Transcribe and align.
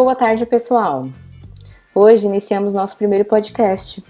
Boa 0.00 0.14
tarde, 0.14 0.46
pessoal. 0.46 1.08
Hoje 1.92 2.24
iniciamos 2.24 2.72
nosso 2.72 2.96
primeiro 2.96 3.24
podcast. 3.24 4.00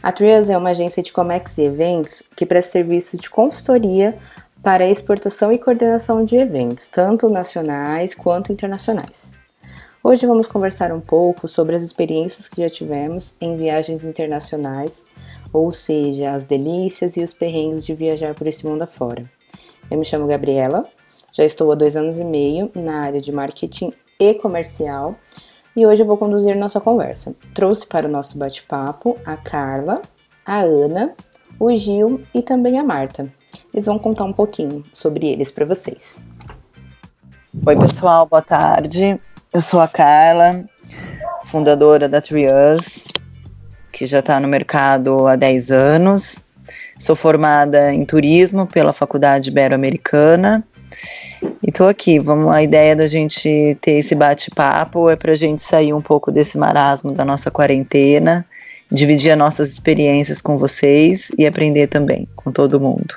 A 0.00 0.12
Trias 0.12 0.48
é 0.48 0.56
uma 0.56 0.70
agência 0.70 1.02
de 1.02 1.12
Comex 1.12 1.58
e 1.58 1.64
eventos 1.64 2.22
que 2.36 2.46
presta 2.46 2.70
serviço 2.70 3.18
de 3.18 3.28
consultoria 3.28 4.16
para 4.62 4.88
exportação 4.88 5.50
e 5.50 5.58
coordenação 5.58 6.24
de 6.24 6.36
eventos, 6.36 6.86
tanto 6.86 7.28
nacionais 7.28 8.14
quanto 8.14 8.52
internacionais. 8.52 9.32
Hoje 10.04 10.24
vamos 10.24 10.46
conversar 10.46 10.92
um 10.92 11.00
pouco 11.00 11.48
sobre 11.48 11.74
as 11.74 11.82
experiências 11.82 12.46
que 12.46 12.62
já 12.62 12.70
tivemos 12.70 13.34
em 13.40 13.56
viagens 13.56 14.04
internacionais, 14.04 15.04
ou 15.52 15.72
seja, 15.72 16.30
as 16.30 16.44
delícias 16.44 17.16
e 17.16 17.24
os 17.24 17.32
perrengues 17.32 17.84
de 17.84 17.92
viajar 17.92 18.36
por 18.36 18.46
esse 18.46 18.64
mundo 18.64 18.82
afora. 18.82 19.24
Eu 19.90 19.98
me 19.98 20.04
chamo 20.04 20.28
Gabriela, 20.28 20.88
já 21.32 21.44
estou 21.44 21.72
há 21.72 21.74
dois 21.74 21.96
anos 21.96 22.20
e 22.20 22.24
meio 22.24 22.70
na 22.72 23.00
área 23.00 23.20
de 23.20 23.32
marketing 23.32 23.92
e 24.18 24.34
comercial 24.34 25.16
e 25.76 25.84
hoje 25.84 26.02
eu 26.02 26.06
vou 26.06 26.16
conduzir 26.16 26.56
nossa 26.56 26.80
conversa. 26.80 27.34
Trouxe 27.52 27.84
para 27.84 28.06
o 28.06 28.10
nosso 28.10 28.38
bate-papo 28.38 29.18
a 29.26 29.36
Carla, 29.36 30.00
a 30.46 30.60
Ana, 30.60 31.14
o 31.58 31.74
Gil 31.74 32.22
e 32.32 32.42
também 32.42 32.78
a 32.78 32.84
Marta. 32.84 33.28
Eles 33.72 33.86
vão 33.86 33.98
contar 33.98 34.22
um 34.22 34.32
pouquinho 34.32 34.84
sobre 34.92 35.26
eles 35.26 35.50
para 35.50 35.66
vocês. 35.66 36.22
Oi, 37.66 37.76
pessoal, 37.76 38.24
boa 38.26 38.40
tarde. 38.40 39.20
Eu 39.52 39.60
sou 39.60 39.80
a 39.80 39.88
Carla, 39.88 40.64
fundadora 41.46 42.08
da 42.08 42.20
Trius, 42.20 43.04
que 43.90 44.06
já 44.06 44.20
está 44.20 44.38
no 44.38 44.46
mercado 44.46 45.26
há 45.26 45.34
10 45.34 45.72
anos. 45.72 46.44
Sou 47.00 47.16
formada 47.16 47.92
em 47.92 48.04
turismo 48.04 48.64
pela 48.64 48.92
Faculdade 48.92 49.50
Ibero-Americana 49.50 50.64
e 51.62 51.72
tô 51.72 51.86
aqui. 51.88 52.18
Vamos, 52.18 52.52
a 52.52 52.62
ideia 52.62 52.94
da 52.94 53.06
gente 53.06 53.76
ter 53.80 53.92
esse 53.92 54.14
bate-papo 54.14 55.08
é 55.08 55.16
para 55.16 55.32
a 55.32 55.36
gente 55.36 55.62
sair 55.62 55.92
um 55.92 56.00
pouco 56.00 56.30
desse 56.30 56.58
marasmo 56.58 57.12
da 57.12 57.24
nossa 57.24 57.50
quarentena, 57.50 58.46
dividir 58.90 59.32
as 59.32 59.38
nossas 59.38 59.70
experiências 59.70 60.40
com 60.40 60.58
vocês 60.58 61.30
e 61.38 61.46
aprender 61.46 61.86
também 61.86 62.28
com 62.36 62.52
todo 62.52 62.80
mundo. 62.80 63.14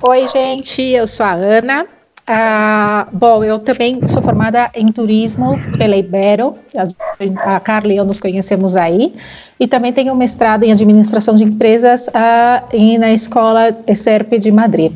Oi, 0.00 0.28
gente, 0.28 0.82
eu 0.82 1.06
sou 1.06 1.26
a 1.26 1.32
Ana. 1.32 1.97
Ah, 2.30 3.06
bom, 3.10 3.42
eu 3.42 3.58
também 3.58 4.06
sou 4.06 4.20
formada 4.20 4.70
em 4.74 4.92
turismo 4.92 5.58
pela 5.78 5.96
Ibero, 5.96 6.56
a, 6.76 7.56
a 7.56 7.58
Carla 7.58 7.90
e 7.90 7.96
eu 7.96 8.04
nos 8.04 8.18
conhecemos 8.18 8.76
aí, 8.76 9.14
e 9.58 9.66
também 9.66 9.94
tenho 9.94 10.14
mestrado 10.14 10.62
em 10.62 10.70
administração 10.70 11.36
de 11.36 11.44
empresas 11.44 12.06
ah, 12.12 12.64
e 12.70 12.98
na 12.98 13.14
escola 13.14 13.74
ESERP 13.86 14.38
de 14.38 14.52
Madrid. 14.52 14.92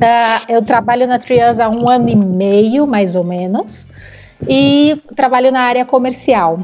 Ah, 0.00 0.40
eu 0.48 0.62
trabalho 0.62 1.06
na 1.06 1.18
Trias 1.18 1.60
há 1.60 1.68
um 1.68 1.90
ano 1.90 2.08
e 2.08 2.16
meio, 2.16 2.86
mais 2.86 3.16
ou 3.16 3.24
menos, 3.24 3.86
e 4.48 4.96
trabalho 5.14 5.52
na 5.52 5.60
área 5.60 5.84
comercial. 5.84 6.60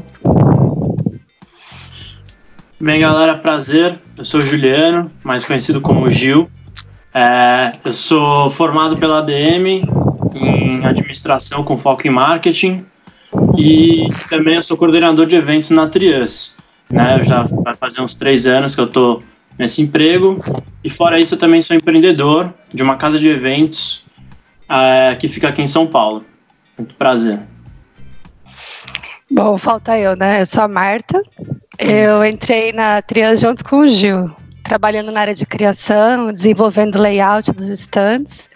Bem, 2.81 2.99
galera, 2.99 3.37
prazer. 3.37 3.99
Eu 4.17 4.25
sou 4.25 4.41
Juliano, 4.41 5.11
mais 5.23 5.45
conhecido 5.45 5.79
como 5.79 6.09
Gil. 6.09 6.49
É, 7.13 7.73
eu 7.85 7.93
sou 7.93 8.49
formado 8.49 8.97
pela 8.97 9.19
ADM 9.19 9.85
em 10.33 10.83
administração 10.83 11.63
com 11.63 11.77
foco 11.77 12.07
em 12.07 12.09
marketing 12.09 12.83
e 13.55 14.07
também 14.29 14.59
sou 14.63 14.75
coordenador 14.75 15.27
de 15.27 15.35
eventos 15.35 15.69
na 15.69 15.87
Trias. 15.87 16.55
Né? 16.89 17.19
Eu 17.19 17.23
já 17.23 17.43
vai 17.43 17.75
fazer 17.75 18.01
uns 18.01 18.15
três 18.15 18.47
anos 18.47 18.73
que 18.73 18.81
eu 18.81 18.85
estou 18.85 19.21
nesse 19.59 19.81
emprego 19.81 20.37
e 20.83 20.89
fora 20.89 21.19
isso 21.19 21.35
eu 21.35 21.39
também 21.39 21.61
sou 21.61 21.75
empreendedor 21.75 22.51
de 22.73 22.81
uma 22.81 22.95
casa 22.95 23.19
de 23.19 23.27
eventos 23.27 24.03
é, 24.67 25.15
que 25.15 25.27
fica 25.27 25.49
aqui 25.49 25.61
em 25.61 25.67
São 25.67 25.85
Paulo. 25.85 26.25
Muito 26.75 26.95
prazer. 26.95 27.39
Bom, 29.29 29.57
falta 29.59 29.97
eu, 29.97 30.15
né? 30.15 30.41
Eu 30.41 30.45
sou 30.47 30.63
a 30.63 30.67
Marta. 30.67 31.21
Eu 31.77 32.25
entrei 32.25 32.71
na 32.71 33.01
Trias 33.03 33.39
junto 33.39 33.63
com 33.63 33.77
o 33.77 33.87
Gil 33.87 34.31
trabalhando 34.63 35.11
na 35.11 35.19
área 35.19 35.35
de 35.35 35.45
criação, 35.45 36.31
desenvolvendo 36.31 36.99
layout 36.99 37.51
dos 37.51 37.67
stands. 37.67 38.49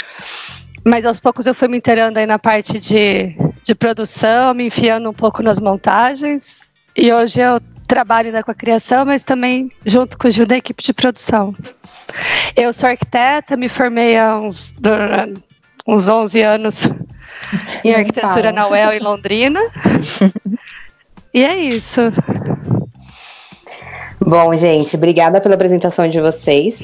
Mas 0.84 1.06
aos 1.06 1.20
poucos 1.20 1.46
eu 1.46 1.54
fui 1.54 1.68
me 1.68 1.78
inteirando 1.78 2.18
aí 2.18 2.26
na 2.26 2.40
parte 2.40 2.80
de, 2.80 3.36
de 3.64 3.76
produção, 3.76 4.54
me 4.54 4.68
enfiando 4.68 5.10
um 5.10 5.14
pouco 5.14 5.44
nas 5.44 5.60
montagens. 5.60 6.56
E 6.96 7.12
hoje 7.12 7.42
eu 7.42 7.60
trabalho 7.88 8.28
ainda 8.28 8.44
com 8.44 8.52
a 8.52 8.56
criação, 8.56 9.06
mas 9.06 9.22
também 9.22 9.72
junto 9.86 10.18
com 10.18 10.28
o 10.28 10.32
Gil 10.32 10.46
da 10.46 10.58
equipe 10.58 10.84
de 10.84 10.94
produção. 10.94 11.54
Eu 12.56 12.72
sou 12.74 12.90
arquiteta, 12.90 13.58
me 13.58 13.70
formei 13.70 14.18
há 14.18 14.38
uns, 14.38 14.74
uns 15.86 16.08
11 16.08 16.42
anos 16.42 16.90
em 17.84 17.94
arquitetura 17.94 18.52
na 18.52 18.68
UEL 18.68 18.94
em 18.94 19.00
Londrina. 19.00 19.60
e 21.34 21.44
é 21.44 21.58
isso. 21.58 22.02
Bom, 24.20 24.56
gente, 24.58 24.96
obrigada 24.96 25.40
pela 25.40 25.56
apresentação 25.56 26.10
de 26.10 26.20
vocês. 26.20 26.84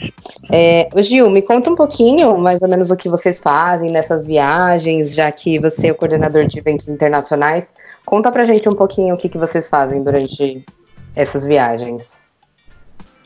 É, 0.52 0.88
Gil, 1.02 1.30
me 1.30 1.42
conta 1.42 1.70
um 1.70 1.76
pouquinho, 1.76 2.38
mais 2.38 2.62
ou 2.62 2.70
menos, 2.70 2.90
o 2.90 2.96
que 2.96 3.10
vocês 3.10 3.40
fazem 3.40 3.92
nessas 3.92 4.26
viagens, 4.26 5.14
já 5.14 5.32
que 5.32 5.60
você 5.60 5.88
é 5.88 5.92
o 5.92 5.96
coordenador 5.96 6.46
de 6.46 6.60
eventos 6.60 6.88
internacionais. 6.88 7.74
Conta 8.06 8.32
pra 8.32 8.46
gente 8.46 8.70
um 8.70 8.74
pouquinho 8.74 9.16
o 9.16 9.18
que, 9.18 9.28
que 9.28 9.38
vocês 9.38 9.68
fazem 9.68 10.04
durante 10.04 10.64
essas 11.16 11.46
viagens. 11.46 12.14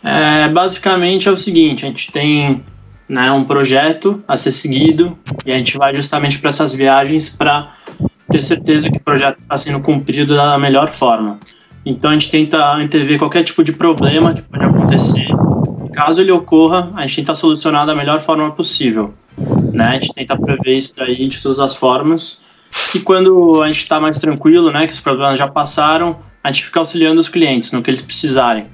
É, 0.04 0.48
basicamente 0.48 1.28
é 1.28 1.32
o 1.32 1.38
seguinte, 1.38 1.86
a 1.86 1.90
gente 1.90 2.12
tem 2.12 2.64
né, 3.10 3.32
um 3.32 3.44
projeto 3.44 4.24
a 4.28 4.38
ser 4.38 4.52
seguido 4.52 5.18
e 5.46 5.52
a 5.52 5.58
gente 5.58 5.78
vai 5.78 5.94
justamente 5.96 6.40
para 6.40 6.50
essas 6.50 6.74
viagens 6.74 7.30
para 7.30 7.74
ter 8.30 8.42
certeza 8.42 8.90
que 8.90 8.98
o 8.98 9.02
projeto 9.02 9.40
está 9.40 9.58
sendo 9.58 9.80
cumprido 9.80 10.36
da 10.36 10.58
melhor 10.58 10.90
forma. 10.90 11.40
Então 11.90 12.12
a 12.12 12.14
gente 12.14 12.30
tenta 12.30 12.74
antever 12.74 13.18
qualquer 13.18 13.44
tipo 13.44 13.64
de 13.64 13.72
problema 13.72 14.34
que 14.34 14.42
pode 14.42 14.66
acontecer. 14.66 15.28
Caso 15.94 16.20
ele 16.20 16.32
ocorra, 16.32 16.92
a 16.94 17.04
gente 17.04 17.16
tenta 17.16 17.34
solucionar 17.34 17.86
da 17.86 17.96
melhor 17.96 18.20
forma 18.20 18.52
possível. 18.52 19.14
Né? 19.72 19.88
A 19.88 19.94
gente 19.94 20.14
tenta 20.14 20.38
prever 20.38 20.78
isso 20.78 20.94
daí 20.98 21.28
de 21.30 21.42
todas 21.42 21.60
as 21.60 21.74
formas. 21.74 22.40
E 22.94 23.00
quando 23.00 23.64
a 23.64 23.70
gente 23.70 23.84
está 23.84 24.02
mais 24.02 24.20
tranquilo, 24.20 24.70
né, 24.70 24.86
que 24.86 24.92
os 24.92 25.00
problemas 25.00 25.40
já 25.40 25.48
passaram, 25.48 26.18
a 26.44 26.52
gente 26.52 26.66
fica 26.66 26.78
auxiliando 26.80 27.22
os 27.22 27.30
clientes 27.30 27.72
no 27.72 27.82
que 27.82 27.90
eles 27.90 28.02
precisarem. 28.02 28.66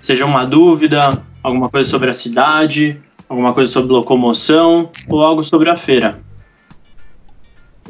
Seja 0.00 0.24
uma 0.24 0.44
dúvida, 0.44 1.22
alguma 1.44 1.68
coisa 1.68 1.88
sobre 1.88 2.10
a 2.10 2.14
cidade, 2.14 3.00
alguma 3.28 3.52
coisa 3.52 3.72
sobre 3.72 3.92
locomoção 3.92 4.90
ou 5.08 5.22
algo 5.22 5.44
sobre 5.44 5.70
a 5.70 5.76
feira. 5.76 6.18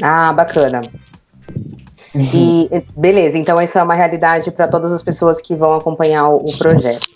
Ah, 0.03 0.35
bacana. 0.35 0.83
Uhum. 2.17 2.69
E 2.73 2.85
beleza, 2.97 3.37
então 3.37 3.61
isso 3.61 3.79
é 3.79 3.83
uma 3.83 3.95
realidade 3.95 4.51
para 4.51 4.67
todas 4.67 4.91
as 4.91 5.03
pessoas 5.03 5.41
que 5.41 5.55
vão 5.55 5.75
acompanhar 5.75 6.29
o, 6.29 6.37
o 6.37 6.57
projeto. 6.57 7.07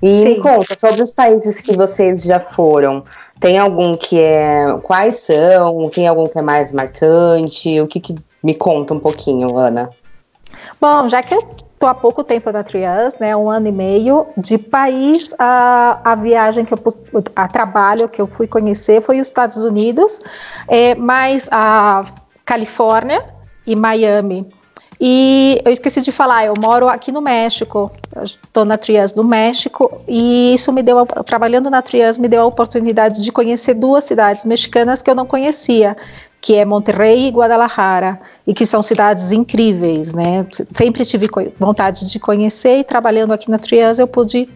E 0.00 0.22
Sim. 0.22 0.28
me 0.28 0.40
conta 0.40 0.78
sobre 0.78 1.02
os 1.02 1.12
países 1.12 1.60
que 1.60 1.76
vocês 1.76 2.22
já 2.22 2.38
foram. 2.38 3.02
Tem 3.40 3.58
algum 3.58 3.96
que 3.96 4.20
é. 4.20 4.66
Quais 4.82 5.20
são? 5.20 5.90
Tem 5.90 6.06
algum 6.06 6.26
que 6.26 6.38
é 6.38 6.42
mais 6.42 6.72
marcante? 6.72 7.80
O 7.80 7.86
que, 7.86 8.00
que 8.00 8.14
me 8.42 8.54
conta 8.54 8.94
um 8.94 9.00
pouquinho, 9.00 9.56
Ana? 9.56 9.90
Bom, 10.80 11.08
já 11.08 11.22
que 11.22 11.34
eu 11.34 11.40
estou 11.40 11.88
há 11.88 11.94
pouco 11.94 12.22
tempo 12.22 12.50
na 12.50 12.62
Trias, 12.62 13.18
né, 13.18 13.36
um 13.36 13.50
ano 13.50 13.68
e 13.68 13.72
meio, 13.72 14.26
de 14.36 14.56
país, 14.56 15.34
a, 15.38 16.00
a 16.04 16.14
viagem 16.14 16.64
que 16.64 16.72
eu 16.72 16.78
a 17.34 17.48
trabalho 17.48 18.08
que 18.08 18.20
eu 18.20 18.26
fui 18.26 18.46
conhecer 18.46 19.00
foi 19.00 19.20
os 19.20 19.26
Estados 19.26 19.58
Unidos, 19.58 20.20
é, 20.68 20.94
mais 20.94 21.48
a 21.50 22.04
Califórnia, 22.44 23.22
e 23.66 23.74
Miami. 23.74 24.46
E 24.98 25.60
eu 25.64 25.70
esqueci 25.70 26.00
de 26.00 26.10
falar, 26.10 26.46
eu 26.46 26.54
moro 26.58 26.88
aqui 26.88 27.12
no 27.12 27.20
México, 27.20 27.92
estou 28.22 28.64
na 28.64 28.78
Trias 28.78 29.12
do 29.12 29.22
México, 29.22 30.00
e 30.08 30.54
isso 30.54 30.72
me 30.72 30.82
deu, 30.82 31.04
trabalhando 31.24 31.68
na 31.68 31.82
Trias, 31.82 32.18
me 32.18 32.28
deu 32.28 32.42
a 32.42 32.46
oportunidade 32.46 33.22
de 33.22 33.30
conhecer 33.30 33.74
duas 33.74 34.04
cidades 34.04 34.46
mexicanas 34.46 35.02
que 35.02 35.10
eu 35.10 35.14
não 35.14 35.26
conhecia, 35.26 35.94
que 36.40 36.54
é 36.54 36.64
Monterrey 36.64 37.26
e 37.26 37.30
Guadalajara, 37.30 38.18
e 38.46 38.54
que 38.54 38.64
são 38.64 38.80
cidades 38.80 39.32
incríveis, 39.32 40.14
né? 40.14 40.46
Sempre 40.74 41.04
tive 41.04 41.28
vontade 41.58 42.10
de 42.10 42.18
conhecer, 42.18 42.78
e 42.78 42.84
trabalhando 42.84 43.32
aqui 43.32 43.50
na 43.50 43.58
Trias 43.58 43.98
eu 43.98 44.06
pude 44.06 44.48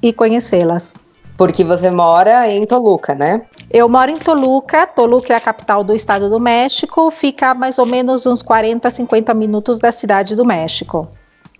ir 0.00 0.12
conhecê-las. 0.12 0.92
Porque 1.38 1.62
você 1.62 1.88
mora 1.88 2.48
em 2.48 2.66
Toluca, 2.66 3.14
né? 3.14 3.42
Eu 3.70 3.88
moro 3.88 4.10
em 4.10 4.18
Toluca. 4.18 4.88
Toluca 4.88 5.32
é 5.32 5.36
a 5.36 5.40
capital 5.40 5.84
do 5.84 5.94
estado 5.94 6.28
do 6.28 6.40
México. 6.40 7.12
Fica 7.12 7.50
a 7.50 7.54
mais 7.54 7.78
ou 7.78 7.86
menos 7.86 8.26
uns 8.26 8.42
40, 8.42 8.90
50 8.90 9.32
minutos 9.34 9.78
da 9.78 9.92
cidade 9.92 10.34
do 10.34 10.44
México. 10.44 11.08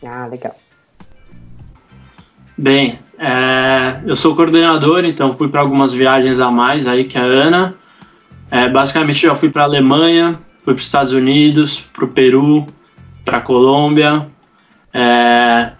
Ah, 0.05 0.27
legal. 0.27 0.57
Bem, 2.57 2.99
é, 3.17 4.01
eu 4.05 4.17
sou 4.17 4.35
coordenador, 4.35 5.05
então 5.05 5.33
fui 5.33 5.47
para 5.47 5.61
algumas 5.61 5.93
viagens 5.93 6.41
a 6.41 6.51
mais 6.51 6.89
aí 6.89 7.05
que 7.05 7.17
a 7.17 7.23
Ana. 7.23 7.77
É, 8.51 8.69
basicamente 8.69 9.23
já 9.23 9.35
fui 9.37 9.49
para 9.49 9.63
a 9.63 9.67
Alemanha, 9.67 10.33
fui 10.65 10.75
para 10.75 10.81
os 10.81 10.87
Estados 10.87 11.13
Unidos, 11.13 11.87
para 11.93 12.05
o 12.05 12.09
Peru, 12.09 12.67
para 13.25 13.37
a 13.37 13.41
Colômbia, 13.41 14.27
é, 14.93 15.73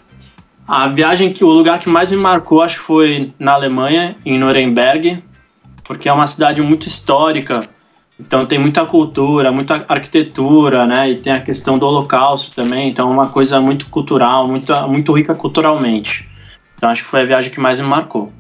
a 0.69 0.87
viagem 0.89 1.33
que 1.33 1.43
o 1.43 1.49
lugar 1.49 1.79
que 1.79 1.89
mais 1.89 2.13
me 2.13 2.19
marcou 2.19 2.61
acho 2.61 2.77
que 2.77 2.83
foi 2.83 3.33
na 3.39 3.53
Alemanha, 3.53 4.15
em 4.25 4.39
Nuremberg, 4.39 5.25
porque 5.83 6.11
é 6.11 6.13
uma 6.13 6.27
cidade 6.27 6.61
muito 6.61 6.87
histórica, 6.87 7.67
Então 8.21 8.45
tem 8.45 8.59
muita 8.59 8.85
cultura, 8.85 9.51
muita 9.53 9.87
arquitetura, 9.89 10.85
né? 10.87 11.09
E 11.09 11.15
tem 11.15 11.33
a 11.33 11.41
questão 11.41 11.79
do 11.79 11.87
holocausto 11.87 12.55
também, 12.55 12.89
então 12.89 13.09
é 13.09 13.13
uma 13.13 13.29
coisa 13.29 13.61
muito 13.61 13.87
cultural, 13.87 14.47
muito, 14.49 14.73
muito 14.89 15.13
rica 15.13 15.35
culturalmente. 15.37 16.29
Então 16.75 16.91
acho 16.91 17.05
que 17.05 17.09
foi 17.09 17.23
a 17.23 17.25
viagem 17.25 17.51
que 17.51 17.61
mais 17.61 17.81
me 17.81 17.87
marcou. 17.87 18.33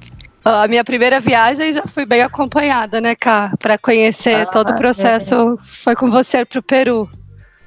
A 0.45 0.67
minha 0.67 0.85
primeira 0.85 1.21
viagem 1.21 1.73
já 1.73 1.85
fui 1.87 2.05
bem 2.05 2.23
acompanhada, 2.23 3.01
né, 3.01 3.15
Cá? 3.15 3.53
Para 3.59 3.79
conhecer 3.79 4.35
ah, 4.35 4.47
todo 4.47 4.71
o 4.71 4.77
processo, 4.77 5.35
é. 5.35 5.57
foi 5.85 5.95
com 5.95 6.11
você 6.11 6.45
para 6.45 6.59
o 6.59 6.63
Peru. 6.63 7.09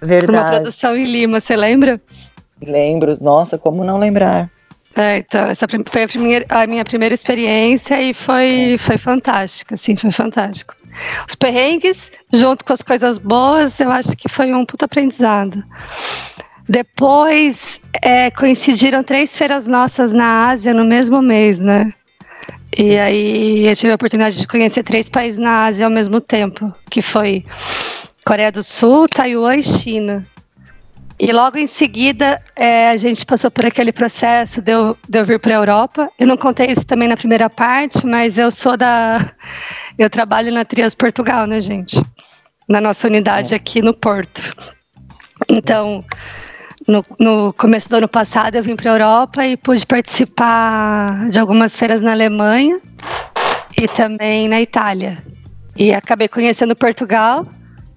Verdade. 0.02 0.38
Uma 0.38 0.50
produção 0.50 0.98
em 0.98 1.06
Lima, 1.06 1.40
você 1.40 1.56
lembra? 1.56 2.02
Lembro, 2.62 3.16
nossa, 3.22 3.58
como 3.58 3.84
não 3.84 3.98
lembrar? 3.98 4.50
É, 4.96 5.18
então, 5.18 5.46
essa 5.46 5.66
foi 5.90 6.04
a, 6.04 6.08
primeira, 6.08 6.46
a 6.50 6.68
minha 6.68 6.84
primeira 6.84 7.16
experiência 7.16 8.02
e 8.02 8.13
foi, 8.13 8.75
foi 8.78 8.98
fantástica, 8.98 9.75
assim, 9.75 9.96
foi 9.96 10.12
fantástico. 10.12 10.75
Os 11.28 11.36
perrengues, 11.36 12.12
junto 12.34 12.66
com 12.66 12.74
as 12.74 12.81
coisas 12.81 13.18
boas, 13.18 13.80
eu 13.80 13.90
acho 13.90 14.16
que 14.18 14.28
foi 14.28 14.54
um 14.54 14.66
puto 14.66 14.86
aprendizado. 14.86 15.63
Depois 16.68 17.58
é, 18.02 18.30
coincidiram 18.31 19.04
três 19.04 19.36
feiras 19.36 19.66
nossas 19.68 20.12
na 20.12 20.50
Ásia 20.50 20.74
no 20.74 20.86
mesmo 20.86 21.22
mês, 21.22 21.60
né? 21.60 21.94
E 22.78 22.98
aí 22.98 23.68
eu 23.68 23.75
tive 23.75 23.92
a 23.92 23.96
oportunidade 23.96 24.38
de 24.40 24.48
conhecer 24.48 24.84
três 24.84 25.10
países 25.10 25.40
na 25.40 25.66
Ásia 25.66 25.86
ao 25.86 25.92
mesmo 25.92 26.22
tempo, 26.22 26.74
que 26.90 27.02
foi 27.02 27.46
Coreia 28.25 28.52
do 28.52 28.63
Sul, 28.63 29.08
Taiwan 29.08 29.58
e 29.58 29.63
China. 29.63 30.25
E 31.23 31.31
logo 31.31 31.56
em 31.56 31.68
seguida, 31.68 32.41
é, 32.56 32.89
a 32.89 32.97
gente 32.97 33.23
passou 33.27 33.51
por 33.51 33.63
aquele 33.63 33.91
processo 33.91 34.59
de 34.59 34.71
eu, 34.71 34.97
de 35.07 35.19
eu 35.19 35.23
vir 35.23 35.39
para 35.39 35.53
a 35.53 35.57
Europa. 35.57 36.09
Eu 36.18 36.25
não 36.25 36.35
contei 36.35 36.71
isso 36.71 36.83
também 36.83 37.07
na 37.07 37.15
primeira 37.15 37.47
parte, 37.47 38.07
mas 38.07 38.39
eu 38.39 38.50
sou 38.50 38.75
da. 38.75 39.31
Eu 40.00 40.09
trabalho 40.09 40.51
na 40.51 40.65
Trias 40.65 40.95
Portugal, 40.95 41.45
né, 41.45 41.62
gente? 41.62 42.01
Na 42.68 42.81
nossa 42.81 43.07
unidade 43.07 43.53
aqui 43.53 43.83
no 43.83 43.94
Porto. 43.94 44.41
Então, 45.47 46.03
no, 46.88 47.06
no 47.19 47.53
começo 47.53 47.88
do 47.88 47.97
ano 47.97 48.07
passado, 48.07 48.56
eu 48.56 48.63
vim 48.63 48.75
para 48.75 48.89
a 48.89 48.95
Europa 48.95 49.45
e 49.45 49.56
pude 49.56 49.85
participar 49.85 51.29
de 51.29 51.38
algumas 51.38 51.77
feiras 51.77 52.01
na 52.01 52.13
Alemanha 52.13 52.81
e 53.79 53.88
também 53.88 54.47
na 54.47 54.59
Itália. 54.59 55.24
E 55.75 55.94
acabei 55.94 56.27
conhecendo 56.27 56.75
Portugal, 56.75 57.45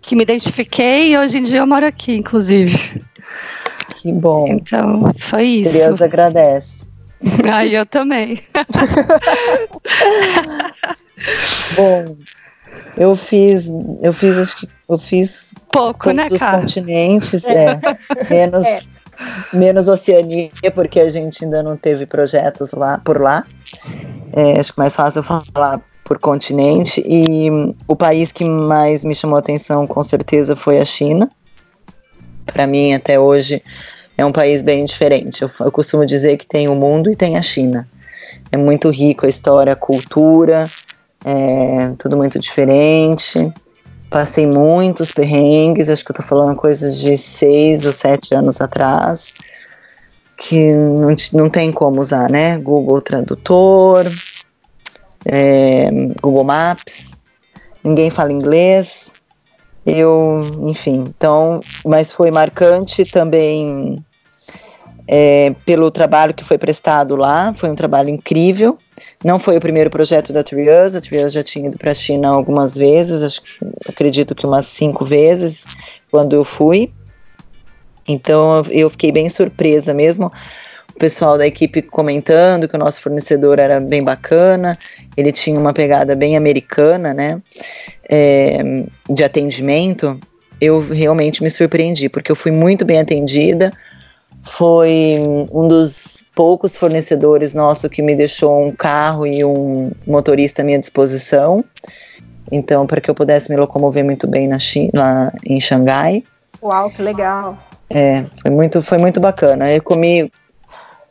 que 0.02 0.14
me 0.14 0.24
identifiquei 0.24 1.12
e 1.12 1.16
hoje 1.16 1.38
em 1.38 1.42
dia 1.44 1.60
eu 1.60 1.66
moro 1.66 1.86
aqui, 1.86 2.14
inclusive. 2.14 3.02
Que 4.04 4.12
bom. 4.12 4.46
Então, 4.46 5.02
foi 5.18 5.44
isso. 5.44 5.72
Deus 5.72 6.02
agradece. 6.02 6.84
Aí 7.50 7.74
eu 7.74 7.86
também. 7.86 8.38
bom, 11.74 12.04
eu 12.98 13.16
fiz, 13.16 13.64
eu 14.02 14.12
fiz, 14.12 14.36
acho 14.36 14.58
que 14.58 14.68
eu 14.86 14.98
fiz 14.98 15.54
pouco, 15.72 16.04
todos 16.04 16.16
né, 16.16 16.26
os 16.30 16.38
cara? 16.38 16.60
continentes, 16.60 17.42
é, 17.44 17.80
menos, 18.28 18.66
é. 18.68 18.80
menos 19.54 19.88
Oceania, 19.88 20.50
porque 20.74 21.00
a 21.00 21.08
gente 21.08 21.42
ainda 21.42 21.62
não 21.62 21.78
teve 21.78 22.04
projetos 22.04 22.72
lá 22.72 23.00
por 23.02 23.18
lá. 23.18 23.42
É, 24.34 24.60
acho 24.60 24.74
que 24.74 24.78
mais 24.78 24.94
fácil 24.94 25.22
falar 25.22 25.80
por 26.04 26.18
continente. 26.18 27.02
E 27.06 27.48
o 27.88 27.96
país 27.96 28.30
que 28.32 28.44
mais 28.44 29.02
me 29.02 29.14
chamou 29.14 29.38
atenção, 29.38 29.86
com 29.86 30.04
certeza, 30.04 30.54
foi 30.54 30.78
a 30.78 30.84
China. 30.84 31.30
Para 32.44 32.66
mim, 32.66 32.92
até 32.92 33.18
hoje, 33.18 33.62
é 34.16 34.24
um 34.24 34.32
país 34.32 34.62
bem 34.62 34.84
diferente. 34.84 35.42
Eu, 35.42 35.50
eu, 35.60 35.72
costumo 35.72 36.06
dizer 36.06 36.36
que 36.36 36.46
tem 36.46 36.68
o 36.68 36.74
mundo 36.74 37.10
e 37.10 37.16
tem 37.16 37.36
a 37.36 37.42
China. 37.42 37.88
É 38.50 38.56
muito 38.56 38.88
rico 38.90 39.26
a 39.26 39.28
história, 39.28 39.72
a 39.72 39.76
cultura, 39.76 40.70
é 41.24 41.92
tudo 41.98 42.16
muito 42.16 42.38
diferente. 42.38 43.52
Passei 44.08 44.46
muitos 44.46 45.10
perrengues, 45.10 45.88
acho 45.88 46.04
que 46.04 46.12
eu 46.12 46.16
tô 46.16 46.22
falando 46.22 46.56
coisas 46.56 46.98
de 46.98 47.16
seis 47.16 47.84
ou 47.84 47.92
sete 47.92 48.34
anos 48.34 48.60
atrás, 48.60 49.34
que 50.36 50.72
não, 50.72 51.16
não 51.32 51.50
tem 51.50 51.72
como 51.72 52.00
usar, 52.00 52.30
né? 52.30 52.58
Google 52.58 53.02
Tradutor, 53.02 54.06
é, 55.24 55.90
Google 56.22 56.44
Maps, 56.44 57.10
ninguém 57.82 58.08
fala 58.10 58.32
inglês, 58.32 59.10
eu, 59.86 60.42
enfim, 60.62 61.04
então, 61.06 61.60
mas 61.84 62.12
foi 62.12 62.30
marcante 62.30 63.04
também 63.04 64.02
é, 65.06 65.54
pelo 65.66 65.90
trabalho 65.90 66.32
que 66.32 66.44
foi 66.44 66.56
prestado 66.56 67.14
lá, 67.16 67.52
foi 67.54 67.70
um 67.70 67.74
trabalho 67.74 68.08
incrível. 68.08 68.78
Não 69.22 69.38
foi 69.38 69.56
o 69.56 69.60
primeiro 69.60 69.90
projeto 69.90 70.32
da 70.32 70.42
Trias, 70.42 70.96
a 70.96 71.00
Trias 71.00 71.32
já 71.32 71.42
tinha 71.42 71.68
ido 71.68 71.76
para 71.76 71.90
a 71.90 71.94
China 71.94 72.28
algumas 72.28 72.76
vezes, 72.76 73.22
acho, 73.22 73.42
acredito 73.88 74.34
que 74.34 74.46
umas 74.46 74.66
cinco 74.66 75.04
vezes, 75.04 75.64
quando 76.10 76.34
eu 76.34 76.44
fui. 76.44 76.90
Então 78.06 78.62
eu 78.70 78.88
fiquei 78.90 79.10
bem 79.10 79.28
surpresa 79.28 79.92
mesmo. 79.92 80.32
O 80.94 80.98
pessoal 80.98 81.36
da 81.36 81.46
equipe 81.46 81.82
comentando 81.82 82.68
que 82.68 82.76
o 82.76 82.78
nosso 82.78 83.00
fornecedor 83.00 83.58
era 83.58 83.80
bem 83.80 84.02
bacana, 84.02 84.78
ele 85.16 85.32
tinha 85.32 85.58
uma 85.58 85.72
pegada 85.72 86.14
bem 86.14 86.36
americana, 86.36 87.12
né? 87.12 87.42
é, 88.08 88.58
de 89.08 89.24
atendimento, 89.24 90.18
eu 90.60 90.80
realmente 90.80 91.42
me 91.42 91.50
surpreendi, 91.50 92.08
porque 92.08 92.30
eu 92.30 92.36
fui 92.36 92.50
muito 92.50 92.84
bem 92.84 93.00
atendida. 93.00 93.70
Foi 94.42 95.18
um 95.50 95.68
dos 95.68 96.18
poucos 96.34 96.76
fornecedores 96.76 97.54
nosso 97.54 97.88
que 97.88 98.02
me 98.02 98.14
deixou 98.14 98.66
um 98.66 98.72
carro 98.72 99.26
e 99.26 99.44
um 99.44 99.90
motorista 100.06 100.62
à 100.62 100.64
minha 100.64 100.78
disposição. 100.78 101.64
Então, 102.52 102.86
para 102.86 103.00
que 103.00 103.10
eu 103.10 103.14
pudesse 103.14 103.50
me 103.50 103.56
locomover 103.56 104.04
muito 104.04 104.26
bem 104.26 104.46
na 104.46 104.58
China, 104.58 104.90
lá 104.94 105.32
em 105.46 105.60
Xangai. 105.60 106.22
Uau, 106.62 106.90
que 106.90 107.02
legal. 107.02 107.58
É, 107.88 108.24
foi 108.42 108.50
muito, 108.50 108.82
foi 108.82 108.98
muito 108.98 109.18
bacana. 109.18 109.72
Eu 109.72 109.82
comi 109.82 110.30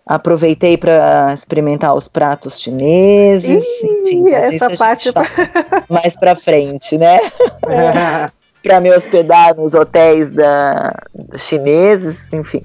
Aproveitei 0.06 0.78
para 0.78 1.34
experimentar 1.34 1.96
os 1.96 2.08
pratos 2.08 2.60
chineses. 2.60 3.64
Ih, 3.64 3.86
enfim, 3.86 4.32
essa 4.32 4.70
parte 4.76 5.12
mais 5.90 6.16
para 6.16 6.36
frente, 6.36 6.98
né? 6.98 7.20
É. 7.68 8.30
para 8.64 8.80
me 8.80 8.92
hospedar 8.92 9.56
nos 9.56 9.74
hotéis 9.74 10.32
da 10.32 10.94
chineses, 11.38 12.32
enfim. 12.32 12.64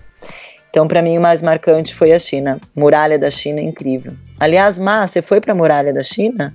Então, 0.70 0.86
para 0.86 1.02
mim, 1.02 1.18
o 1.18 1.20
mais 1.20 1.42
marcante 1.42 1.94
foi 1.94 2.12
a 2.12 2.18
China. 2.18 2.58
Muralha 2.76 3.18
da 3.18 3.30
China, 3.30 3.60
incrível. 3.60 4.12
Aliás, 4.38 4.78
Má, 4.78 5.06
você 5.06 5.20
foi 5.20 5.40
para 5.40 5.52
a 5.52 5.56
Muralha 5.56 5.92
da 5.92 6.02
China? 6.02 6.54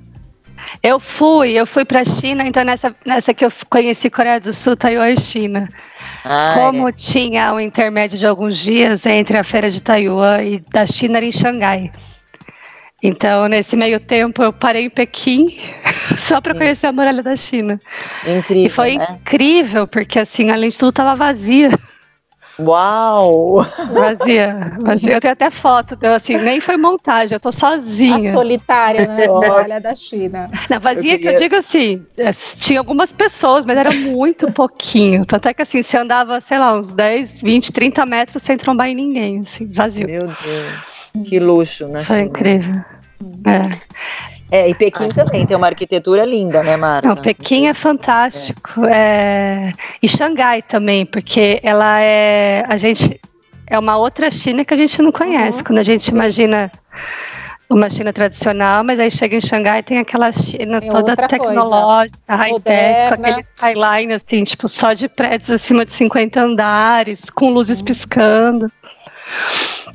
Eu 0.81 0.99
fui, 0.99 1.51
eu 1.51 1.65
fui 1.65 1.85
para 1.85 2.01
a 2.01 2.05
China, 2.05 2.43
então 2.45 2.63
nessa, 2.63 2.95
nessa 3.05 3.33
que 3.33 3.45
eu 3.45 3.51
conheci 3.69 4.09
Coreia 4.09 4.39
do 4.39 4.53
Sul, 4.53 4.75
Taiwan 4.75 5.09
e 5.09 5.19
China. 5.19 5.69
Ah, 6.23 6.53
Como 6.55 6.89
é. 6.89 6.91
tinha 6.91 7.53
um 7.53 7.59
intermédio 7.59 8.17
de 8.17 8.25
alguns 8.25 8.57
dias 8.57 9.05
entre 9.05 9.37
a 9.37 9.43
feira 9.43 9.69
de 9.69 9.81
Taiwan 9.81 10.43
e 10.43 10.59
da 10.71 10.85
China 10.85 11.17
era 11.17 11.25
em 11.25 11.31
Xangai. 11.31 11.91
Então, 13.01 13.49
nesse 13.49 13.75
meio 13.75 13.99
tempo, 13.99 14.41
eu 14.41 14.53
parei 14.53 14.85
em 14.85 14.89
Pequim 14.89 15.59
só 16.17 16.39
para 16.39 16.55
conhecer 16.55 16.87
a 16.87 16.93
muralha 16.93 17.21
da 17.21 17.35
China. 17.35 17.79
Incrível. 18.25 18.65
E 18.65 18.69
foi 18.69 18.97
né? 18.97 19.07
incrível, 19.11 19.85
porque 19.85 20.19
assim, 20.19 20.49
além 20.49 20.69
de 20.69 20.77
tudo, 20.77 20.91
estava 20.91 21.13
vazia. 21.13 21.69
Uau! 22.59 23.65
Vazia, 23.91 24.73
vazia. 24.79 25.13
Eu 25.13 25.21
tenho 25.21 25.33
até 25.33 25.49
foto, 25.49 25.97
eu, 26.01 26.13
assim, 26.13 26.37
nem 26.37 26.61
foi 26.61 26.77
montagem, 26.77 27.35
eu 27.35 27.39
tô 27.39 27.51
sozinha. 27.51 28.29
A 28.29 28.31
solitária, 28.31 29.07
né? 29.07 29.25
Olha 29.29 29.81
da 29.81 29.95
China. 29.95 30.51
Na 30.69 30.77
vazia 30.77 31.13
eu 31.13 31.17
queria... 31.17 31.19
que 31.19 31.27
eu 31.35 31.39
digo 31.39 31.55
assim, 31.55 32.05
é, 32.17 32.31
tinha 32.31 32.79
algumas 32.79 33.11
pessoas, 33.11 33.65
mas 33.65 33.77
era 33.77 33.91
muito 33.91 34.51
pouquinho. 34.51 35.25
Tanto 35.25 35.47
é 35.47 35.53
que 35.53 35.63
assim, 35.63 35.81
você 35.81 35.97
andava, 35.97 36.39
sei 36.41 36.59
lá, 36.59 36.73
uns 36.73 36.93
10, 36.93 37.41
20, 37.41 37.71
30 37.71 38.05
metros 38.05 38.43
sem 38.43 38.57
trombar 38.57 38.87
em 38.87 38.95
ninguém, 38.95 39.39
assim, 39.41 39.65
vazio. 39.65 40.07
Meu 40.07 40.27
Deus, 40.27 41.27
que 41.27 41.39
luxo, 41.39 41.87
né? 41.87 42.03
Foi 42.03 42.21
incrível. 42.21 42.83
É. 43.45 44.32
É, 44.51 44.69
e 44.69 44.75
Pequim 44.75 45.09
ah. 45.09 45.13
também 45.13 45.45
tem 45.45 45.57
uma 45.57 45.67
arquitetura 45.67 46.25
linda, 46.25 46.61
né, 46.61 46.77
Marta? 46.77 47.07
Não, 47.07 47.15
Pequim 47.15 47.67
é 47.67 47.73
fantástico. 47.73 48.85
É. 48.85 48.91
É... 48.93 49.71
E 50.01 50.07
Xangai 50.07 50.61
também, 50.61 51.05
porque 51.05 51.59
ela 51.63 51.99
é. 52.01 52.63
A 52.67 52.77
gente. 52.77 53.19
É 53.65 53.79
uma 53.79 53.97
outra 53.97 54.29
China 54.29 54.63
que 54.63 54.73
a 54.73 54.77
gente 54.77 55.01
não 55.01 55.11
conhece. 55.11 55.59
Uhum. 55.59 55.63
Quando 55.63 55.79
a 55.79 55.83
gente 55.83 56.09
imagina 56.09 56.71
uma 57.69 57.89
China 57.89 58.13
tradicional, 58.13 58.83
mas 58.83 58.99
aí 58.99 59.09
chega 59.09 59.35
em 59.37 59.41
Xangai 59.41 59.79
e 59.79 59.83
tem 59.83 59.97
aquela 59.97 60.31
China 60.31 60.79
tem 60.79 60.89
toda 60.89 61.15
tecnológica, 61.15 62.35
high-tech, 62.35 63.15
com 63.15 63.25
aquele 63.25 63.45
skyline, 63.55 64.13
assim, 64.13 64.43
tipo, 64.43 64.67
só 64.67 64.93
de 64.93 65.07
prédios 65.07 65.49
acima 65.49 65.85
de 65.85 65.93
50 65.93 66.39
andares, 66.39 67.21
com 67.33 67.49
luzes 67.49 67.79
uhum. 67.79 67.85
piscando. 67.85 68.71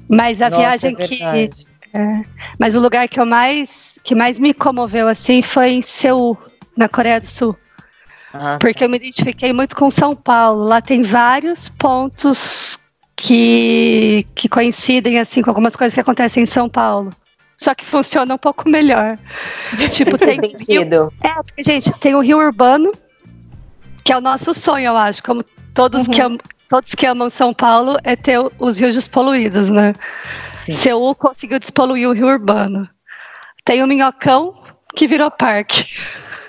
Mas 0.09 0.41
a 0.43 0.51
Nossa, 0.51 0.63
viagem 0.63 0.97
é 0.99 1.07
que. 1.07 1.51
É, 1.95 2.23
mas 2.59 2.75
o 2.75 2.81
lugar 2.81 3.09
que 3.09 3.19
eu 3.19 3.25
mais 3.25 3.88
que 4.03 4.15
mais 4.15 4.39
me 4.39 4.55
comoveu 4.55 5.09
assim 5.09 5.43
foi 5.43 5.71
em 5.71 5.83
Seul, 5.83 6.37
na 6.77 6.89
Coreia 6.89 7.21
do 7.21 7.27
Sul. 7.27 7.57
Uhum. 8.35 8.59
Porque 8.59 8.85
eu 8.85 8.89
me 8.89 8.97
identifiquei 8.97 9.53
muito 9.53 9.75
com 9.75 9.91
São 9.91 10.15
Paulo. 10.15 10.65
Lá 10.65 10.81
tem 10.81 11.03
vários 11.03 11.69
pontos 11.69 12.79
que, 13.17 14.27
que 14.35 14.49
coincidem 14.49 15.19
assim 15.19 15.43
com 15.43 15.51
algumas 15.51 15.75
coisas 15.75 15.95
que 15.95 16.01
acontecem 16.01 16.43
em 16.43 16.47
São 16.47 16.69
Paulo. 16.69 17.11
Só 17.57 17.75
que 17.75 17.85
funciona 17.85 18.35
um 18.35 18.39
pouco 18.39 18.69
melhor. 18.69 19.19
tipo, 19.91 20.17
tem. 20.17 20.41
Rio, 20.69 21.13
é, 21.23 21.35
porque, 21.43 21.63
gente, 21.63 21.91
tem 21.99 22.15
o 22.15 22.21
Rio 22.21 22.39
Urbano, 22.39 22.93
que 24.05 24.13
é 24.13 24.17
o 24.17 24.21
nosso 24.21 24.55
sonho, 24.55 24.87
eu 24.87 24.97
acho, 24.97 25.23
como 25.23 25.45
todos, 25.75 26.07
Uhum. 26.07 26.13
que, 26.15 26.21
am, 26.21 26.39
todos 26.69 26.95
que 26.95 27.05
amam 27.05 27.29
São 27.29 27.53
Paulo, 27.53 27.97
é 28.05 28.15
ter 28.15 28.39
os 28.61 28.79
rios 28.79 28.95
despoluídos, 28.95 29.69
né? 29.69 29.93
Sim. 30.65 30.77
Seul 30.77 31.15
conseguiu 31.17 31.59
despoluir 31.59 32.09
o 32.09 32.13
rio 32.13 32.29
urbano. 32.29 32.89
Tem 33.69 33.83
o 33.83 33.87
Minhocão, 33.87 34.55
que 34.97 35.07
virou 35.07 35.31
parque. 35.31 35.85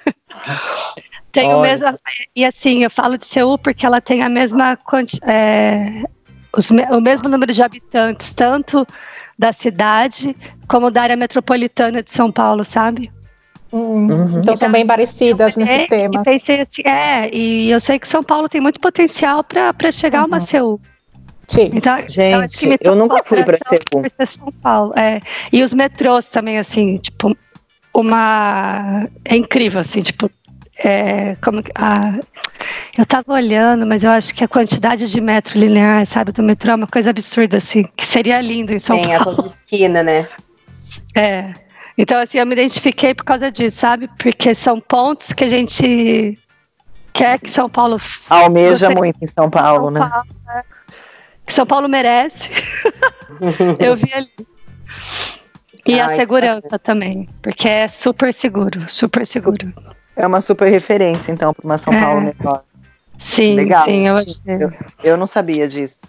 tem 1.33 1.53
o 1.53 1.59
mesmo. 1.59 1.85
E 2.33 2.45
assim, 2.45 2.81
eu 2.81 2.89
falo 2.89 3.17
de 3.17 3.25
Seul 3.25 3.57
porque 3.57 3.85
ela 3.85 3.99
tem 3.99 4.23
a 4.23 4.29
mesma. 4.29 4.79
é, 5.23 6.01
os 6.55 6.69
o 6.69 7.01
mesmo 7.01 7.27
número 7.27 7.51
de 7.51 7.61
habitantes, 7.61 8.31
tanto 8.31 8.87
da 9.37 9.51
cidade 9.51 10.33
como 10.65 10.89
da 10.89 11.01
área 11.01 11.17
metropolitana 11.17 12.01
de 12.01 12.09
São 12.09 12.31
Paulo, 12.31 12.63
sabe? 12.63 13.11
Hum, 13.73 14.09
Uhum. 14.09 14.39
Então 14.39 14.55
são 14.55 14.71
bem 14.71 14.87
parecidas 14.87 15.57
nesses 15.57 15.81
É, 15.81 15.87
temas. 15.87 16.25
E 16.25 16.31
pensei 16.31 16.61
assim, 16.61 16.81
é, 16.85 17.35
e 17.35 17.69
eu 17.69 17.81
sei 17.81 17.99
que 17.99 18.07
São 18.07 18.23
Paulo 18.23 18.47
tem 18.47 18.61
muito 18.61 18.79
potencial 18.79 19.43
para 19.43 19.91
chegar 19.91 20.21
a 20.21 20.25
uma 20.25 20.37
Uhum. 20.37 20.45
Seul. 20.45 20.81
Sim. 21.49 21.69
Então, 21.73 21.97
Gente, 22.07 22.77
eu 22.79 22.95
nunca 22.95 23.23
fui 23.25 23.39
Seul. 23.43 23.57
por 23.91 24.09
ser 24.09 24.27
São 24.27 24.51
Paulo. 24.61 24.93
É. 24.95 25.19
E 25.51 25.63
os 25.63 25.73
metrôs 25.73 26.25
também, 26.27 26.59
assim, 26.59 26.97
tipo, 26.97 27.35
uma. 27.93 29.07
É 29.25 29.35
incrível, 29.35 29.81
assim, 29.81 30.01
tipo. 30.01 30.29
É, 30.81 31.35
como 31.43 31.61
que- 31.61 31.71
ah, 31.75 32.19
eu 32.97 33.05
tava 33.05 33.33
olhando, 33.33 33.85
mas 33.85 34.01
eu 34.03 34.11
acho 34.11 34.33
que 34.33 34.43
a 34.45 34.47
quantidade 34.47 35.11
de 35.11 35.19
metro 35.19 35.59
linear, 35.59 36.05
sabe, 36.05 36.31
do 36.31 36.41
metrô 36.41 36.71
é 36.71 36.75
uma 36.75 36.87
coisa 36.87 37.09
absurda, 37.09 37.57
assim, 37.57 37.83
que 37.97 38.05
seria 38.05 38.39
lindo 38.39 38.71
em 38.71 38.79
São 38.79 39.01
Tem 39.01 39.13
a 39.13 39.19
Paulo. 39.21 39.35
toda 39.43 39.49
esquina, 39.49 40.01
né? 40.03 40.27
É. 41.15 41.51
Então, 41.97 42.17
assim, 42.21 42.37
eu 42.37 42.45
me 42.45 42.53
identifiquei 42.53 43.13
por 43.13 43.25
causa 43.25 43.51
disso, 43.51 43.77
sabe? 43.77 44.07
Porque 44.19 44.55
são 44.55 44.79
pontos 44.79 45.33
que 45.33 45.43
a 45.43 45.49
gente 45.49 46.39
quer 47.11 47.39
que 47.39 47.49
São 47.51 47.67
Paulo 47.69 47.99
Almeja 48.29 48.89
muito 48.91 49.17
em 49.21 49.27
São 49.27 49.49
Paulo, 49.49 49.85
São 49.85 49.91
né? 49.91 49.99
Paulo, 49.99 50.27
né? 50.45 50.63
Que 51.49 51.53
São 51.55 51.65
Paulo 51.65 51.89
merece. 51.89 52.47
Eu 53.79 53.95
vi 53.95 54.13
ali. 54.13 54.29
E 55.87 55.99
Ah, 55.99 56.05
a 56.05 56.15
segurança 56.15 56.77
também, 56.77 57.27
porque 57.41 57.67
é 57.67 57.87
super 57.87 58.31
seguro, 58.31 58.87
super 58.87 59.25
seguro. 59.25 59.73
É 60.15 60.27
uma 60.27 60.41
super 60.41 60.69
referência, 60.69 61.31
então, 61.31 61.51
para 61.51 61.65
uma 61.65 61.77
São 61.79 61.91
É. 61.91 61.99
Paulo 61.99 62.21
melhor. 62.21 62.63
Sim, 63.17 63.55
Legal. 63.55 63.83
sim, 63.83 64.07
eu 64.07 64.15
achei. 64.15 64.35
Eu, 64.47 64.71
eu 65.03 65.17
não 65.17 65.25
sabia 65.25 65.67
disso. 65.67 65.99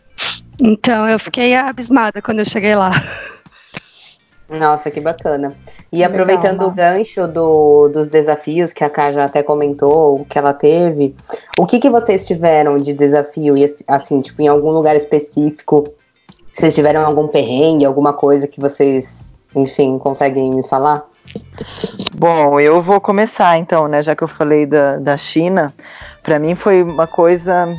Então, 0.61 1.09
eu 1.09 1.19
fiquei 1.19 1.57
abismada 1.57 2.21
quando 2.21 2.41
eu 2.41 2.45
cheguei 2.45 2.75
lá. 2.75 2.91
Nossa, 4.51 4.91
que 4.91 5.01
bacana. 5.01 5.53
E 5.93 5.99
Legal, 5.99 6.11
aproveitando 6.11 6.67
o 6.67 6.71
gancho 6.73 7.29
do, 7.29 7.89
dos 7.89 8.09
desafios 8.09 8.73
que 8.73 8.83
a 8.83 9.13
já 9.13 9.25
até 9.25 9.45
comentou, 9.45 10.27
que 10.29 10.37
ela 10.37 10.53
teve, 10.53 11.15
o 11.57 11.65
que, 11.65 11.79
que 11.79 11.89
vocês 11.89 12.27
tiveram 12.27 12.77
de 12.77 12.93
desafio? 12.93 13.57
E 13.57 13.73
assim, 13.87 14.21
tipo, 14.21 14.43
em 14.43 14.49
algum 14.49 14.71
lugar 14.71 14.97
específico, 14.97 15.85
vocês 16.53 16.75
tiveram 16.75 17.07
algum 17.07 17.29
perrengue, 17.29 17.85
alguma 17.85 18.13
coisa 18.13 18.49
que 18.49 18.61
vocês, 18.61 19.31
enfim, 19.55 19.99
conseguem 19.99 20.51
me 20.51 20.67
falar? 20.67 21.05
Bom, 22.13 22.59
eu 22.59 22.83
vou 22.83 23.01
começar 23.01 23.57
então, 23.57 23.87
né? 23.87 24.03
Já 24.03 24.17
que 24.17 24.25
eu 24.25 24.29
falei 24.29 24.67
da, 24.67 24.97
da 24.97 25.17
China, 25.17 25.73
para 26.25 26.41
mim 26.41 26.57
foi 26.57 26.83
uma 26.83 27.07
coisa. 27.07 27.73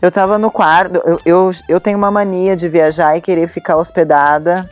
Eu 0.00 0.12
tava 0.12 0.36
no 0.36 0.50
quarto, 0.50 0.96
eu, 1.06 1.18
eu, 1.24 1.50
eu 1.68 1.80
tenho 1.80 1.96
uma 1.96 2.10
mania 2.10 2.54
de 2.54 2.68
viajar 2.68 3.16
e 3.16 3.20
querer 3.20 3.48
ficar 3.48 3.76
hospedada 3.76 4.68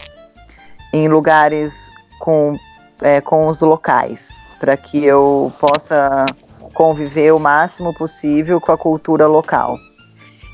em 0.92 1.09
lugares 1.09 1.73
com, 2.18 2.56
é, 3.00 3.20
com 3.20 3.47
os 3.47 3.61
locais, 3.61 4.28
para 4.59 4.76
que 4.76 5.04
eu 5.04 5.52
possa 5.59 6.26
conviver 6.75 7.32
o 7.32 7.38
máximo 7.38 7.94
possível 7.94 8.61
com 8.61 8.73
a 8.73 8.78
cultura 8.78 9.26
local. 9.26 9.76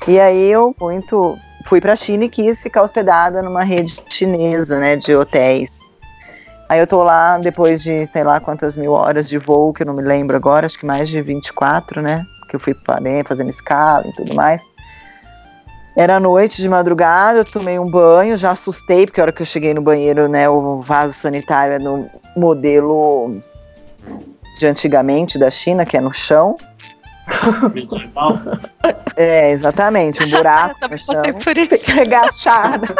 E 0.07 0.19
aí 0.19 0.51
eu 0.51 0.75
muito 0.79 1.37
fui 1.65 1.81
para 1.81 1.93
a 1.93 1.97
China 1.97 2.25
e 2.25 2.29
quis 2.29 2.61
ficar 2.61 2.81
hospedada 2.81 3.41
numa 3.41 3.63
rede 3.63 4.01
chinesa, 4.09 4.79
né, 4.79 4.95
de 4.95 5.15
hotéis. 5.15 5.77
Aí 6.69 6.79
eu 6.79 6.87
tô 6.87 7.03
lá 7.03 7.37
depois 7.37 7.81
de 7.81 8.05
sei 8.07 8.23
lá 8.23 8.39
quantas 8.39 8.75
mil 8.75 8.91
horas 8.91 9.29
de 9.29 9.37
voo, 9.37 9.73
que 9.73 9.83
eu 9.83 9.87
não 9.87 9.93
me 9.93 10.01
lembro 10.01 10.35
agora, 10.35 10.65
acho 10.65 10.77
que 10.77 10.85
mais 10.85 11.07
de 11.07 11.21
24, 11.21 12.01
né? 12.01 12.25
Que 12.49 12.55
eu 12.55 12.59
fui 12.59 12.73
parei 12.73 13.23
fazendo 13.23 13.49
escala 13.49 14.05
e 14.07 14.13
tudo 14.13 14.33
mais. 14.33 14.61
Era 15.97 16.19
noite 16.19 16.61
de 16.61 16.69
madrugada, 16.69 17.39
eu 17.39 17.45
tomei 17.45 17.79
um 17.79 17.89
banho, 17.89 18.37
já 18.37 18.51
assustei, 18.51 19.07
porque 19.07 19.19
a 19.19 19.23
hora 19.23 19.31
que 19.31 19.41
eu 19.41 19.45
cheguei 19.47 19.73
no 19.73 19.81
banheiro, 19.81 20.29
né, 20.29 20.47
o 20.47 20.77
vaso 20.77 21.13
sanitário 21.15 21.73
é 21.73 21.79
no 21.79 22.07
modelo 22.35 23.41
de 24.59 24.67
antigamente 24.67 25.39
da 25.39 25.49
China, 25.49 25.87
que 25.87 25.97
é 25.97 25.99
no 25.99 26.13
chão. 26.13 26.55
Medieval. 27.73 28.39
É, 29.15 29.51
exatamente, 29.51 30.23
um 30.23 30.29
buraco 30.29 30.75
no 30.89 30.97
chão. 30.97 31.21
agachada. 32.01 32.95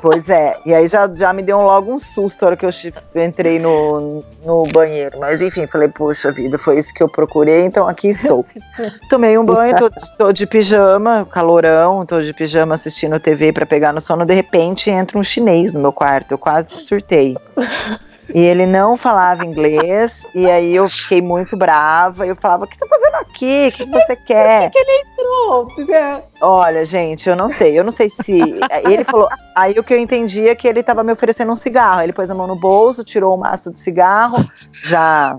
Pois 0.00 0.28
é, 0.28 0.56
e 0.66 0.74
aí 0.74 0.86
já, 0.88 1.08
já 1.14 1.32
me 1.32 1.42
deu 1.42 1.60
logo 1.60 1.92
um 1.92 1.98
susto 1.98 2.42
a 2.42 2.46
hora 2.46 2.56
que 2.56 2.66
eu 2.66 2.70
entrei 3.16 3.58
no, 3.58 4.24
no 4.44 4.64
banheiro. 4.72 5.18
Mas 5.18 5.40
enfim, 5.40 5.66
falei, 5.66 5.88
puxa 5.88 6.30
vida, 6.32 6.58
foi 6.58 6.78
isso 6.78 6.92
que 6.92 7.02
eu 7.02 7.08
procurei, 7.08 7.64
então 7.64 7.88
aqui 7.88 8.08
estou. 8.08 8.44
Tomei 9.08 9.38
um 9.38 9.44
banho, 9.44 9.76
tô, 9.76 9.90
tô 10.18 10.32
de 10.32 10.46
pijama, 10.46 11.24
calorão, 11.24 12.04
tô 12.04 12.20
de 12.20 12.32
pijama 12.34 12.74
assistindo 12.74 13.18
TV 13.18 13.52
pra 13.52 13.66
pegar 13.66 13.92
no 13.92 14.00
sono. 14.00 14.24
De 14.24 14.34
repente 14.34 14.90
entra 14.90 15.18
um 15.18 15.24
chinês 15.24 15.72
no 15.72 15.80
meu 15.80 15.92
quarto, 15.92 16.32
eu 16.32 16.38
quase 16.38 16.68
surtei. 16.70 17.36
E 18.34 18.40
ele 18.40 18.66
não 18.66 18.96
falava 18.96 19.44
inglês, 19.44 20.26
e 20.34 20.48
aí 20.50 20.74
eu 20.74 20.88
fiquei 20.88 21.22
muito 21.22 21.56
brava. 21.56 22.26
E 22.26 22.28
eu 22.28 22.36
falava: 22.36 22.64
O 22.64 22.68
que 22.68 22.78
tá 22.78 22.86
fazendo 22.86 23.14
aqui? 23.14 23.68
O 23.68 23.72
que, 23.72 23.86
que 23.86 23.90
você 23.90 24.16
quer? 24.26 24.70
Pronto, 25.16 25.86
já. 25.86 26.22
Olha, 26.40 26.84
gente, 26.84 27.28
eu 27.28 27.36
não 27.36 27.48
sei. 27.48 27.78
Eu 27.78 27.84
não 27.84 27.90
sei 27.90 28.10
se. 28.10 28.32
Ele 28.84 29.04
falou. 29.04 29.28
Aí 29.54 29.78
o 29.78 29.82
que 29.82 29.92
eu 29.92 29.98
entendi 29.98 30.48
é 30.48 30.54
que 30.54 30.68
ele 30.68 30.84
tava 30.84 31.02
me 31.02 31.12
oferecendo 31.12 31.50
um 31.50 31.56
cigarro. 31.56 32.00
Ele 32.00 32.12
pôs 32.12 32.30
a 32.30 32.34
mão 32.34 32.46
no 32.46 32.54
bolso, 32.54 33.02
tirou 33.02 33.34
um 33.34 33.38
maço 33.38 33.72
de 33.72 33.80
cigarro, 33.80 34.48
já 34.84 35.36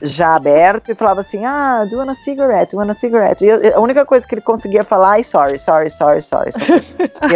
já 0.00 0.34
aberto, 0.34 0.90
e 0.90 0.94
falava 0.94 1.20
assim: 1.20 1.44
Ah, 1.44 1.84
do 1.84 1.92
you 1.94 1.98
want 1.98 2.10
a 2.10 2.14
cigarette? 2.14 2.70
Do 2.74 2.80
you 2.80 2.86
want 2.86 2.96
a 2.96 3.00
cigarette? 3.00 3.44
E 3.44 3.48
eu- 3.48 3.76
a 3.76 3.80
única 3.80 4.04
coisa 4.04 4.26
que 4.26 4.34
ele 4.34 4.42
conseguia 4.42 4.84
falar 4.84 5.20
é 5.20 5.22
sorry, 5.22 5.58
sorry, 5.58 5.90
sorry, 5.90 6.20
sorry. 6.20 6.50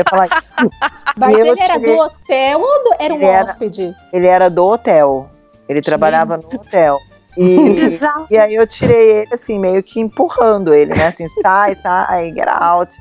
Falar. 0.09 0.29
Mas 1.17 1.35
ele 1.35 1.61
era 1.61 1.79
do 1.79 1.97
hotel 1.97 2.61
ou 2.61 2.85
do- 2.85 2.97
era 2.99 3.15
um 3.15 3.17
Ele 3.17 3.27
era- 3.27 3.45
hóspede? 3.45 3.95
Ele 4.13 4.27
era 4.27 4.51
do 4.51 4.65
hotel. 4.67 5.31
Ele 5.69 5.81
trabalhava 5.81 6.37
no 6.37 6.45
hotel. 6.47 6.99
E. 7.39 7.99
E 8.31 8.39
aí 8.39 8.55
eu 8.55 8.67
tirei 8.67 9.11
ele, 9.19 9.35
assim, 9.35 9.59
meio 9.59 9.83
que 9.83 10.01
empurrando 10.01 10.73
ele, 10.73 10.95
né? 10.95 11.09
Assim, 11.09 11.29
sai, 11.43 11.75
sai, 11.75 12.33
get 12.33 12.49
out. 12.49 12.97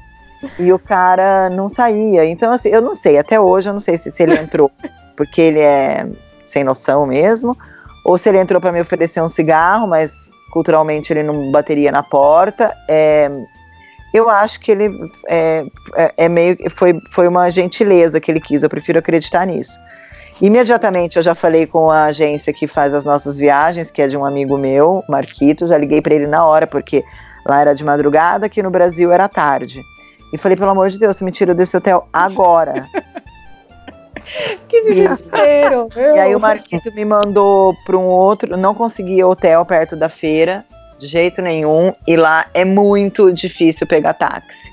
E 0.60 0.74
o 0.74 0.77
cara 0.77 1.50
não 1.50 1.70
saía. 1.70 2.25
Então, 2.25 2.51
assim, 2.51 2.67
eu 2.67 2.82
não 2.82 2.94
sei, 2.94 3.17
até 3.17 3.39
hoje 3.39 3.70
eu 3.70 3.74
não 3.74 3.79
sei 3.79 3.96
se, 3.98 4.12
se 4.12 4.22
ele 4.24 4.36
entrou 4.38 4.70
porque 5.15 5.39
ele 5.39 5.62
é 5.62 6.05
sem 6.46 6.65
noção 6.65 7.05
mesmo, 7.08 7.58
ou 8.05 8.17
se 8.19 8.29
ele 8.29 8.39
entrou 8.39 8.62
para 8.62 8.71
me 8.71 8.79
oferecer 8.79 9.21
um 9.21 9.27
cigarro, 9.27 9.88
mas 9.88 10.13
culturalmente 10.51 11.12
ele 11.12 11.24
não 11.24 11.51
bateria 11.51 11.91
na 11.91 12.03
porta. 12.03 12.74
É, 12.88 13.29
eu 14.13 14.29
acho 14.29 14.59
que 14.59 14.71
ele 14.71 14.89
é, 15.27 15.65
é, 15.95 16.13
é 16.15 16.29
meio 16.29 16.55
foi, 16.69 16.97
foi 17.12 17.27
uma 17.27 17.50
gentileza 17.50 18.21
que 18.21 18.31
ele 18.31 18.39
quis, 18.39 18.62
eu 18.62 18.69
prefiro 18.69 19.00
acreditar 19.00 19.45
nisso. 19.45 19.77
Imediatamente 20.39 21.17
eu 21.17 21.24
já 21.24 21.33
falei 21.33 21.65
com 21.65 21.89
a 21.89 22.03
agência 22.03 22.53
que 22.53 22.67
faz 22.67 22.93
as 22.93 23.03
nossas 23.03 23.38
viagens, 23.38 23.89
que 23.89 24.01
é 24.01 24.07
de 24.07 24.17
um 24.17 24.24
amigo 24.24 24.57
meu, 24.57 25.03
Marquito, 25.09 25.65
já 25.65 25.77
liguei 25.77 26.01
para 26.01 26.13
ele 26.13 26.27
na 26.27 26.45
hora, 26.45 26.67
porque 26.67 27.03
lá 27.45 27.62
era 27.62 27.74
de 27.74 27.83
madrugada, 27.83 28.45
aqui 28.45 28.62
no 28.62 28.69
Brasil 28.69 29.12
era 29.12 29.27
tarde. 29.27 29.81
E 30.31 30.38
falei, 30.38 30.57
pelo 30.57 30.71
amor 30.71 30.89
de 30.89 31.00
Deus, 31.00 31.21
me 31.21 31.31
tira 31.31 31.55
desse 31.55 31.75
hotel 31.75 32.07
agora. 32.12 32.85
Que 34.67 34.82
desespero. 34.82 35.89
E 35.96 36.20
aí 36.20 36.36
o 36.36 36.39
Marquito 36.39 36.91
me 36.94 37.05
mandou 37.05 37.75
para 37.86 37.98
um 37.98 38.05
outro, 38.05 38.58
não 38.58 38.74
conseguia 38.74 39.27
hotel 39.27 39.65
perto 39.65 39.96
da 39.96 40.10
feira, 40.10 40.65
de 40.98 41.08
jeito 41.08 41.41
nenhum, 41.41 41.94
e 42.08 42.15
lá 42.15 42.46
é 42.53 42.65
muito 42.65 43.32
difícil 43.32 43.86
pegar 43.88 44.13
táxi. 44.13 44.72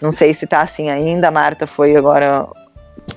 Não 0.00 0.12
sei 0.12 0.34
se 0.34 0.46
tá 0.46 0.60
assim 0.60 0.90
ainda, 0.90 1.28
a 1.28 1.30
Marta 1.30 1.66
foi 1.66 1.96
agora 1.96 2.46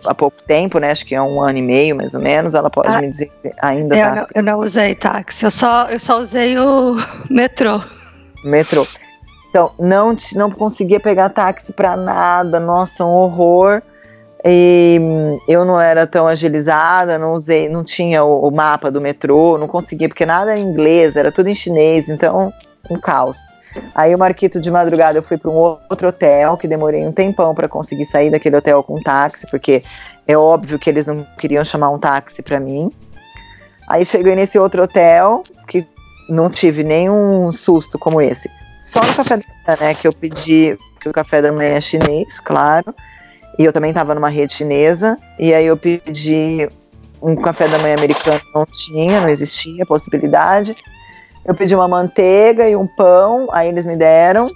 há 0.05 0.15
pouco 0.15 0.41
tempo, 0.43 0.79
né? 0.79 0.91
Acho 0.91 1.05
que 1.05 1.13
é 1.13 1.21
um 1.21 1.41
ano 1.41 1.57
e 1.57 1.61
meio, 1.61 1.95
mais 1.95 2.13
ou 2.13 2.21
menos. 2.21 2.53
Ela 2.53 2.69
pode 2.69 2.87
Ah, 2.87 3.01
me 3.01 3.09
dizer 3.09 3.29
se 3.41 3.51
ainda 3.61 3.97
Eu 3.97 4.05
tá 4.05 4.15
não, 4.15 4.21
assim. 4.23 4.31
eu 4.35 4.43
não 4.43 4.59
usei 4.59 4.95
táxi, 4.95 5.43
eu 5.45 5.51
só, 5.51 5.87
eu 5.89 5.99
só 5.99 6.19
usei 6.19 6.57
o 6.57 6.95
metrô. 7.29 7.81
metrô. 8.43 8.87
Então, 9.49 9.71
não, 9.79 10.15
não 10.35 10.49
conseguia 10.51 10.99
pegar 10.99 11.29
táxi 11.29 11.73
para 11.73 11.97
nada, 11.97 12.59
nossa, 12.59 13.03
um 13.03 13.09
horror. 13.09 13.81
E 14.45 14.97
hum, 15.01 15.39
eu 15.47 15.65
não 15.65 15.79
era 15.79 16.07
tão 16.07 16.27
agilizada, 16.27 17.17
não 17.17 17.33
usei, 17.33 17.67
não 17.67 17.83
tinha 17.83 18.23
o, 18.23 18.47
o 18.47 18.51
mapa 18.51 18.89
do 18.89 19.01
metrô, 19.01 19.57
não 19.57 19.67
conseguia, 19.67 20.07
porque 20.07 20.25
nada 20.25 20.57
em 20.57 20.63
inglês, 20.63 21.17
era 21.17 21.31
tudo 21.31 21.49
em 21.49 21.55
chinês, 21.55 22.07
então, 22.07 22.53
um 22.89 22.99
caos. 22.99 23.37
Aí 23.93 24.15
o 24.15 24.17
Marquito 24.17 24.59
de 24.59 24.71
madrugada 24.71 25.17
eu 25.17 25.23
fui 25.23 25.37
para 25.37 25.51
um 25.51 25.55
outro 25.55 26.07
hotel, 26.07 26.57
que 26.57 26.67
demorei 26.67 27.05
um 27.05 27.11
tempão 27.11 27.53
para 27.53 27.67
conseguir 27.67 28.05
sair 28.05 28.29
daquele 28.29 28.55
hotel 28.55 28.81
com 28.81 29.01
táxi, 29.01 29.45
porque 29.47 29.83
é 30.27 30.37
óbvio 30.37 30.79
que 30.79 30.89
eles 30.89 31.05
não 31.05 31.25
queriam 31.37 31.63
chamar 31.63 31.89
um 31.89 31.99
táxi 31.99 32.41
para 32.41 32.59
mim. 32.59 32.91
Aí 33.87 34.05
cheguei 34.05 34.35
nesse 34.35 34.57
outro 34.57 34.83
hotel, 34.83 35.43
que 35.67 35.85
não 36.29 36.49
tive 36.49 36.83
nenhum 36.83 37.51
susto 37.51 37.97
como 37.97 38.21
esse. 38.21 38.49
só 38.85 39.03
no 39.03 39.13
café 39.15 39.37
da 39.37 39.43
manhã, 39.67 39.77
né? 39.81 39.95
Que 39.95 40.07
eu 40.07 40.13
pedi, 40.13 40.77
que 40.99 41.09
o 41.09 41.11
café 41.11 41.41
da 41.41 41.51
manhã 41.51 41.75
é 41.75 41.81
chinês, 41.81 42.39
claro. 42.39 42.93
E 43.59 43.65
eu 43.65 43.73
também 43.73 43.91
estava 43.91 44.15
numa 44.15 44.29
rede 44.29 44.53
chinesa. 44.53 45.17
E 45.37 45.53
aí 45.53 45.65
eu 45.65 45.75
pedi 45.75 46.69
um 47.21 47.35
café 47.35 47.67
da 47.67 47.77
manhã 47.77 47.95
americano, 47.95 48.39
não 48.55 48.65
tinha, 48.65 49.19
não 49.19 49.27
existia 49.27 49.85
possibilidade. 49.85 50.77
Eu 51.45 51.53
pedi 51.53 51.75
uma 51.75 51.87
manteiga 51.87 52.69
e 52.69 52.75
um 52.75 52.87
pão, 52.87 53.49
aí 53.51 53.67
eles 53.67 53.85
me 53.85 53.97
deram. 53.97 54.49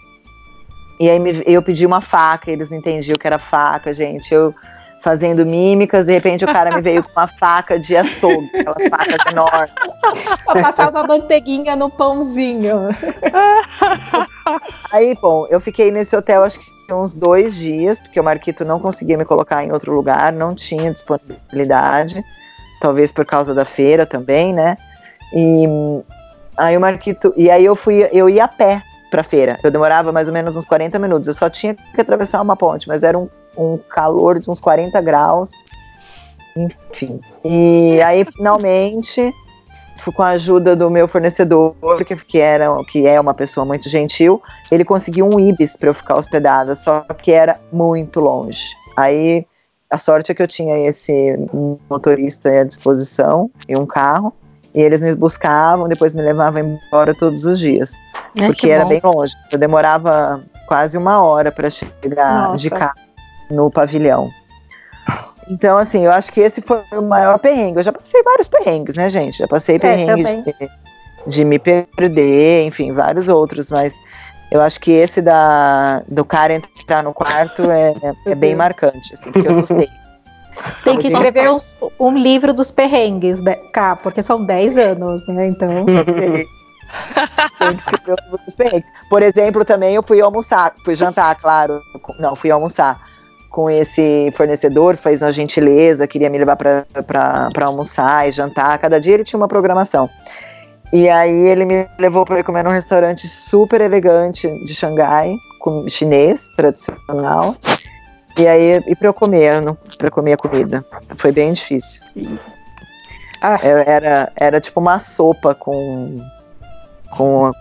E 0.97 1.09
aí 1.09 1.19
me, 1.19 1.43
eu 1.45 1.61
pedi 1.61 1.85
uma 1.85 1.99
faca, 1.99 2.49
eles 2.49 2.71
entendiam 2.71 3.17
que 3.17 3.27
era 3.27 3.37
faca, 3.37 3.91
gente. 3.91 4.33
Eu 4.33 4.55
fazendo 5.01 5.45
mímicas, 5.45 6.05
de 6.05 6.13
repente 6.13 6.45
o 6.45 6.47
cara 6.47 6.73
me 6.73 6.81
veio 6.81 7.03
com 7.03 7.11
uma 7.11 7.27
faca 7.27 7.77
de 7.77 7.97
açougue, 7.97 8.49
aquelas 8.55 8.87
facas 8.87 9.17
enormes. 9.29 9.73
pra 10.45 10.61
passar 10.61 10.89
uma 10.91 11.03
manteiguinha 11.03 11.75
no 11.75 11.89
pãozinho. 11.89 12.87
Aí, 14.93 15.13
bom, 15.21 15.45
eu 15.49 15.59
fiquei 15.59 15.91
nesse 15.91 16.15
hotel 16.15 16.43
acho 16.43 16.57
que 16.57 16.72
uns 16.91 17.13
dois 17.13 17.55
dias, 17.55 17.99
porque 17.99 18.19
o 18.19 18.23
Marquito 18.23 18.65
não 18.65 18.79
conseguia 18.79 19.17
me 19.17 19.25
colocar 19.25 19.63
em 19.63 19.71
outro 19.71 19.93
lugar, 19.93 20.33
não 20.33 20.53
tinha 20.53 20.91
disponibilidade, 20.91 22.23
talvez 22.81 23.11
por 23.11 23.25
causa 23.25 23.53
da 23.53 23.65
feira 23.65 24.05
também, 24.05 24.53
né? 24.53 24.77
E 25.33 25.65
aí 26.57 26.75
o 26.75 26.81
Marquito, 26.81 27.33
e 27.37 27.49
aí 27.49 27.63
eu 27.63 27.75
fui, 27.75 28.07
eu 28.11 28.29
ia 28.29 28.45
a 28.45 28.47
pé 28.47 28.83
pra 29.13 29.23
feira. 29.23 29.59
Eu 29.63 29.69
demorava 29.69 30.11
mais 30.11 30.27
ou 30.27 30.33
menos 30.33 30.55
uns 30.55 30.65
40 30.65 30.97
minutos. 30.97 31.27
Eu 31.27 31.35
só 31.35 31.47
tinha 31.47 31.75
que 31.75 32.01
atravessar 32.01 32.41
uma 32.41 32.55
ponte, 32.55 32.87
mas 32.87 33.03
era 33.03 33.17
um, 33.17 33.29
um 33.55 33.77
calor 33.77 34.39
de 34.39 34.49
uns 34.49 34.59
40 34.59 34.99
graus. 35.01 35.51
Enfim. 36.55 37.21
E 37.45 38.01
aí, 38.01 38.25
finalmente, 38.25 39.31
com 40.11 40.23
a 40.23 40.29
ajuda 40.29 40.75
do 40.75 40.89
meu 40.89 41.07
fornecedor, 41.07 41.75
que, 42.05 42.15
que, 42.15 42.39
era, 42.39 42.67
que 42.85 43.07
é 43.07 43.19
uma 43.19 43.33
pessoa 43.33 43.65
muito 43.65 43.87
gentil, 43.87 44.41
ele 44.71 44.83
conseguiu 44.83 45.27
um 45.27 45.39
Ibis 45.39 45.77
para 45.77 45.89
eu 45.89 45.93
ficar 45.93 46.17
hospedada, 46.17 46.75
só 46.75 47.01
que 47.01 47.31
era 47.31 47.59
muito 47.71 48.19
longe. 48.19 48.63
Aí 48.97 49.45
a 49.89 49.97
sorte 49.97 50.31
é 50.31 50.35
que 50.35 50.41
eu 50.41 50.47
tinha 50.47 50.89
esse 50.89 51.37
motorista 51.89 52.49
à 52.49 52.63
disposição 52.63 53.49
e 53.69 53.77
um 53.77 53.85
carro, 53.85 54.33
e 54.73 54.81
eles 54.81 54.99
me 54.99 55.13
buscavam, 55.13 55.87
depois 55.87 56.13
me 56.15 56.21
levavam 56.21 56.61
embora 56.61 57.13
todos 57.13 57.45
os 57.45 57.59
dias, 57.59 57.91
Ai, 58.39 58.47
porque 58.47 58.67
que 58.67 58.71
era 58.71 58.83
bom. 58.83 58.89
bem 58.89 59.01
longe. 59.03 59.33
Eu 59.51 59.59
demorava 59.59 60.43
quase 60.67 60.97
uma 60.97 61.21
hora 61.21 61.51
para 61.51 61.69
chegar 61.69 62.49
Nossa. 62.49 62.57
de 62.63 62.69
carro 62.71 62.99
no 63.51 63.69
pavilhão. 63.69 64.31
Então, 65.49 65.77
assim, 65.77 66.05
eu 66.05 66.11
acho 66.11 66.31
que 66.31 66.39
esse 66.41 66.61
foi 66.61 66.81
o 66.91 67.01
maior 67.01 67.37
perrengue. 67.39 67.79
Eu 67.79 67.83
já 67.83 67.91
passei 67.91 68.21
vários 68.23 68.47
perrengues, 68.47 68.95
né, 68.95 69.09
gente? 69.09 69.37
Já 69.37 69.47
passei 69.47 69.77
perrengue 69.79 70.23
também. 70.23 70.43
de, 70.43 70.69
de 71.27 71.45
me 71.45 71.59
perder, 71.59 72.65
enfim, 72.65 72.91
vários 72.93 73.29
outros, 73.29 73.69
mas 73.69 73.93
eu 74.51 74.61
acho 74.61 74.79
que 74.79 74.91
esse 74.91 75.21
da, 75.21 76.01
do 76.07 76.23
cara 76.23 76.53
entrar 76.53 77.03
no 77.03 77.13
quarto 77.13 77.69
é, 77.71 77.93
é 78.25 78.35
bem 78.35 78.55
marcante, 78.55 79.13
assim, 79.13 79.31
porque 79.31 79.47
eu 79.47 79.51
assustei. 79.51 79.89
Tem 80.83 80.99
que 80.99 81.07
escrever 81.07 81.49
os- 81.49 81.75
um 81.99 82.15
livro 82.15 82.53
dos 82.53 82.69
perrengues, 82.69 83.41
né, 83.41 83.55
cá, 83.73 83.95
porque 83.95 84.21
são 84.21 84.43
10 84.45 84.77
anos, 84.77 85.27
né? 85.27 85.47
Então. 85.47 85.69
Tem 87.59 87.75
que 87.75 87.79
escrever 87.81 88.11
o 88.13 88.23
livro 88.23 88.39
dos 88.45 88.55
perrengues. 88.55 88.85
Por 89.09 89.23
exemplo, 89.23 89.65
também 89.65 89.95
eu 89.95 90.03
fui 90.03 90.21
almoçar, 90.21 90.73
fui 90.85 90.93
jantar, 90.95 91.35
claro. 91.35 91.79
Não, 92.19 92.35
fui 92.35 92.51
almoçar 92.51 92.99
com 93.53 93.69
esse 93.69 94.33
fornecedor, 94.35 94.97
fez 94.97 95.21
uma 95.21 95.31
gentileza, 95.31 96.07
queria 96.07 96.27
me 96.27 96.39
levar 96.39 96.55
para 96.55 97.65
almoçar 97.65 98.27
e 98.27 98.31
jantar. 98.31 98.79
Cada 98.79 98.99
dia 98.99 99.13
ele 99.13 99.23
tinha 99.23 99.37
uma 99.37 99.47
programação. 99.47 100.09
E 100.91 101.07
aí 101.07 101.31
ele 101.31 101.63
me 101.63 101.87
levou 101.99 102.25
para 102.25 102.43
comer 102.43 102.63
num 102.63 102.71
restaurante 102.71 103.27
super 103.27 103.79
elegante 103.79 104.47
de 104.65 104.73
Xangai, 104.73 105.35
com 105.59 105.87
chinês 105.87 106.41
tradicional. 106.55 107.55
E 108.35 108.47
aí 108.47 108.81
e 108.87 108.95
para 108.95 109.09
eu 109.09 109.13
comer, 109.13 109.61
para 109.99 110.09
comer 110.09 110.33
a 110.33 110.37
comida. 110.37 110.83
Foi 111.15 111.31
bem 111.31 111.53
difícil. 111.53 112.03
Ah. 113.39 113.59
Era, 113.61 113.83
era, 113.83 114.31
era 114.35 114.61
tipo 114.61 114.79
uma 114.79 114.97
sopa 114.97 115.53
com 115.53 116.19
com 117.15 117.51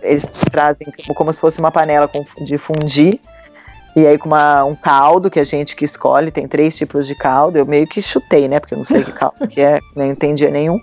eles 0.00 0.30
trazem 0.52 0.86
como, 0.96 1.14
como 1.16 1.32
se 1.32 1.40
fosse 1.40 1.58
uma 1.58 1.72
panela 1.72 2.06
com, 2.06 2.24
de 2.44 2.56
fundir 2.56 3.18
e 3.96 4.06
aí 4.06 4.18
com 4.18 4.28
uma, 4.28 4.64
um 4.64 4.74
caldo 4.74 5.30
que 5.30 5.38
a 5.38 5.44
gente 5.44 5.76
que 5.76 5.84
escolhe 5.84 6.30
tem 6.30 6.48
três 6.48 6.76
tipos 6.76 7.06
de 7.06 7.14
caldo 7.14 7.58
eu 7.58 7.66
meio 7.66 7.86
que 7.86 8.02
chutei 8.02 8.48
né? 8.48 8.60
Porque 8.60 8.74
eu 8.74 8.78
não 8.78 8.84
sei 8.84 9.04
que 9.04 9.12
caldo 9.14 9.46
que 9.48 9.60
é 9.60 9.80
nem 9.94 10.10
entendia 10.10 10.50
nenhum. 10.50 10.80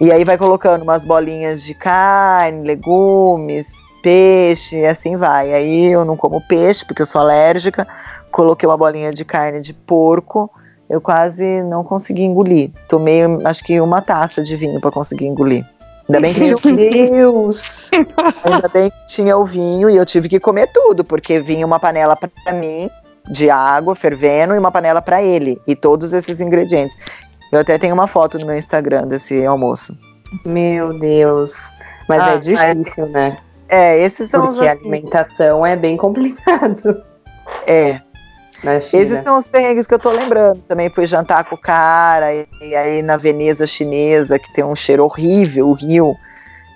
E 0.00 0.12
aí 0.12 0.24
vai 0.24 0.36
colocando 0.36 0.82
umas 0.82 1.04
bolinhas 1.04 1.62
de 1.62 1.74
carne 1.74 2.66
legumes 2.66 3.66
peixe 4.02 4.76
e 4.76 4.86
assim 4.86 5.16
vai. 5.16 5.52
Aí 5.52 5.86
eu 5.86 6.04
não 6.04 6.16
como 6.16 6.40
peixe 6.46 6.84
porque 6.84 7.02
eu 7.02 7.06
sou 7.06 7.20
alérgica. 7.20 7.86
Coloquei 8.30 8.68
uma 8.68 8.76
bolinha 8.76 9.12
de 9.12 9.24
carne 9.24 9.60
de 9.60 9.72
porco 9.72 10.50
eu 10.88 11.00
quase 11.00 11.62
não 11.62 11.82
consegui 11.82 12.22
engolir. 12.22 12.70
Tomei 12.88 13.22
acho 13.44 13.64
que 13.64 13.80
uma 13.80 14.00
taça 14.00 14.42
de 14.42 14.56
vinho 14.56 14.80
para 14.80 14.92
conseguir 14.92 15.26
engolir 15.26 15.66
Ainda 16.08 16.20
bem 16.20 16.34
que 16.34 16.40
tinha 16.40 16.56
o 16.56 16.76
Deus! 16.90 17.90
Ainda 18.44 18.68
bem 18.68 18.90
que 18.90 19.06
tinha 19.06 19.36
o 19.36 19.44
vinho 19.44 19.90
e 19.90 19.96
eu 19.96 20.06
tive 20.06 20.28
que 20.28 20.40
comer 20.40 20.68
tudo, 20.72 21.04
porque 21.04 21.40
vinha 21.40 21.66
uma 21.66 21.80
panela 21.80 22.16
para 22.16 22.52
mim 22.52 22.88
de 23.28 23.50
água 23.50 23.96
fervendo 23.96 24.54
e 24.54 24.58
uma 24.58 24.70
panela 24.70 25.02
para 25.02 25.22
ele 25.22 25.60
e 25.66 25.74
todos 25.74 26.12
esses 26.12 26.40
ingredientes. 26.40 26.96
Eu 27.52 27.60
até 27.60 27.78
tenho 27.78 27.94
uma 27.94 28.06
foto 28.06 28.38
no 28.38 28.46
meu 28.46 28.56
Instagram 28.56 29.06
desse 29.08 29.44
almoço. 29.44 29.96
Meu 30.44 30.96
Deus! 30.98 31.52
Mas 32.08 32.22
Ah, 32.22 32.34
é 32.34 32.38
difícil, 32.38 33.06
né? 33.08 33.36
É, 33.68 33.98
esses 34.00 34.30
são 34.30 34.42
Porque 34.42 34.54
os 34.54 34.60
a 34.60 34.72
assim, 34.72 34.80
alimentação 34.80 35.66
é 35.66 35.74
bem 35.74 35.96
complicado 35.96 37.02
é, 37.66 38.00
na 38.66 38.80
China. 38.80 39.02
esses 39.02 39.22
são 39.24 39.38
os 39.38 39.46
perrengues 39.46 39.86
que 39.86 39.94
eu 39.94 39.98
tô 39.98 40.10
lembrando. 40.10 40.60
Também 40.62 40.90
fui 40.90 41.06
jantar 41.06 41.44
com 41.44 41.54
o 41.54 41.60
cara 41.60 42.34
e, 42.34 42.46
e 42.62 42.74
aí 42.74 43.02
na 43.02 43.16
Veneza 43.16 43.66
chinesa 43.66 44.38
que 44.38 44.52
tem 44.52 44.64
um 44.64 44.74
cheiro 44.74 45.04
horrível, 45.04 45.68
o 45.68 45.72
rio, 45.72 46.14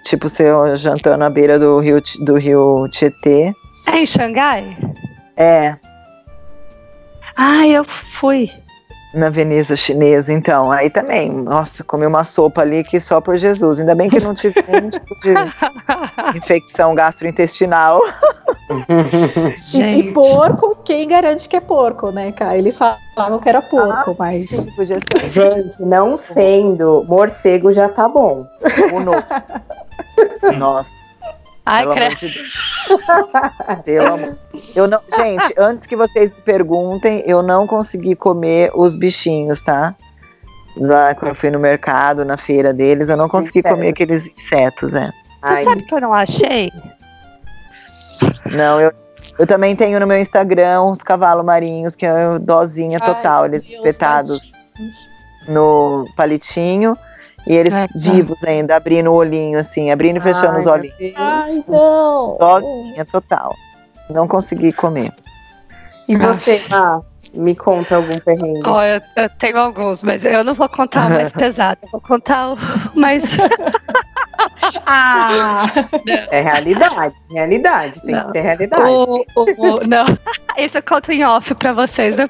tipo 0.04 0.28
você 0.28 0.44
jantando 0.76 1.24
à 1.24 1.30
beira 1.30 1.58
do 1.58 1.78
rio 1.80 2.00
do 2.24 2.36
rio 2.36 2.88
Tietê. 2.90 3.52
É 3.86 3.98
em 3.98 4.06
Xangai? 4.06 4.76
É, 5.36 5.76
Ah, 7.36 7.66
eu 7.66 7.84
fui. 7.84 8.50
Na 9.12 9.28
Veneza 9.28 9.74
chinesa, 9.76 10.32
então. 10.32 10.70
Aí 10.70 10.88
também, 10.88 11.30
nossa, 11.32 11.82
comi 11.82 12.06
uma 12.06 12.24
sopa 12.24 12.62
ali 12.62 12.84
que 12.84 13.00
só 13.00 13.20
por 13.20 13.36
Jesus. 13.36 13.80
Ainda 13.80 13.94
bem 13.94 14.08
que 14.08 14.20
não 14.20 14.34
tive 14.34 14.62
nenhum 14.68 14.90
tipo 14.90 15.14
de 15.20 15.34
infecção 16.36 16.94
gastrointestinal. 16.94 18.00
E, 18.70 19.52
e 19.52 19.56
Gente. 19.56 20.12
porco, 20.12 20.76
quem 20.84 21.08
garante 21.08 21.48
que 21.48 21.56
é 21.56 21.60
porco, 21.60 22.12
né, 22.12 22.30
cara? 22.30 22.56
Eles 22.56 22.78
falavam 22.78 23.40
que 23.40 23.48
era 23.48 23.60
porco, 23.60 24.14
mas. 24.16 24.64
Podia 24.76 24.94
ser 24.94 25.28
Gente, 25.28 25.82
não 25.82 26.16
sendo, 26.16 27.04
morcego 27.08 27.72
já 27.72 27.88
tá 27.88 28.08
bom. 28.08 28.46
um 28.92 29.00
novo. 29.00 29.24
Nossa, 30.56 30.92
Ai, 31.70 31.82
pelo 31.86 31.92
amor 31.92 32.14
de 32.16 32.28
Deus. 32.28 32.86
Pelo 33.84 34.14
amor. 34.14 34.36
Eu 34.74 34.88
não, 34.88 35.00
gente, 35.16 35.54
antes 35.56 35.86
que 35.86 35.94
vocês 35.94 36.30
me 36.30 36.42
perguntem, 36.42 37.22
eu 37.24 37.42
não 37.42 37.64
consegui 37.64 38.16
comer 38.16 38.72
os 38.74 38.96
bichinhos, 38.96 39.62
tá? 39.62 39.94
Lá 40.76 41.14
quando 41.14 41.28
eu 41.28 41.34
fui 41.36 41.48
no 41.48 41.60
mercado, 41.60 42.24
na 42.24 42.36
feira 42.36 42.74
deles, 42.74 43.08
eu 43.08 43.16
não 43.16 43.28
consegui 43.28 43.60
Insetos. 43.60 43.76
comer 43.76 43.88
aqueles 43.90 44.28
insetos, 44.36 44.94
é. 44.94 45.06
Você 45.44 45.52
Ai, 45.52 45.64
sabe 45.64 45.84
que 45.84 45.94
eu 45.94 46.00
não 46.00 46.12
achei? 46.12 46.72
Não, 48.46 48.80
eu, 48.80 48.92
eu 49.38 49.46
também 49.46 49.76
tenho 49.76 50.00
no 50.00 50.08
meu 50.08 50.18
Instagram 50.18 50.82
os 50.82 51.02
cavalos 51.04 51.44
marinhos, 51.44 51.94
que 51.94 52.04
é 52.04 52.38
dozinha 52.40 52.98
Ai, 53.00 53.06
total. 53.14 53.44
Eles 53.46 53.62
Deus, 53.62 53.76
espetados 53.76 54.52
no 55.46 56.04
palitinho. 56.16 56.98
E 57.46 57.54
eles 57.56 57.72
Ah, 57.74 57.88
tá. 57.88 57.94
vivos 57.96 58.36
ainda, 58.44 58.76
abrindo 58.76 59.10
o 59.10 59.14
olhinho, 59.14 59.58
assim, 59.58 59.90
abrindo 59.90 60.18
e 60.18 60.20
fechando 60.20 60.52
ai, 60.52 60.58
os 60.58 60.66
olhinhos. 60.66 61.14
Ai, 61.16 61.64
não! 61.66 62.36
Dozinha 62.38 63.04
total. 63.06 63.54
Não 64.10 64.28
consegui 64.28 64.72
comer. 64.72 65.12
E 66.08 66.16
você, 66.16 66.60
ah, 66.72 67.00
me 67.32 67.54
conta 67.54 67.96
algum 67.96 68.18
perrengue. 68.18 68.62
Ó, 68.66 68.82
eu, 68.82 69.00
eu 69.16 69.30
tenho 69.38 69.58
alguns, 69.58 70.02
mas 70.02 70.24
eu 70.24 70.42
não 70.44 70.54
vou 70.54 70.68
contar 70.68 71.06
o 71.06 71.10
mais 71.10 71.32
pesado. 71.34 71.78
Eu 71.84 71.88
vou 71.90 72.00
contar 72.00 72.52
o 72.52 72.58
mais. 72.94 73.22
Ah! 74.86 75.62
É 76.30 76.40
realidade, 76.40 77.14
realidade, 77.30 78.00
tem 78.00 78.14
Não. 78.14 78.26
que 78.26 78.32
ser 78.32 78.40
realidade. 78.40 78.82
o, 78.90 79.24
o- 79.36 79.42
o- 79.44 79.86
não, 79.88 80.06
esse 80.56 80.78
eu 80.78 80.82
conto 80.82 81.12
em 81.12 81.24
off 81.24 81.54
pra 81.54 81.72
vocês. 81.72 82.16
Né? 82.16 82.26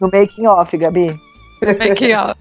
No 0.00 0.08
making 0.12 0.46
off, 0.46 0.76
Gabi. 0.76 1.08
Aqui, 1.90 2.14
ó. 2.14 2.34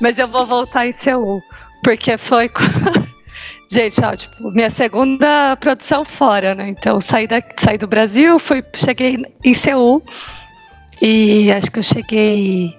Mas 0.00 0.18
eu 0.18 0.28
vou 0.28 0.46
voltar 0.46 0.86
em 0.86 0.92
Seul. 0.92 1.42
Porque 1.82 2.16
foi. 2.16 2.50
Gente, 3.70 4.02
ó, 4.02 4.16
tipo, 4.16 4.50
minha 4.52 4.70
segunda 4.70 5.54
produção 5.56 6.04
fora, 6.04 6.54
né? 6.54 6.68
Então, 6.70 7.00
saí, 7.00 7.26
da, 7.26 7.42
saí 7.58 7.76
do 7.76 7.86
Brasil, 7.86 8.38
fui, 8.38 8.64
cheguei 8.74 9.22
em 9.44 9.54
Seul. 9.54 10.02
E 11.02 11.52
acho 11.52 11.70
que 11.70 11.78
eu 11.78 11.82
cheguei 11.82 12.76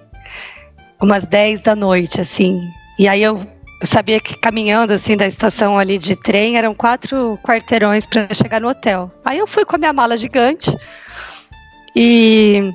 umas 1.00 1.24
10 1.26 1.60
da 1.60 1.76
noite, 1.76 2.20
assim. 2.20 2.60
E 2.98 3.06
aí 3.06 3.22
eu 3.22 3.46
eu 3.80 3.86
sabia 3.86 4.20
que 4.20 4.36
caminhando 4.36 4.92
assim 4.92 5.16
da 5.16 5.26
estação 5.26 5.78
ali 5.78 5.96
de 5.96 6.14
trem 6.14 6.58
eram 6.58 6.74
quatro 6.74 7.38
quarteirões 7.42 8.04
para 8.04 8.28
chegar 8.34 8.60
no 8.60 8.68
hotel. 8.68 9.10
Aí 9.24 9.38
eu 9.38 9.46
fui 9.46 9.64
com 9.64 9.76
a 9.76 9.78
minha 9.78 9.92
mala 9.92 10.18
gigante 10.18 10.76
e 11.96 12.74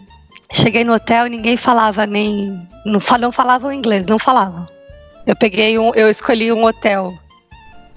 cheguei 0.51 0.83
no 0.83 0.93
hotel 0.93 1.27
e 1.27 1.29
ninguém 1.29 1.57
falava 1.57 2.05
nem 2.05 2.67
não, 2.85 2.99
não 3.19 3.31
falavam 3.31 3.71
inglês, 3.71 4.05
não 4.05 4.19
falavam. 4.19 4.65
Eu 5.25 5.35
peguei 5.35 5.77
um, 5.79 5.91
eu 5.95 6.09
escolhi 6.09 6.51
um 6.51 6.63
hotel. 6.65 7.13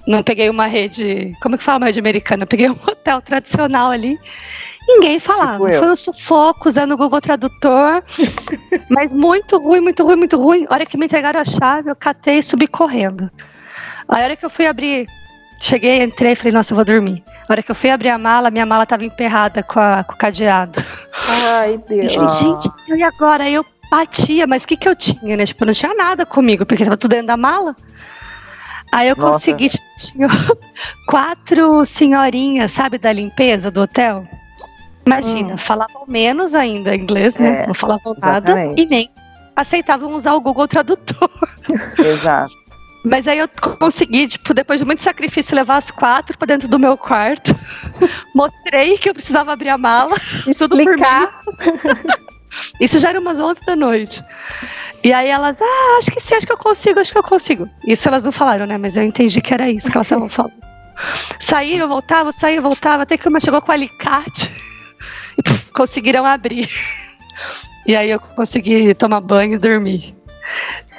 Não 0.07 0.23
peguei 0.23 0.49
uma 0.49 0.65
rede, 0.65 1.35
como 1.41 1.57
que 1.57 1.63
fala 1.63 1.77
uma 1.77 1.85
rede 1.85 1.99
americana? 1.99 2.43
Eu 2.43 2.47
peguei 2.47 2.67
um 2.71 2.73
hotel 2.73 3.21
tradicional 3.21 3.91
ali. 3.91 4.19
Ninguém 4.87 5.19
falava. 5.19 5.69
Tipo 5.69 5.79
Foi 5.79 5.91
um 5.91 5.95
sufoco 5.95 6.67
usando 6.67 6.93
o 6.93 6.97
Google 6.97 7.21
Tradutor. 7.21 8.03
mas 8.89 9.13
muito 9.13 9.57
ruim, 9.59 9.81
muito 9.81 10.03
ruim, 10.03 10.15
muito 10.15 10.37
ruim. 10.37 10.65
A 10.67 10.73
hora 10.73 10.85
que 10.85 10.97
me 10.97 11.05
entregaram 11.05 11.39
a 11.39 11.45
chave, 11.45 11.91
eu 11.91 11.95
catei 11.95 12.39
e 12.39 12.43
subi 12.43 12.67
correndo. 12.67 13.29
A 14.07 14.17
hora 14.17 14.35
que 14.35 14.43
eu 14.43 14.49
fui 14.49 14.65
abrir, 14.65 15.05
cheguei, 15.59 16.01
entrei 16.03 16.31
e 16.31 16.35
falei, 16.35 16.53
nossa, 16.53 16.73
eu 16.73 16.75
vou 16.75 16.85
dormir. 16.85 17.23
A 17.47 17.53
hora 17.53 17.63
que 17.63 17.71
eu 17.71 17.75
fui 17.75 17.89
abrir 17.89 18.09
a 18.09 18.17
mala, 18.17 18.49
minha 18.49 18.65
mala 18.65 18.83
estava 18.83 19.03
emperrada 19.03 19.61
com, 19.63 19.79
a, 19.79 20.03
com 20.03 20.13
o 20.13 20.17
cadeado. 20.17 20.83
Ai, 21.27 21.79
Deus. 21.87 22.15
Eu 22.15 22.27
falei, 22.27 22.55
gente, 22.55 22.69
e 22.87 23.03
agora? 23.03 23.43
Aí 23.43 23.53
eu 23.53 23.65
batia, 23.91 24.45
mas 24.47 24.63
o 24.63 24.67
que, 24.67 24.77
que 24.77 24.87
eu 24.87 24.95
tinha, 24.95 25.35
né? 25.35 25.45
Tipo, 25.45 25.65
não 25.65 25.73
tinha 25.73 25.93
nada 25.93 26.25
comigo, 26.25 26.65
porque 26.65 26.83
tava 26.83 26.97
tudo 26.97 27.11
dentro 27.11 27.27
da 27.27 27.37
mala. 27.37 27.75
Aí 28.91 29.07
eu 29.07 29.15
Nossa. 29.15 29.33
consegui, 29.33 29.69
tipo, 29.69 29.83
tinha 29.99 30.27
quatro 31.07 31.83
senhorinhas, 31.85 32.71
sabe, 32.71 32.97
da 32.97 33.11
limpeza 33.11 33.69
do 33.69 33.81
hotel. 33.81 34.25
Imagina, 35.05 35.53
hum. 35.53 35.57
falavam 35.57 36.03
menos 36.07 36.53
ainda 36.53 36.95
inglês, 36.95 37.35
né? 37.35 37.63
É, 37.63 37.67
não 37.67 37.73
falavam 37.73 38.13
exatamente. 38.15 38.67
nada 38.69 38.81
e 38.81 38.85
nem 38.85 39.09
aceitavam 39.55 40.13
usar 40.13 40.33
o 40.33 40.41
Google 40.41 40.67
Tradutor. 40.67 41.29
Exato. 41.97 42.53
Mas 43.03 43.27
aí 43.27 43.39
eu 43.39 43.47
consegui, 43.79 44.27
tipo, 44.27 44.53
depois 44.53 44.79
de 44.79 44.85
muito 44.85 45.01
sacrifício, 45.01 45.55
levar 45.55 45.77
as 45.77 45.89
quatro 45.89 46.37
para 46.37 46.47
dentro 46.47 46.67
do 46.67 46.77
meu 46.77 46.97
quarto. 46.97 47.55
Mostrei 48.35 48.97
que 48.97 49.09
eu 49.09 49.13
precisava 49.13 49.53
abrir 49.53 49.69
a 49.69 49.77
mala. 49.77 50.15
Explicar. 50.45 51.41
Isso 52.79 52.99
já 52.99 53.09
era 53.09 53.19
umas 53.19 53.39
11 53.39 53.61
da 53.65 53.75
noite. 53.75 54.23
E 55.03 55.13
aí 55.13 55.29
elas, 55.29 55.57
ah, 55.61 55.97
acho 55.97 56.11
que 56.11 56.19
sim, 56.19 56.35
acho 56.35 56.45
que 56.45 56.51
eu 56.51 56.57
consigo, 56.57 56.99
acho 56.99 57.11
que 57.11 57.17
eu 57.17 57.23
consigo. 57.23 57.69
Isso 57.87 58.07
elas 58.07 58.25
não 58.25 58.31
falaram, 58.31 58.65
né? 58.65 58.77
Mas 58.77 58.97
eu 58.97 59.03
entendi 59.03 59.39
que 59.39 59.53
era 59.53 59.69
isso 59.69 59.89
que 59.89 59.95
elas 59.95 60.07
estavam 60.07 60.27
falando. 60.27 60.59
Saía, 61.39 61.77
eu 61.77 61.87
voltava, 61.87 62.31
saía, 62.31 62.57
eu 62.57 62.61
voltava, 62.61 63.03
até 63.03 63.17
que 63.17 63.27
uma 63.29 63.39
chegou 63.39 63.61
com 63.61 63.71
alicate 63.71 64.51
e 65.37 65.71
conseguiram 65.71 66.25
abrir. 66.25 66.69
E 67.87 67.95
aí 67.95 68.09
eu 68.09 68.19
consegui 68.19 68.93
tomar 68.93 69.21
banho 69.21 69.53
e 69.53 69.57
dormir. 69.57 70.15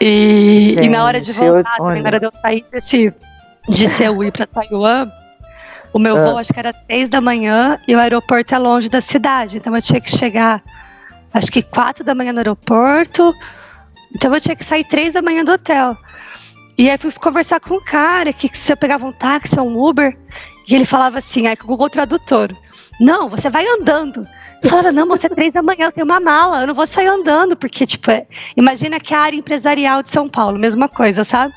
E, 0.01 0.73
Gente, 0.75 0.87
e 0.87 0.89
na 0.89 1.05
hora 1.05 1.21
de 1.21 1.33
voltar, 1.33 1.77
eu, 1.79 1.85
na 1.85 2.07
hora 2.07 2.21
de 2.21 2.27
eu 2.27 2.33
sair 2.41 2.65
desse, 2.73 3.13
de 3.69 3.89
Seul 3.89 4.25
ir 4.25 4.33
para 4.33 4.47
Taiwan, 4.47 5.11
o 5.93 5.99
meu 5.99 6.17
ah. 6.17 6.25
voo 6.25 6.39
acho 6.39 6.53
que 6.53 6.59
era 6.59 6.75
seis 6.87 7.09
da 7.09 7.21
manhã 7.21 7.79
e 7.87 7.95
o 7.95 7.99
aeroporto 7.99 8.55
é 8.55 8.59
longe 8.59 8.89
da 8.89 9.01
cidade, 9.01 9.59
então 9.59 9.75
eu 9.75 9.83
tinha 9.83 10.01
que 10.01 10.11
chegar 10.11 10.63
acho 11.33 11.51
que 11.51 11.63
quatro 11.63 12.05
da 12.05 12.15
manhã 12.15 12.33
no 12.33 12.39
aeroporto. 12.39 13.35
Então 14.15 14.35
eu 14.35 14.41
tinha 14.41 14.57
que 14.57 14.65
sair 14.65 14.85
três 14.85 15.13
da 15.13 15.23
manhã 15.23 15.45
do 15.45 15.53
hotel. 15.53 15.97
E 16.77 16.91
aí 16.91 16.99
fui 16.99 17.13
conversar 17.13 17.61
com 17.61 17.75
um 17.75 17.85
cara 17.85 18.33
que, 18.33 18.49
que 18.49 18.59
se 18.59 18.73
eu 18.73 18.77
pegava 18.77 19.07
um 19.07 19.13
táxi 19.13 19.59
ou 19.59 19.69
um 19.69 19.79
Uber, 19.79 20.17
e 20.67 20.75
ele 20.75 20.85
falava 20.85 21.19
assim, 21.19 21.47
aí 21.47 21.57
com 21.57 21.65
o 21.65 21.69
Google 21.69 21.91
Tradutor. 21.91 22.57
Não, 23.01 23.29
você 23.29 23.51
vai 23.51 23.67
andando. 23.67 24.27
Falava, 24.68 24.92
não, 24.92 25.07
você 25.07 25.27
é 25.27 25.31
três 25.31 25.53
da 25.53 25.62
manhã, 25.62 25.87
eu 25.87 25.92
tenho 25.92 26.05
uma 26.05 26.20
mala, 26.20 26.61
eu 26.61 26.66
não 26.66 26.75
vou 26.75 26.87
sair 26.87 27.07
andando, 27.07 27.57
porque, 27.57 27.87
tipo, 27.87 28.11
é, 28.11 28.27
imagina 28.57 29.01
que 29.01 29.14
a 29.14 29.20
área 29.20 29.37
empresarial 29.37 30.03
de 30.03 30.11
São 30.11 30.29
Paulo, 30.29 30.59
mesma 30.59 30.88
coisa, 30.88 31.25
sabe? 31.25 31.55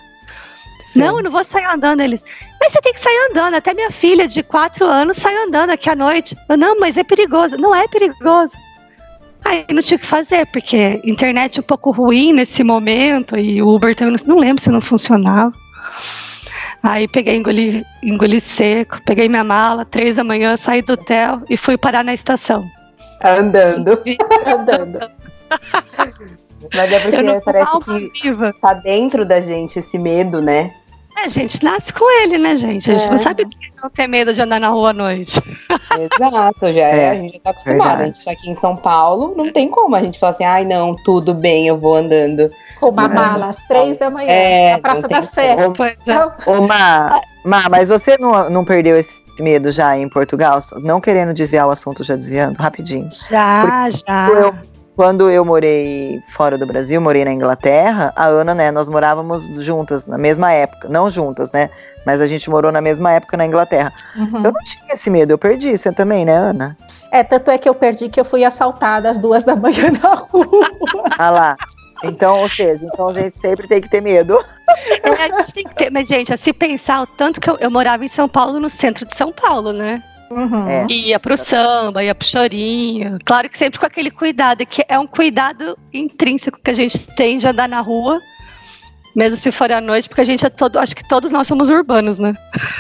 Sim. 0.94 1.00
Não, 1.00 1.18
eu 1.18 1.24
não 1.24 1.32
vou 1.32 1.44
sair 1.44 1.66
andando. 1.66 2.02
Eles, 2.02 2.24
mas 2.62 2.72
você 2.72 2.80
tem 2.82 2.94
que 2.94 3.00
sair 3.00 3.30
andando. 3.32 3.56
Até 3.56 3.74
minha 3.74 3.90
filha 3.90 4.28
de 4.28 4.44
quatro 4.44 4.86
anos 4.86 5.18
sai 5.18 5.36
andando 5.36 5.72
aqui 5.72 5.90
à 5.90 5.96
noite. 5.96 6.38
Eu, 6.48 6.56
não, 6.56 6.80
mas 6.80 6.98
é 6.98 7.04
perigoso. 7.04 7.58
Não 7.58 7.74
é 7.74 7.88
perigoso. 7.88 8.54
Aí 9.44 9.66
não 9.72 9.82
tinha 9.82 9.98
o 9.98 10.00
que 10.00 10.06
fazer, 10.06 10.46
porque 10.48 11.02
internet 11.04 11.60
um 11.60 11.64
pouco 11.64 11.92
ruim 11.92 12.32
nesse 12.32 12.64
momento 12.64 13.38
e 13.38 13.62
o 13.62 13.76
Uber 13.76 13.94
também 13.96 14.16
não, 14.26 14.38
lembro 14.38 14.64
se 14.64 14.70
não 14.70 14.80
funcionava. 14.80 15.52
Aí 16.82 17.08
peguei, 17.08 17.36
engoli, 17.38 17.86
engoli 18.02 18.40
seco, 18.40 19.02
peguei 19.06 19.28
minha 19.28 19.44
mala, 19.44 19.84
três 19.84 20.16
da 20.16 20.24
manhã, 20.24 20.56
saí 20.56 20.82
do 20.82 20.94
hotel 20.94 21.42
e 21.50 21.58
fui 21.58 21.78
parar 21.78 22.04
na 22.04 22.14
estação. 22.14 22.70
Andando. 23.24 24.02
Andando. 24.46 25.00
Mas 26.74 26.92
é 26.92 27.00
porque 27.00 27.42
parece 27.44 27.80
que 28.14 28.32
viva. 28.32 28.54
tá 28.62 28.74
dentro 28.74 29.26
da 29.26 29.40
gente 29.40 29.80
esse 29.80 29.98
medo, 29.98 30.42
né? 30.42 30.74
É, 31.16 31.26
a 31.26 31.28
gente 31.28 31.64
nasce 31.64 31.94
com 31.94 32.10
ele, 32.22 32.38
né, 32.38 32.56
gente? 32.56 32.90
A 32.90 32.96
gente 32.96 33.08
é. 33.08 33.12
não 33.12 33.18
sabe 33.20 33.44
o 33.44 33.50
que 33.50 33.68
é 33.68 33.82
não 33.84 33.90
ter 33.90 34.08
medo 34.08 34.34
de 34.34 34.42
andar 34.42 34.60
na 34.60 34.70
rua 34.70 34.90
à 34.90 34.94
noite. 34.94 35.40
Exato, 35.94 36.74
já 36.74 36.88
é, 36.88 37.00
é 37.00 37.10
a 37.10 37.16
gente 37.16 37.34
já 37.34 37.40
tá 37.40 37.50
acostumado. 37.52 38.02
A 38.02 38.06
gente 38.06 38.26
tá 38.26 38.32
aqui 38.32 38.50
em 38.50 38.56
São 38.56 38.76
Paulo, 38.76 39.34
não 39.38 39.52
tem 39.52 39.70
como 39.70 39.96
a 39.96 40.02
gente 40.02 40.18
falar 40.18 40.32
assim, 40.32 40.44
ai 40.44 40.66
não, 40.66 40.96
tudo 41.04 41.34
bem, 41.34 41.68
eu 41.68 41.78
vou 41.78 41.96
andando. 41.96 42.50
Com 42.80 42.90
uma 42.90 43.08
mala 43.08 43.48
às 43.48 43.62
três 43.68 43.98
da 44.00 44.10
manhã, 44.10 44.30
é, 44.30 44.72
na 44.74 44.80
Praça 44.80 45.08
da 45.08 45.22
Serra. 45.22 45.68
Ô, 45.68 46.52
ô 46.52 46.68
Má, 46.68 47.22
Má, 47.46 47.70
mas 47.70 47.90
você 47.90 48.18
não, 48.18 48.50
não 48.50 48.66
perdeu 48.66 48.98
esse 48.98 49.23
medo 49.40 49.72
já 49.72 49.98
em 49.98 50.08
Portugal? 50.10 50.60
Não 50.82 51.00
querendo 51.02 51.34
desviar 51.34 51.68
o 51.68 51.72
assunto, 51.72 52.04
já 52.04 52.16
desviando, 52.16 52.58
rapidinho. 52.58 53.10
Já, 53.12 53.62
Porque 53.62 54.04
já. 54.08 54.30
Eu, 54.30 54.54
quando 54.96 55.30
eu 55.30 55.44
morei 55.44 56.22
fora 56.30 56.58
do 56.58 56.68
Brasil, 56.68 57.02
morei 57.02 57.26
na 57.26 57.32
Inglaterra, 57.32 58.14
a 58.16 58.26
Ana, 58.26 58.54
né, 58.54 58.72
nós 58.72 58.88
morávamos 58.88 59.46
juntas, 59.64 60.06
na 60.06 60.18
mesma 60.18 60.52
época. 60.52 60.88
Não 60.88 61.10
juntas, 61.10 61.52
né? 61.52 61.70
Mas 62.06 62.22
a 62.22 62.28
gente 62.28 62.50
morou 62.50 62.72
na 62.72 62.82
mesma 62.82 63.12
época 63.14 63.38
na 63.38 63.46
Inglaterra. 63.46 63.92
Uhum. 64.16 64.44
Eu 64.44 64.52
não 64.52 64.64
tinha 64.64 64.94
esse 64.94 65.10
medo, 65.10 65.32
eu 65.32 65.38
perdi. 65.38 65.76
Você 65.76 65.92
também, 65.92 66.26
né, 66.26 66.36
Ana? 66.36 66.78
É, 67.12 67.24
tanto 67.24 67.50
é 67.50 67.58
que 67.58 67.68
eu 67.68 67.74
perdi 67.74 68.10
que 68.10 68.20
eu 68.20 68.26
fui 68.26 68.44
assaltada 68.44 69.10
às 69.10 69.18
duas 69.18 69.44
da 69.44 69.56
manhã 69.56 69.92
na 70.02 70.16
rua. 70.16 70.46
ah 71.18 71.30
lá. 71.30 71.58
Então, 72.04 72.40
ou 72.40 72.50
seja, 72.50 72.86
então 72.86 73.10
a 73.10 73.14
gente 73.14 73.38
sempre 73.38 73.68
tem 73.68 73.82
que 73.82 73.90
ter 73.90 74.02
medo. 74.02 74.38
É, 75.04 75.10
a 75.10 75.38
gente 75.38 75.54
tem 75.54 75.64
que 75.64 75.76
ter, 75.76 75.92
mas, 75.92 76.08
gente, 76.08 76.36
se 76.36 76.54
pensar 76.54 77.04
o 77.04 77.08
tanto 77.08 77.40
que 77.40 77.50
eu, 77.50 77.58
eu 77.60 77.72
morava 77.72 78.04
em 78.04 78.08
São 78.08 78.28
Paulo, 78.28 78.60
no 78.60 78.70
centro 78.70 79.06
de 79.06 79.16
São 79.16 79.32
Paulo, 79.32 79.72
né? 79.72 80.04
Uhum. 80.32 80.68
É. 80.68 80.86
Ia 80.90 81.20
pro 81.20 81.38
samba, 81.38 82.04
ia 82.04 82.16
pro 82.16 82.28
chorinho. 82.28 83.20
Claro 83.24 83.50
que 83.50 83.58
sempre 83.58 83.80
com 83.80 83.86
aquele 83.86 84.10
cuidado, 84.10 84.66
que 84.66 84.84
é 84.88 84.98
um 84.98 85.08
cuidado 85.08 85.78
intrínseco 85.94 86.60
que 86.62 86.72
a 86.72 86.74
gente 86.74 87.08
tem 87.16 87.38
de 87.38 87.48
andar 87.48 87.70
na 87.70 87.82
rua, 87.82 88.20
mesmo 89.16 89.38
se 89.38 89.52
for 89.52 89.72
à 89.72 89.80
noite, 89.80 90.10
porque 90.10 90.22
a 90.22 90.26
gente 90.26 90.46
é 90.46 90.50
todo. 90.50 90.78
Acho 90.78 90.96
que 90.96 91.08
todos 91.08 91.32
nós 91.32 91.48
somos 91.48 91.70
urbanos, 91.70 92.18
né? 92.18 92.34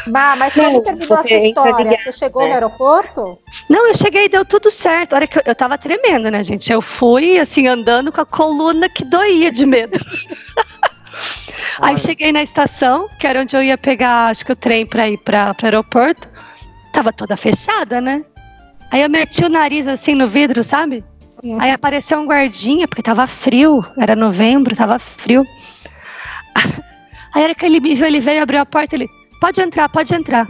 Bah, 0.08 0.36
mas 0.36 0.54
como 0.54 0.82
terminou 0.82 1.17
essa 1.19 1.36
história? 1.36 1.98
Você 1.98 2.12
chegou 2.12 2.41
né? 2.41 2.48
no 2.50 2.54
aeroporto? 2.56 3.39
Não, 3.69 3.88
eu 3.88 3.93
cheguei 3.93 4.26
e 4.26 4.30
deu 4.30 4.43
tudo 4.43 4.72
certo. 4.72 5.13
A 5.13 5.15
hora 5.17 5.28
que 5.28 5.38
eu, 5.38 5.43
eu 5.46 5.56
tava 5.56 5.78
tremendo, 5.78 6.32
né, 6.32 6.41
gente? 6.43 6.72
Eu 6.72 6.82
fui, 6.82 7.39
assim, 7.39 7.67
andando 7.67 8.12
com 8.12 8.22
a 8.22 8.26
coluna 8.26 8.89
que 8.89 9.06
doía 9.06 9.52
de 9.52 9.65
medo. 9.65 10.00
Aí 11.80 11.98
cheguei 11.98 12.32
na 12.32 12.41
estação, 12.41 13.08
que 13.19 13.28
era 13.28 13.41
onde 13.41 13.56
eu 13.56 13.62
ia 13.62 13.78
pegar, 13.78 14.28
acho 14.28 14.46
que 14.46 14.52
o 14.52 14.56
trem 14.56 14.86
para 14.86 15.10
ir 15.10 15.17
para 15.17 15.56
o 15.62 15.65
aeroporto 15.65 16.28
tava 16.91 17.12
toda 17.12 17.38
fechada, 17.38 18.00
né? 18.00 18.24
Aí 18.91 19.02
eu 19.02 19.10
meti 19.10 19.43
o 19.43 19.50
nariz 19.50 19.88
assim 19.88 20.13
no 20.13 20.28
vidro, 20.28 20.63
sabe? 20.63 21.04
Uhum. 21.43 21.60
Aí 21.60 21.72
apareceu 21.72 22.19
um 22.19 22.26
guardinha, 22.26 22.88
porque 22.88 23.02
tava 23.02 23.26
frio, 23.28 23.84
era 23.98 24.15
novembro, 24.15 24.76
tava 24.76 25.00
frio. 25.00 25.46
Aí 27.33 27.41
a 27.41 27.45
hora 27.45 27.55
que 27.55 27.65
ele 27.65 27.79
me 27.79 27.95
viu, 27.95 28.05
ele 28.05 28.19
veio, 28.19 28.43
abriu 28.43 28.61
a 28.61 28.65
porta, 28.65 28.95
ele, 28.95 29.09
pode 29.41 29.59
entrar, 29.61 29.89
pode 29.89 30.13
entrar. 30.13 30.47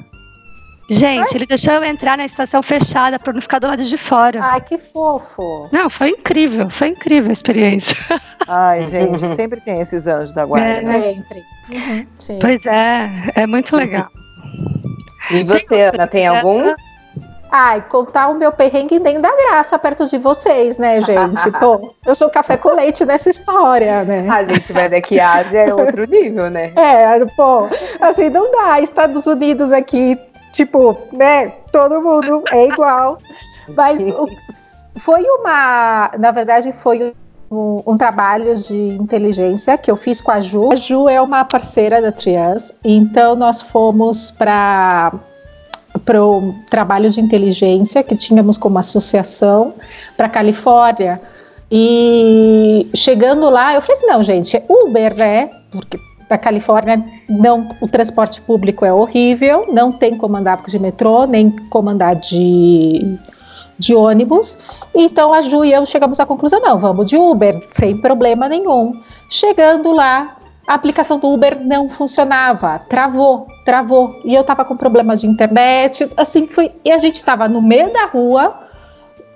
Gente, 0.90 1.30
Ai. 1.30 1.36
ele 1.36 1.46
deixou 1.46 1.74
eu 1.74 1.84
entrar 1.84 2.18
na 2.18 2.26
estação 2.26 2.62
fechada 2.62 3.18
para 3.18 3.32
não 3.32 3.42
ficar 3.42 3.60
do 3.60 3.68
lado 3.68 3.84
de 3.86 3.98
fora. 3.98 4.44
Ai, 4.44 4.60
que 4.60 4.78
fofo. 4.78 5.70
Não, 5.72 5.90
foi 5.90 6.10
incrível, 6.10 6.70
foi 6.70 6.90
incrível 6.90 7.30
a 7.30 7.34
experiência. 7.34 7.96
Ai, 8.48 8.86
gente, 8.88 9.26
sempre 9.36 9.62
tem 9.62 9.80
esses 9.80 10.06
anjos 10.06 10.34
da 10.34 10.46
guarda. 10.46 10.94
É, 10.94 11.14
sempre. 11.14 11.44
Uhum, 11.70 12.08
pois 12.42 12.66
é, 12.66 13.10
é 13.36 13.48
muito 13.48 13.76
legal. 13.76 14.10
E 15.32 15.44
você, 15.44 15.84
Ana, 15.84 16.06
tem 16.06 16.28
algum? 16.28 16.74
Ai, 17.56 17.82
contar 17.88 18.30
o 18.30 18.34
meu 18.34 18.52
perrengue 18.52 18.98
nem 18.98 19.22
dá 19.22 19.30
graça 19.30 19.78
perto 19.78 20.08
de 20.08 20.18
vocês, 20.18 20.80
né, 20.80 21.00
gente? 21.04 21.52
Pô, 21.60 21.94
eu 22.04 22.16
sou 22.16 22.28
café 22.28 22.58
com 22.58 22.74
leite 22.74 23.06
nessa 23.06 23.30
história, 23.30 24.04
né? 24.04 24.28
A 24.28 24.44
gente 24.44 24.74
vai 24.74 24.90
daqui 24.90 25.20
a 25.20 25.34
Ásia 25.34 25.60
é 25.60 25.72
outro 25.72 26.08
nível, 26.08 26.50
né? 26.50 26.74
É, 26.84 27.24
pô, 27.38 27.68
assim, 28.02 28.30
não 28.30 28.52
dá. 28.52 28.82
Estados 28.82 29.28
Unidos 29.28 29.72
aqui, 29.72 30.20
tipo, 30.52 30.98
né, 31.12 31.50
todo 31.72 32.02
mundo 32.02 32.44
é 32.52 32.66
igual. 32.66 33.20
Mas 33.78 34.02
foi 34.98 35.22
uma, 35.22 36.10
na 36.18 36.32
verdade, 36.32 36.72
foi 36.72 37.14
um, 37.52 37.84
um, 37.86 37.96
trabalho 37.96 38.56
de 38.56 38.98
inteligência 39.00 39.78
que 39.78 39.92
eu 39.92 39.96
fiz 39.96 40.24
com 40.24 40.32
a 40.32 40.42
Ju. 40.42 40.72
A 40.74 40.76
Ju 40.76 41.08
é 41.08 41.22
uma 41.22 41.46
parceira 41.46 42.02
da 42.02 42.12
Trias, 42.12 42.74
então 42.84 43.36
nós 43.36 43.62
fomos 43.62 44.32
para 44.32 45.14
para 46.06 46.24
o 46.24 46.54
trabalho 46.70 47.10
de 47.10 47.20
inteligência 47.22 48.04
que 48.04 48.16
tínhamos 48.16 48.58
como 48.58 48.78
associação 48.78 49.74
para 50.16 50.30
Califórnia. 50.30 51.22
E 51.72 52.90
chegando 52.94 53.50
lá, 53.50 53.74
eu 53.74 53.82
falei 53.82 53.98
assim: 53.98 54.08
não, 54.08 54.22
gente, 54.22 54.62
Uber, 54.70 55.18
né? 55.18 55.50
Porque 55.72 55.98
da 56.30 56.38
Califórnia, 56.38 57.04
não, 57.30 57.68
o 57.82 57.88
transporte 57.88 58.42
público 58.42 58.84
é 58.86 58.94
horrível, 58.94 59.68
não 59.72 59.92
tem 59.92 60.18
como 60.18 60.36
andar 60.36 60.64
de 60.66 60.80
metrô, 60.80 61.26
nem 61.26 61.52
como 61.70 61.90
andar 61.90 62.16
de, 62.16 63.18
de 63.78 63.94
ônibus. 63.94 64.58
Então 64.96 65.34
a 65.34 65.42
Ju 65.42 65.64
e 65.66 65.72
eu 65.72 65.86
chegamos 65.86 66.20
à 66.20 66.26
conclusão: 66.26 66.60
não, 66.60 66.80
vamos 66.80 67.08
de 67.08 67.18
Uber, 67.18 67.60
sem 67.72 67.98
problema 67.98 68.48
nenhum. 68.50 68.94
Chegando 69.30 69.92
lá, 69.92 70.38
a 70.68 70.74
aplicação 70.74 71.20
do 71.20 71.28
Uber 71.28 71.60
não 71.64 71.90
funcionava, 71.90 72.80
travou, 72.88 73.48
travou. 73.66 74.22
E 74.24 74.34
eu 74.34 74.42
estava 74.42 74.64
com 74.64 74.78
problemas 74.78 75.22
de 75.22 75.28
internet, 75.28 76.10
assim 76.16 76.48
foi. 76.48 76.72
E 76.86 76.92
a 76.92 76.98
gente 76.98 77.16
estava 77.16 77.48
no 77.48 77.62
meio 77.62 77.92
da 77.92 78.06
rua, 78.06 78.62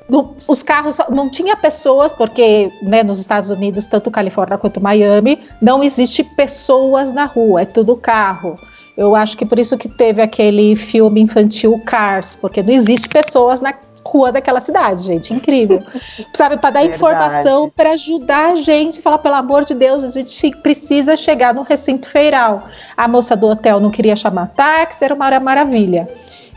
no, 0.10 0.36
os 0.48 0.64
carros 0.64 0.98
não 1.10 1.30
tinha 1.30 1.58
pessoas, 1.58 2.14
porque 2.14 2.72
né, 2.82 3.04
nos 3.04 3.20
Estados 3.20 3.50
Unidos, 3.50 3.88
tanto 3.88 4.10
Califórnia 4.10 4.58
quanto 4.58 4.80
Miami, 4.80 5.44
não 5.62 5.84
existe 5.84 6.24
pessoas 6.24 7.12
na 7.12 7.26
rua, 7.26 7.62
é 7.62 7.66
tudo 7.66 7.96
carro. 7.98 8.58
Eu 8.96 9.16
acho 9.16 9.38
que 9.38 9.46
por 9.46 9.60
isso 9.60 9.78
que 9.78 9.90
teve 9.90 10.22
aquele 10.22 10.76
filme 10.76 11.22
infantil 11.22 11.80
Cars, 11.86 12.36
porque 12.36 12.64
não 12.64 12.74
existe 12.74 13.08
pessoas 13.10 13.62
na 13.62 13.74
rua 14.08 14.32
daquela 14.32 14.60
cidade, 14.60 15.04
gente, 15.04 15.34
incrível. 15.34 15.84
Sabe, 16.34 16.58
para 16.58 16.72
dar 16.72 16.80
Verdade. 16.82 16.96
informação, 16.96 17.70
para 17.70 17.92
ajudar 17.92 18.52
a 18.52 18.56
gente, 18.56 19.02
falar 19.02 19.20
pelo 19.20 19.36
amor 19.36 19.66
de 19.66 19.74
Deus, 19.74 20.04
a 20.04 20.10
gente 20.10 20.52
precisa 20.58 21.16
chegar 21.16 21.54
no 21.54 21.64
recinto 21.64 22.10
feiral. 22.10 22.68
A 22.96 23.08
moça 23.08 23.36
do 23.36 23.48
hotel 23.48 23.80
não 23.80 23.92
queria 23.92 24.16
chamar 24.16 24.48
táxi, 24.48 25.04
era 25.04 25.14
uma 25.14 25.40
maravilha. 25.40 26.08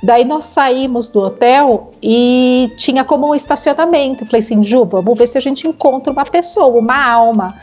Daí 0.03 0.25
nós 0.25 0.47
saímos 0.47 1.09
do 1.11 1.21
hotel 1.21 1.91
e 2.03 2.73
tinha 2.77 3.05
como 3.05 3.29
um 3.29 3.35
estacionamento. 3.35 4.25
Eu 4.25 4.27
falei 4.27 4.41
assim, 4.41 4.63
Ju, 4.63 4.85
vamos 4.85 5.19
ver 5.19 5.27
se 5.27 5.37
a 5.37 5.41
gente 5.41 5.67
encontra 5.69 6.13
uma 6.13 6.25
pessoa, 6.25 6.79
uma 6.79 7.07
alma. 7.07 7.55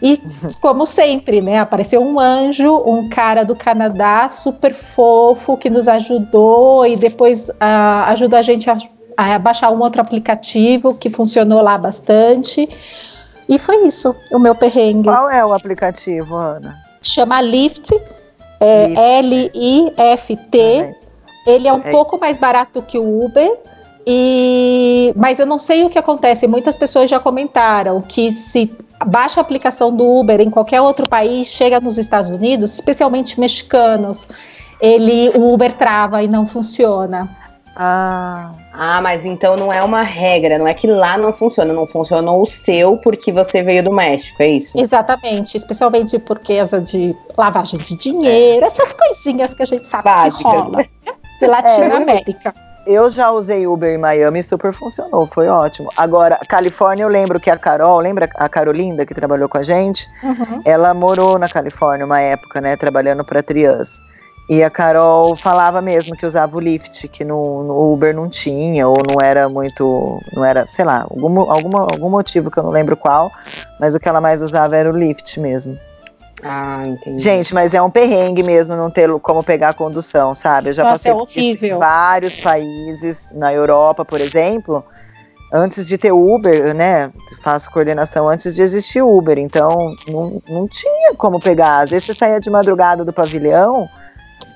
E, 0.00 0.20
como 0.60 0.86
sempre, 0.86 1.40
né, 1.40 1.60
apareceu 1.60 2.02
um 2.02 2.20
anjo, 2.20 2.76
um 2.84 3.08
cara 3.08 3.44
do 3.44 3.56
Canadá, 3.56 4.28
super 4.30 4.74
fofo, 4.74 5.56
que 5.56 5.70
nos 5.70 5.88
ajudou 5.88 6.86
e 6.86 6.96
depois 6.96 7.48
uh, 7.48 8.04
ajuda 8.06 8.38
a 8.38 8.42
gente 8.42 8.68
a, 8.68 8.76
a 9.16 9.38
baixar 9.38 9.70
um 9.70 9.80
outro 9.80 10.00
aplicativo 10.00 10.94
que 10.94 11.10
funcionou 11.10 11.62
lá 11.62 11.78
bastante. 11.78 12.68
E 13.48 13.58
foi 13.58 13.86
isso, 13.86 14.14
o 14.30 14.38
meu 14.38 14.54
perrengue. 14.54 15.08
Qual 15.08 15.30
é 15.30 15.44
o 15.44 15.52
aplicativo, 15.52 16.34
Ana? 16.34 16.76
Chama 17.02 17.40
Lyft, 17.40 17.92
é 18.60 19.18
L-I-F-T. 19.18 20.96
Ele 21.46 21.66
é 21.66 21.72
um 21.72 21.80
é 21.80 21.90
pouco 21.90 22.18
mais 22.18 22.38
barato 22.38 22.80
que 22.82 22.96
o 22.98 23.24
Uber. 23.24 23.50
E, 24.06 25.12
mas 25.16 25.38
eu 25.38 25.46
não 25.46 25.58
sei 25.58 25.84
o 25.84 25.90
que 25.90 25.98
acontece. 25.98 26.46
Muitas 26.46 26.76
pessoas 26.76 27.10
já 27.10 27.20
comentaram 27.20 28.00
que 28.00 28.30
se 28.30 28.74
baixa 29.04 29.40
a 29.40 29.42
aplicação 29.42 29.94
do 29.94 30.04
Uber 30.18 30.40
em 30.40 30.50
qualquer 30.50 30.80
outro 30.80 31.08
país, 31.08 31.48
chega 31.48 31.80
nos 31.80 31.98
Estados 31.98 32.30
Unidos, 32.30 32.74
especialmente 32.74 33.38
mexicanos, 33.38 34.28
ele 34.80 35.30
o 35.30 35.52
Uber 35.52 35.72
trava 35.74 36.22
e 36.22 36.28
não 36.28 36.46
funciona. 36.46 37.36
Ah. 37.74 38.52
ah, 38.72 39.00
mas 39.00 39.24
então 39.24 39.56
não 39.56 39.72
é 39.72 39.82
uma 39.82 40.02
regra, 40.02 40.58
não 40.58 40.68
é 40.68 40.74
que 40.74 40.86
lá 40.86 41.16
não 41.16 41.32
funciona, 41.32 41.72
não 41.72 41.86
funcionou 41.86 42.42
o 42.42 42.46
seu 42.46 42.98
porque 42.98 43.32
você 43.32 43.62
veio 43.62 43.82
do 43.82 43.92
México, 43.92 44.42
é 44.42 44.48
isso? 44.48 44.78
Exatamente, 44.78 45.56
especialmente 45.56 46.18
porque 46.18 46.52
essa 46.52 46.80
de 46.80 47.16
lavagem 47.36 47.80
de 47.80 47.96
dinheiro, 47.96 48.64
é. 48.64 48.66
essas 48.66 48.92
coisinhas 48.92 49.54
que 49.54 49.62
a 49.62 49.66
gente 49.66 49.86
sabe 49.86 50.04
Básicas. 50.04 50.38
que 50.38 50.44
rola. 50.44 50.78
Né? 50.78 50.86
de 51.42 51.46
Latinoamérica. 51.46 52.54
É, 52.86 52.92
eu 52.92 53.10
já 53.10 53.30
usei 53.30 53.66
Uber 53.66 53.94
em 53.94 53.98
Miami 53.98 54.40
e 54.40 54.42
super 54.42 54.72
funcionou, 54.74 55.28
foi 55.32 55.48
ótimo. 55.48 55.88
Agora, 55.96 56.38
Califórnia, 56.48 57.04
eu 57.04 57.08
lembro 57.08 57.38
que 57.38 57.50
a 57.50 57.56
Carol, 57.56 58.00
lembra 58.00 58.28
a 58.34 58.48
Carolinda 58.48 59.06
que 59.06 59.14
trabalhou 59.14 59.48
com 59.48 59.58
a 59.58 59.62
gente? 59.62 60.08
Uhum. 60.22 60.62
Ela 60.64 60.94
morou 60.94 61.38
na 61.38 61.48
Califórnia 61.48 62.06
uma 62.06 62.20
época, 62.20 62.60
né, 62.60 62.76
trabalhando 62.76 63.24
para 63.24 63.42
Trias. 63.42 64.00
E 64.52 64.62
a 64.62 64.68
Carol 64.68 65.34
falava 65.34 65.80
mesmo 65.80 66.14
que 66.14 66.26
usava 66.26 66.54
o 66.54 66.60
Lyft, 66.60 67.08
que 67.08 67.24
no, 67.24 67.62
no, 67.62 67.90
Uber 67.90 68.14
não 68.14 68.28
tinha, 68.28 68.86
ou 68.86 68.96
não 69.08 69.16
era 69.18 69.48
muito. 69.48 70.20
Não 70.30 70.44
era, 70.44 70.66
sei 70.68 70.84
lá, 70.84 71.06
algum, 71.08 71.50
alguma, 71.50 71.80
algum 71.90 72.10
motivo 72.10 72.50
que 72.50 72.58
eu 72.58 72.62
não 72.62 72.70
lembro 72.70 72.94
qual, 72.94 73.32
mas 73.80 73.94
o 73.94 73.98
que 73.98 74.06
ela 74.06 74.20
mais 74.20 74.42
usava 74.42 74.76
era 74.76 74.92
o 74.92 74.94
Lyft 74.94 75.40
mesmo. 75.40 75.78
Ah, 76.44 76.86
entendi. 76.86 77.22
Gente, 77.22 77.54
mas 77.54 77.72
é 77.72 77.80
um 77.80 77.88
perrengue 77.88 78.42
mesmo 78.42 78.76
não 78.76 78.90
ter 78.90 79.10
como 79.20 79.42
pegar 79.42 79.70
a 79.70 79.72
condução, 79.72 80.34
sabe? 80.34 80.68
Eu 80.68 80.74
já 80.74 80.82
Nossa, 80.82 80.96
passei 80.96 81.12
é 81.12 81.14
horrível. 81.14 81.76
em 81.76 81.78
vários 81.78 82.38
países, 82.38 83.16
na 83.32 83.54
Europa, 83.54 84.04
por 84.04 84.20
exemplo, 84.20 84.84
antes 85.50 85.86
de 85.86 85.96
ter 85.96 86.12
Uber, 86.12 86.74
né? 86.74 87.10
Faço 87.42 87.70
coordenação 87.70 88.28
antes 88.28 88.54
de 88.54 88.60
existir 88.60 89.00
Uber, 89.00 89.38
então 89.38 89.96
não, 90.06 90.42
não 90.46 90.68
tinha 90.68 91.14
como 91.14 91.40
pegar. 91.40 91.84
Às 91.84 91.90
vezes 91.90 92.04
você 92.04 92.14
saía 92.14 92.38
de 92.38 92.50
madrugada 92.50 93.02
do 93.02 93.14
pavilhão, 93.14 93.88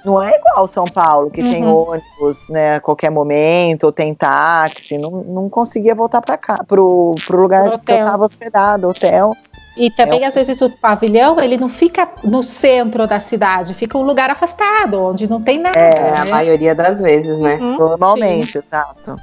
não 0.06 0.22
é 0.22 0.38
igual 0.38 0.68
São 0.68 0.84
Paulo, 0.84 1.30
que 1.30 1.42
uhum. 1.42 1.50
tem 1.50 1.66
ônibus, 1.66 2.48
né, 2.48 2.76
a 2.76 2.80
qualquer 2.80 3.10
momento, 3.10 3.84
ou 3.84 3.92
tem 3.92 4.14
táxi, 4.14 4.96
não, 4.96 5.10
não 5.10 5.50
conseguia 5.50 5.96
voltar 5.96 6.22
para 6.22 6.38
cá, 6.38 6.62
pro, 6.66 7.16
pro 7.26 7.42
lugar 7.42 7.68
pro 7.68 7.78
que 7.80 7.90
eu 7.90 7.96
estava 7.98 8.24
hospedado, 8.24 8.88
hotel. 8.88 9.36
E 9.76 9.90
também, 9.90 10.22
é. 10.22 10.26
às 10.26 10.34
vezes, 10.34 10.62
o 10.62 10.70
pavilhão, 10.70 11.38
ele 11.38 11.58
não 11.58 11.68
fica 11.68 12.08
no 12.24 12.42
centro 12.42 13.06
da 13.06 13.20
cidade, 13.20 13.74
fica 13.74 13.98
um 13.98 14.02
lugar 14.02 14.30
afastado, 14.30 15.02
onde 15.02 15.28
não 15.28 15.42
tem 15.42 15.58
nada. 15.58 15.78
É, 15.78 16.00
né? 16.00 16.14
a 16.16 16.24
maioria 16.24 16.74
das 16.74 17.02
vezes, 17.02 17.38
né? 17.38 17.56
Uhum, 17.56 17.76
Normalmente, 17.76 18.52
sim. 18.52 18.58
exato. 18.58 19.20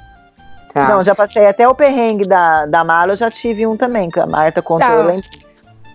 Tá. 0.71 0.89
Não, 0.89 1.03
já 1.03 1.15
passei 1.15 1.45
até 1.45 1.67
o 1.67 1.73
perrengue 1.73 2.27
da, 2.27 2.65
da 2.65 2.83
mala, 2.83 3.13
eu 3.13 3.15
já 3.15 3.31
tive 3.31 3.65
um 3.65 3.77
também, 3.77 4.09
que 4.09 4.19
a 4.19 4.27
Marta 4.27 4.61
contou. 4.61 4.87
Tá. 4.87 5.15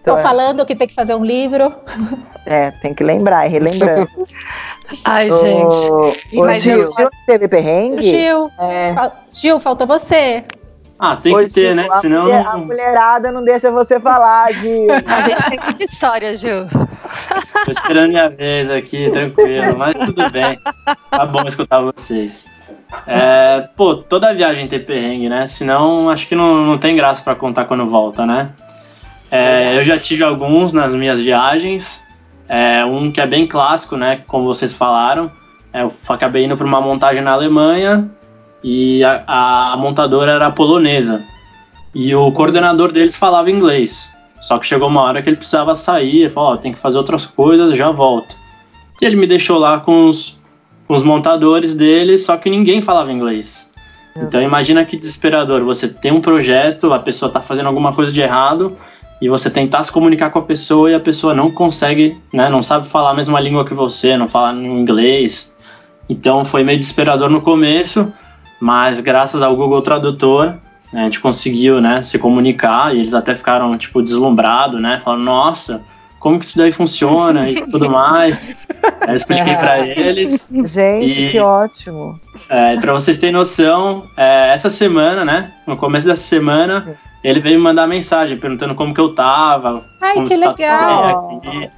Estou 0.09 0.19
é. 0.19 0.23
falando 0.23 0.65
que 0.65 0.75
tem 0.75 0.89
que 0.89 0.95
fazer 0.95 1.15
um 1.15 1.25
livro. 1.25 1.71
É, 2.47 2.71
tem 2.71 2.95
que 2.95 3.05
lembrar, 3.05 3.47
e 3.47 3.51
relembrando. 3.51 4.09
Ai, 5.05 5.31
gente. 5.31 5.91
O 5.91 6.51
Gil, 6.55 6.83
eu... 6.85 6.91
Gil 6.91 7.11
teve 7.27 7.47
perrengue? 7.47 8.03
Gil, 8.03 8.51
é. 8.59 8.95
Gil, 9.31 9.61
falta 9.61 9.85
você. 9.85 10.45
Ah, 10.99 11.15
tem 11.15 11.37
que 11.37 11.53
ter, 11.53 11.75
né? 11.77 11.87
A 11.91 11.99
Senão. 11.99 12.23
Mulher, 12.23 12.47
a 12.47 12.57
mulherada 12.57 13.31
não 13.31 13.45
deixa 13.45 13.71
você 13.71 14.01
falar, 14.01 14.51
Gil. 14.55 14.89
A 15.07 15.29
gente 15.29 15.51
tem 15.51 15.61
muita 15.61 15.85
história, 15.85 16.35
Gil. 16.35 16.67
Tô 17.65 17.71
esperando 17.71 18.09
minha 18.09 18.31
vez 18.31 18.71
aqui, 18.71 19.11
tranquilo, 19.11 19.77
mas 19.77 19.95
tudo 19.95 20.31
bem. 20.31 20.59
Tá 21.11 21.27
bom 21.27 21.43
escutar 21.47 21.81
vocês. 21.81 22.51
É, 23.07 23.69
pô, 23.77 23.95
toda 23.97 24.35
viagem 24.35 24.67
tem 24.67 24.81
perrengue, 24.81 25.29
né? 25.29 25.47
Senão 25.47 26.09
acho 26.09 26.27
que 26.27 26.35
não, 26.35 26.65
não 26.65 26.79
tem 26.79 26.97
graça 26.97 27.23
para 27.23 27.35
contar 27.35 27.67
quando 27.67 27.87
volta, 27.87 28.25
né? 28.25 28.51
É, 29.31 29.77
eu 29.77 29.85
já 29.85 29.99
tive 29.99 30.23
alguns 30.23 30.73
nas 30.73 30.95
minhas 30.95 31.21
viagens. 31.21 32.03
É, 32.49 32.85
um 32.85 33.13
que 33.13 33.21
é 33.21 33.27
bem 33.27 33.47
clássico, 33.47 33.97
né? 33.97 34.23
Como 34.27 34.45
vocês 34.45 34.73
falaram. 34.73 35.31
É, 35.73 35.83
eu 35.83 35.93
acabei 36.09 36.45
indo 36.45 36.57
para 36.57 36.67
uma 36.67 36.81
montagem 36.81 37.21
na 37.21 37.33
Alemanha 37.33 38.11
e 38.65 39.05
a, 39.05 39.73
a, 39.73 39.77
montadora 39.77 40.33
era 40.33 40.51
polonesa. 40.51 41.23
E 41.95 42.15
o 42.15 42.33
coordenador 42.33 42.93
deles 42.93 43.17
falava 43.17 43.51
inglês. 43.51 44.11
Só 44.41 44.59
que 44.59 44.67
chegou 44.67 44.89
uma 44.89 45.03
hora 45.03 45.21
que 45.21 45.29
ele 45.29 45.37
precisava 45.37 45.75
sair, 45.75 46.31
falou, 46.31 46.55
oh, 46.55 46.57
tem 46.57 46.73
que 46.73 46.79
fazer 46.79 46.97
outras 46.97 47.27
coisas, 47.27 47.77
já 47.77 47.91
volto. 47.91 48.37
E 49.01 49.05
ele 49.05 49.17
me 49.17 49.27
deixou 49.27 49.59
lá 49.59 49.81
com 49.81 50.09
os, 50.09 50.39
com 50.87 50.95
os 50.95 51.03
montadores 51.03 51.75
dele, 51.75 52.17
só 52.17 52.37
que 52.37 52.49
ninguém 52.49 52.81
falava 52.81 53.13
inglês. 53.13 53.69
Então 54.17 54.43
imagina 54.43 54.85
que 54.85 54.97
desesperador, 54.97 55.63
você 55.65 55.87
tem 55.87 56.11
um 56.11 56.21
projeto, 56.21 56.93
a 56.93 56.99
pessoa 56.99 57.29
está 57.29 57.41
fazendo 57.41 57.67
alguma 57.67 57.93
coisa 57.93 58.13
de 58.13 58.21
errado, 58.21 58.77
e 59.21 59.29
você 59.29 59.51
tentar 59.51 59.83
se 59.83 59.91
comunicar 59.91 60.31
com 60.31 60.39
a 60.39 60.43
pessoa 60.43 60.91
e 60.91 60.95
a 60.95 61.01
pessoa 61.01 61.35
não 61.35 61.51
consegue, 61.51 62.21
né, 62.33 62.49
não 62.49 62.63
sabe 62.63 62.87
falar 62.87 63.11
a 63.11 63.15
mesma 63.15 63.41
língua 63.41 63.65
que 63.65 63.75
você, 63.75 64.17
não 64.17 64.29
fala 64.29 64.53
inglês. 64.53 65.53
Então 66.09 66.45
foi 66.45 66.63
meio 66.63 66.79
desesperador 66.79 67.29
no 67.29 67.41
começo, 67.41 68.13
mas 68.61 69.01
graças 69.01 69.43
ao 69.43 69.57
Google 69.57 69.83
Tradutor, 69.83 70.55
a 70.95 70.99
gente 71.01 71.21
conseguiu, 71.21 71.81
né, 71.81 72.03
se 72.03 72.19
comunicar 72.19 72.95
e 72.95 73.01
eles 73.01 73.13
até 73.13 73.35
ficaram, 73.35 73.77
tipo, 73.77 74.03
deslumbrados, 74.03 74.81
né, 74.81 75.01
falando, 75.05 75.25
nossa, 75.25 75.83
como 76.19 76.39
que 76.39 76.47
isso 76.47 76.57
daí 76.57 76.73
funciona 76.73 77.49
e 77.49 77.67
tudo 77.67 77.91
mais. 77.91 78.57
Aí 79.01 79.09
eu 79.09 79.15
expliquei 79.15 79.55
para 79.57 79.81
eles. 79.87 80.49
Gente, 80.65 81.27
e, 81.27 81.31
que 81.31 81.41
ótimo. 81.41 82.19
É, 82.49 82.77
para 82.77 82.93
vocês 82.93 83.19
terem 83.19 83.35
noção, 83.35 84.07
é, 84.17 84.53
essa 84.53 84.71
semana, 84.71 85.25
né, 85.25 85.53
no 85.67 85.77
começo 85.77 86.07
dessa 86.07 86.23
semana, 86.23 86.97
ele 87.23 87.41
veio 87.41 87.59
me 87.59 87.65
mandar 87.65 87.87
mensagem 87.87 88.39
perguntando 88.39 88.75
como 88.75 88.95
que 88.95 89.01
eu 89.01 89.15
tava. 89.15 89.85
Ai, 90.01 90.25
que 90.25 90.37
legal! 90.37 91.39
Aqui. 91.39 91.71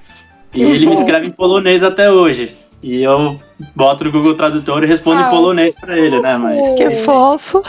E 0.53 0.63
ele 0.63 0.87
me 0.87 0.95
escreve 0.95 1.29
em 1.29 1.31
polonês 1.31 1.83
até 1.83 2.11
hoje. 2.11 2.57
E 2.83 3.03
eu 3.03 3.39
boto 3.75 4.05
no 4.05 4.11
Google 4.11 4.35
Tradutor 4.35 4.83
e 4.83 4.87
respondo 4.87 5.23
ah, 5.23 5.27
em 5.27 5.31
polonês 5.31 5.75
pra 5.79 5.99
ele, 5.99 6.21
né? 6.21 6.37
Mas. 6.37 6.75
Que 6.77 6.91
fofo! 6.97 7.63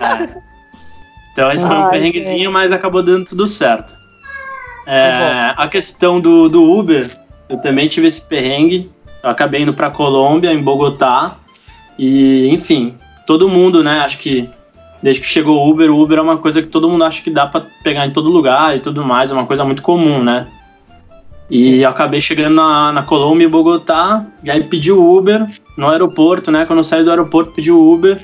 É. 0.00 0.48
Então 1.32 1.52
esse 1.52 1.64
foi 1.64 1.76
um 1.76 1.88
perrenguezinho, 1.88 2.50
mas 2.50 2.72
acabou 2.72 3.02
dando 3.02 3.26
tudo 3.26 3.46
certo. 3.46 3.94
É, 4.84 5.54
a 5.56 5.68
questão 5.68 6.20
do, 6.20 6.48
do 6.48 6.64
Uber, 6.64 7.08
eu 7.48 7.58
também 7.58 7.88
tive 7.88 8.08
esse 8.08 8.20
perrengue. 8.20 8.90
Eu 9.22 9.30
acabei 9.30 9.62
indo 9.62 9.72
pra 9.72 9.90
Colômbia, 9.90 10.52
em 10.52 10.60
Bogotá. 10.60 11.36
E, 11.98 12.48
enfim, 12.52 12.96
todo 13.26 13.48
mundo, 13.48 13.84
né? 13.84 14.00
Acho 14.00 14.18
que 14.18 14.50
desde 15.02 15.20
que 15.20 15.26
chegou 15.26 15.58
o 15.58 15.70
Uber, 15.70 15.90
o 15.90 16.00
Uber 16.00 16.18
é 16.18 16.22
uma 16.22 16.38
coisa 16.38 16.60
que 16.60 16.68
todo 16.68 16.88
mundo 16.88 17.04
acha 17.04 17.22
que 17.22 17.30
dá 17.30 17.46
para 17.46 17.66
pegar 17.82 18.06
em 18.06 18.10
todo 18.10 18.28
lugar 18.28 18.76
e 18.76 18.80
tudo 18.80 19.04
mais, 19.04 19.30
é 19.30 19.34
uma 19.34 19.46
coisa 19.46 19.64
muito 19.64 19.82
comum, 19.82 20.22
né? 20.22 20.48
E 21.50 21.80
eu 21.80 21.88
acabei 21.88 22.20
chegando 22.20 22.56
na, 22.56 22.92
na 22.92 23.02
Colômbia 23.02 23.46
e 23.46 23.48
Bogotá, 23.48 24.26
e 24.44 24.50
aí 24.50 24.62
pedi 24.62 24.92
o 24.92 25.16
Uber 25.16 25.46
no 25.76 25.88
aeroporto, 25.88 26.50
né? 26.50 26.66
Quando 26.66 26.80
eu 26.80 26.84
saí 26.84 27.02
do 27.02 27.10
aeroporto, 27.10 27.52
pedi 27.52 27.72
o 27.72 27.92
Uber, 27.92 28.20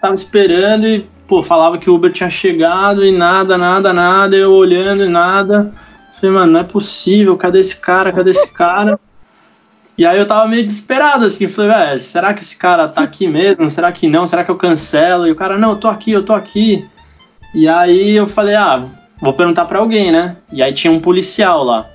tava 0.00 0.12
esperando 0.12 0.86
e, 0.86 1.06
pô, 1.26 1.42
falava 1.42 1.78
que 1.78 1.88
o 1.88 1.94
Uber 1.94 2.12
tinha 2.12 2.28
chegado 2.28 3.04
e 3.04 3.10
nada, 3.10 3.56
nada, 3.56 3.92
nada, 3.92 4.36
eu 4.36 4.52
olhando 4.52 5.04
e 5.04 5.08
nada. 5.08 5.72
Falei, 6.12 6.34
mano, 6.34 6.52
não 6.52 6.60
é 6.60 6.64
possível, 6.64 7.36
cadê 7.36 7.60
esse 7.60 7.80
cara, 7.80 8.12
cadê 8.12 8.30
esse 8.30 8.52
cara? 8.52 9.00
E 9.98 10.04
aí 10.04 10.18
eu 10.18 10.26
tava 10.26 10.46
meio 10.46 10.62
desesperado, 10.62 11.24
assim, 11.24 11.48
falei, 11.48 11.70
velho, 11.70 12.00
será 12.00 12.34
que 12.34 12.42
esse 12.42 12.56
cara 12.56 12.86
tá 12.86 13.02
aqui 13.02 13.26
mesmo? 13.28 13.68
Será 13.70 13.90
que 13.90 14.06
não? 14.06 14.26
Será 14.26 14.44
que 14.44 14.50
eu 14.50 14.56
cancelo? 14.56 15.26
E 15.26 15.30
o 15.30 15.36
cara, 15.36 15.56
não, 15.56 15.70
eu 15.70 15.76
tô 15.76 15.88
aqui, 15.88 16.12
eu 16.12 16.22
tô 16.22 16.34
aqui. 16.34 16.86
E 17.54 17.66
aí 17.66 18.14
eu 18.14 18.26
falei, 18.26 18.54
ah, 18.54 18.84
vou 19.20 19.32
perguntar 19.32 19.64
para 19.64 19.78
alguém, 19.78 20.12
né? 20.12 20.36
E 20.52 20.62
aí 20.62 20.72
tinha 20.72 20.92
um 20.92 21.00
policial 21.00 21.64
lá. 21.64 21.86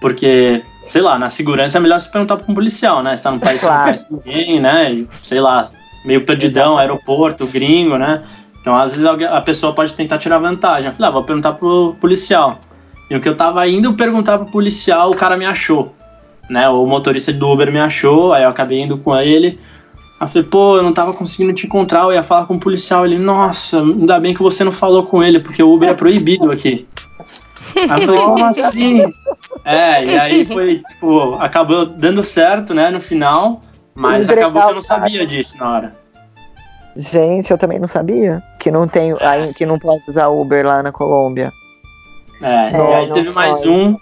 Porque, 0.00 0.62
sei 0.90 1.00
lá, 1.00 1.18
na 1.18 1.30
segurança 1.30 1.78
é 1.78 1.80
melhor 1.80 1.98
se 1.98 2.10
perguntar 2.10 2.36
pra 2.36 2.50
um 2.50 2.54
policial, 2.54 3.02
né? 3.02 3.16
Você 3.16 3.22
tá 3.22 3.30
num 3.30 3.38
país 3.38 3.60
claro. 3.60 3.78
que 3.78 3.86
não 3.86 3.88
conhece 3.88 4.06
ninguém, 4.10 4.60
né? 4.60 4.92
E, 4.92 5.08
sei 5.22 5.40
lá, 5.40 5.62
meio 6.04 6.26
perdidão, 6.26 6.76
aeroporto, 6.76 7.46
gringo, 7.46 7.96
né? 7.96 8.22
Então, 8.60 8.76
às 8.76 8.94
vezes, 8.94 9.06
a 9.06 9.40
pessoa 9.40 9.72
pode 9.72 9.94
tentar 9.94 10.18
tirar 10.18 10.38
vantagem. 10.38 10.88
Eu 10.88 10.92
falei, 10.92 11.08
ah, 11.08 11.12
vou 11.12 11.24
perguntar 11.24 11.54
pro 11.54 11.96
policial. 11.98 12.60
E 13.10 13.16
o 13.16 13.20
que 13.20 13.28
eu 13.28 13.34
tava 13.34 13.66
indo 13.66 13.94
perguntar 13.94 14.36
pro 14.36 14.50
policial, 14.50 15.10
o 15.10 15.16
cara 15.16 15.34
me 15.38 15.46
achou 15.46 15.94
né? 16.48 16.68
O 16.68 16.86
motorista 16.86 17.32
do 17.32 17.48
Uber 17.48 17.72
me 17.72 17.80
achou, 17.80 18.32
aí 18.32 18.42
eu 18.42 18.48
acabei 18.48 18.80
indo 18.80 18.98
com 18.98 19.16
ele. 19.16 19.58
Aí 20.20 20.26
eu 20.26 20.28
falei, 20.28 20.48
pô, 20.48 20.76
eu 20.76 20.82
não 20.82 20.92
tava 20.92 21.12
conseguindo 21.12 21.52
te 21.52 21.66
encontrar, 21.66 22.02
eu 22.02 22.12
ia 22.12 22.22
falar 22.22 22.46
com 22.46 22.54
o 22.54 22.60
policial. 22.60 23.04
Ele, 23.04 23.18
nossa, 23.18 23.80
ainda 23.80 24.18
bem 24.18 24.34
que 24.34 24.42
você 24.42 24.64
não 24.64 24.72
falou 24.72 25.04
com 25.04 25.22
ele, 25.22 25.38
porque 25.38 25.62
o 25.62 25.72
Uber 25.72 25.88
é 25.88 25.94
proibido 25.94 26.50
aqui. 26.50 26.86
Aí 27.76 28.02
eu 28.02 28.06
falei, 28.06 28.20
como 28.20 28.44
assim? 28.44 29.02
É, 29.64 30.04
e 30.04 30.18
aí 30.18 30.44
foi, 30.44 30.80
tipo, 30.88 31.34
acabou 31.34 31.86
dando 31.86 32.24
certo, 32.24 32.74
né, 32.74 32.90
no 32.90 33.00
final, 33.00 33.62
mas 33.94 34.28
acabou 34.28 34.62
que 34.62 34.68
eu 34.68 34.74
não 34.74 34.82
sabia 34.82 35.26
disso 35.26 35.56
na 35.58 35.70
hora. 35.70 35.96
Gente, 36.96 37.50
eu 37.50 37.58
também 37.58 37.78
não 37.78 37.86
sabia 37.86 38.42
que 38.58 38.70
não 38.70 38.88
tem, 38.88 39.14
que 39.56 39.64
não 39.64 39.78
pode 39.78 40.02
usar 40.08 40.28
Uber 40.28 40.66
lá 40.66 40.82
na 40.82 40.90
Colômbia. 40.90 41.52
É, 42.42 42.70
é 42.72 42.72
e 42.72 42.94
aí 42.94 43.12
teve 43.12 43.30
mais 43.30 43.64
um 43.66 43.96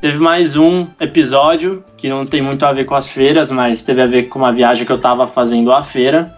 Teve 0.00 0.18
mais 0.18 0.56
um 0.56 0.86
episódio 0.98 1.84
que 1.94 2.08
não 2.08 2.24
tem 2.24 2.40
muito 2.40 2.64
a 2.64 2.72
ver 2.72 2.86
com 2.86 2.94
as 2.94 3.06
feiras, 3.06 3.50
mas 3.50 3.82
teve 3.82 4.00
a 4.00 4.06
ver 4.06 4.24
com 4.24 4.38
uma 4.38 4.50
viagem 4.50 4.86
que 4.86 4.90
eu 4.90 4.96
estava 4.96 5.26
fazendo 5.26 5.70
à 5.70 5.82
feira. 5.82 6.34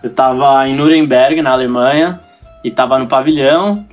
Eu 0.00 0.10
estava 0.10 0.68
em 0.68 0.76
Nuremberg, 0.76 1.42
na 1.42 1.50
Alemanha, 1.50 2.20
e 2.62 2.68
estava 2.68 3.00
no 3.00 3.08
pavilhão. 3.08 3.84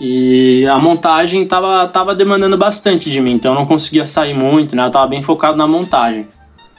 E 0.00 0.64
a 0.68 0.78
montagem 0.78 1.42
estava 1.42 1.88
tava 1.88 2.14
demandando 2.14 2.56
bastante 2.56 3.10
de 3.10 3.20
mim, 3.20 3.32
então 3.32 3.54
eu 3.54 3.58
não 3.58 3.66
conseguia 3.66 4.06
sair 4.06 4.34
muito, 4.34 4.76
né? 4.76 4.84
Eu 4.84 4.86
estava 4.86 5.08
bem 5.08 5.20
focado 5.20 5.58
na 5.58 5.66
montagem. 5.66 6.28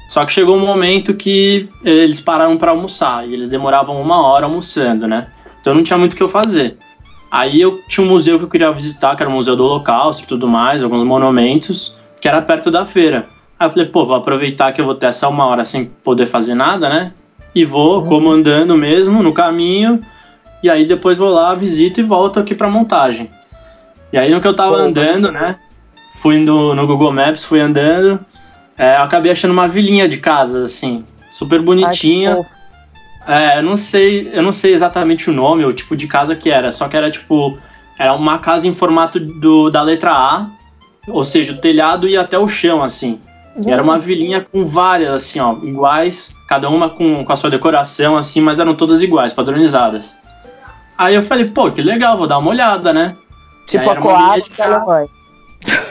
Só 0.08 0.24
que 0.24 0.32
chegou 0.32 0.56
um 0.56 0.66
momento 0.66 1.14
que 1.14 1.70
eles 1.84 2.22
pararam 2.22 2.56
para 2.56 2.72
almoçar 2.72 3.28
e 3.28 3.34
eles 3.34 3.50
demoravam 3.50 4.02
uma 4.02 4.26
hora 4.26 4.46
almoçando, 4.46 5.10
né? 5.10 5.28
Então 5.60 5.74
não 5.74 5.84
tinha 5.84 6.00
muito 6.00 6.14
o 6.14 6.16
que 6.16 6.24
eu 6.24 6.30
fazer. 6.30 6.78
Aí 7.32 7.62
eu 7.62 7.82
tinha 7.88 8.06
um 8.06 8.10
museu 8.10 8.38
que 8.38 8.44
eu 8.44 8.50
queria 8.50 8.72
visitar, 8.74 9.16
que 9.16 9.24
era 9.24 9.30
o 9.30 9.34
Museu 9.34 9.56
do 9.56 9.64
Holocausto 9.64 10.24
e 10.24 10.28
tudo 10.28 10.50
mais, 10.50 10.84
alguns 10.84 11.06
monumentos, 11.06 11.96
que 12.20 12.28
era 12.28 12.42
perto 12.42 12.70
da 12.70 12.86
feira. 12.86 13.26
Aí 13.58 13.68
eu 13.68 13.72
falei, 13.72 13.86
pô, 13.86 14.06
vou 14.06 14.16
aproveitar 14.16 14.74
que 14.74 14.82
eu 14.82 14.86
vou 14.86 14.96
ter 14.96 15.06
essa 15.06 15.30
uma 15.30 15.46
hora 15.46 15.64
sem 15.64 15.86
poder 15.86 16.26
fazer 16.26 16.56
nada, 16.56 16.90
né? 16.90 17.14
E 17.56 17.64
vou 17.64 18.02
uhum. 18.02 18.08
comandando 18.08 18.76
mesmo 18.76 19.24
no 19.24 19.32
caminho. 19.32 20.06
E 20.62 20.70
aí 20.70 20.86
depois 20.86 21.18
vou 21.18 21.30
lá, 21.30 21.56
visito 21.56 22.02
e 22.02 22.04
volto 22.04 22.38
aqui 22.38 22.54
pra 22.54 22.70
montagem. 22.70 23.32
E 24.12 24.18
aí 24.18 24.30
no 24.30 24.42
que 24.42 24.48
eu 24.48 24.54
tava 24.54 24.76
andando, 24.76 25.32
né? 25.32 25.56
Fui 26.16 26.38
no, 26.38 26.76
no 26.76 26.86
Google 26.86 27.14
Maps, 27.14 27.46
fui 27.46 27.62
andando. 27.62 28.20
É, 28.78 28.98
eu 28.98 29.04
acabei 29.04 29.32
achando 29.32 29.52
uma 29.52 29.68
vilinha 29.68 30.08
de 30.08 30.18
casas, 30.18 30.64
assim, 30.64 31.06
super 31.32 31.62
bonitinha. 31.62 32.36
Ai, 32.36 32.46
é, 33.28 33.60
eu 33.60 33.64
não 33.64 33.78
sei, 33.78 34.30
eu 34.34 34.42
não 34.42 34.54
sei 34.54 34.74
exatamente 34.74 35.30
o 35.30 35.34
nome, 35.34 35.66
o 35.66 35.74
tipo 35.74 35.96
de 35.96 36.08
casa 36.08 36.36
que 36.36 36.50
era, 36.50 36.72
só 36.72 36.88
que 36.88 36.98
era 36.98 37.12
tipo, 37.12 37.58
era 37.98 38.14
uma 38.14 38.40
casa 38.40 38.68
em 38.68 38.74
formato 38.74 39.20
do, 39.20 39.70
da 39.70 39.82
letra 39.82 40.12
A, 40.12 40.50
ou 41.08 41.24
seja, 41.24 41.54
o 41.54 41.58
telhado 41.58 42.08
ia 42.08 42.22
até 42.22 42.38
o 42.38 42.48
chão, 42.48 42.84
assim. 42.84 43.20
E 43.66 43.70
era 43.70 43.84
uma 43.84 44.00
vilinha 44.00 44.42
com 44.42 44.66
várias, 44.66 45.10
assim, 45.10 45.40
ó, 45.40 45.54
iguais, 45.62 46.32
cada 46.48 46.70
uma 46.70 46.90
com, 46.90 47.24
com 47.24 47.34
a 47.34 47.36
sua 47.36 47.50
decoração, 47.50 48.16
assim, 48.16 48.40
mas 48.40 48.60
eram 48.60 48.74
todas 48.74 49.02
iguais, 49.02 49.34
padronizadas. 49.34 50.16
Aí 50.98 51.16
eu 51.16 51.24
falei, 51.24 51.46
pô, 51.46 51.72
que 51.72 51.82
legal, 51.82 52.18
vou 52.18 52.28
dar 52.28 52.38
uma 52.38 52.50
olhada, 52.50 52.94
né? 52.94 53.16
Tipo 53.68 53.90
a 53.90 53.96
coada 53.96 54.44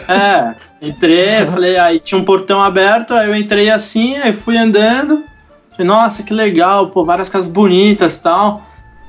É, 0.09 0.55
entrei, 0.83 1.47
falei, 1.47 1.77
aí 1.77 2.01
tinha 2.01 2.21
um 2.21 2.25
portão 2.25 2.63
aberto, 2.63 3.15
aí 3.15 3.29
eu 3.29 3.37
entrei 3.37 3.71
assim, 3.71 4.17
aí 4.17 4.33
fui 4.33 4.57
andando, 4.57 5.23
Falei, 5.81 5.87
nossa, 5.87 6.23
que 6.23 6.35
legal, 6.35 6.89
pô, 6.89 7.07
várias 7.07 7.31
casas 7.31 7.51
bonitas 7.51 8.19
e 8.19 8.23
tal. 8.23 8.63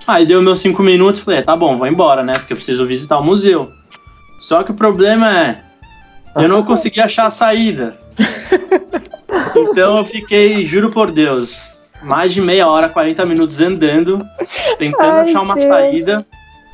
Aí 0.08 0.26
deu 0.26 0.42
meus 0.42 0.62
cinco 0.62 0.82
minutos, 0.82 1.20
falei, 1.20 1.40
é, 1.40 1.42
tá 1.42 1.54
bom, 1.54 1.78
vou 1.78 1.86
embora, 1.86 2.24
né? 2.24 2.36
Porque 2.36 2.54
eu 2.54 2.58
preciso 2.58 2.86
visitar 2.86 3.18
o 3.18 3.24
museu. 3.24 3.70
Só 4.40 4.64
que 4.64 4.72
o 4.72 4.74
problema 4.74 5.30
é, 5.38 5.64
eu 6.38 6.48
não 6.48 6.64
consegui 6.64 7.02
achar 7.02 7.26
a 7.26 7.30
saída. 7.30 7.98
Então 9.54 9.98
eu 9.98 10.06
fiquei, 10.06 10.66
juro 10.66 10.90
por 10.92 11.12
Deus, 11.12 11.58
mais 12.02 12.34
de 12.34 12.42
meia 12.42 12.68
hora, 12.68 12.88
40 12.88 13.26
minutos 13.26 13.60
andando, 13.60 14.26
tentando 14.78 15.12
Ai, 15.12 15.30
achar 15.30 15.42
uma 15.42 15.56
Deus. 15.56 15.68
saída. 15.68 16.26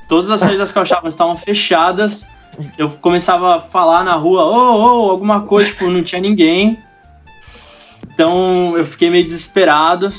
Todas 0.08 0.30
as 0.30 0.40
saídas 0.40 0.72
que 0.72 0.78
eu 0.78 0.82
achava 0.82 1.08
estavam 1.08 1.36
fechadas. 1.36 2.28
Eu 2.78 2.90
começava 2.90 3.56
a 3.56 3.60
falar 3.60 4.04
na 4.04 4.14
rua, 4.14 4.44
ô, 4.44 4.54
oh, 4.54 4.74
ô, 4.74 5.08
oh, 5.08 5.12
alguma 5.12 5.42
coisa, 5.42 5.70
tipo, 5.72 5.88
não 5.88 6.04
tinha 6.04 6.22
ninguém. 6.22 6.80
Então 8.18 8.76
eu 8.76 8.84
fiquei 8.84 9.12
meio 9.12 9.24
desesperado, 9.24 10.12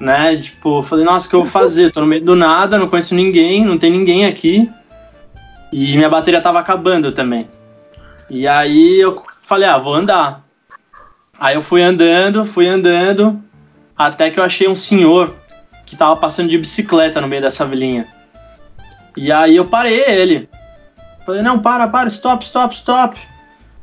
né? 0.00 0.34
Tipo, 0.38 0.82
falei, 0.82 1.04
nossa, 1.04 1.26
o 1.26 1.28
que 1.28 1.36
eu 1.36 1.42
vou 1.42 1.50
fazer? 1.50 1.92
Tô 1.92 2.00
no 2.00 2.06
meio 2.06 2.24
do 2.24 2.34
nada, 2.34 2.78
não 2.78 2.88
conheço 2.88 3.14
ninguém, 3.14 3.66
não 3.66 3.76
tem 3.76 3.90
ninguém 3.90 4.24
aqui. 4.24 4.70
E 5.70 5.94
minha 5.94 6.08
bateria 6.08 6.40
tava 6.40 6.58
acabando 6.58 7.12
também. 7.12 7.46
E 8.30 8.48
aí 8.48 8.98
eu 8.98 9.22
falei, 9.42 9.68
ah, 9.68 9.76
vou 9.76 9.92
andar. 9.92 10.42
Aí 11.38 11.54
eu 11.54 11.60
fui 11.60 11.82
andando, 11.82 12.46
fui 12.46 12.66
andando, 12.66 13.38
até 13.94 14.30
que 14.30 14.40
eu 14.40 14.44
achei 14.44 14.66
um 14.66 14.74
senhor 14.74 15.34
que 15.84 15.96
tava 15.96 16.16
passando 16.16 16.48
de 16.48 16.56
bicicleta 16.56 17.20
no 17.20 17.28
meio 17.28 17.42
dessa 17.42 17.66
vilinha. 17.66 18.08
E 19.14 19.30
aí 19.30 19.54
eu 19.54 19.66
parei 19.66 20.00
ele. 20.00 20.48
Falei, 21.26 21.42
não, 21.42 21.58
para, 21.58 21.86
para, 21.88 22.08
stop, 22.08 22.42
stop, 22.42 22.74
stop. 22.74 23.20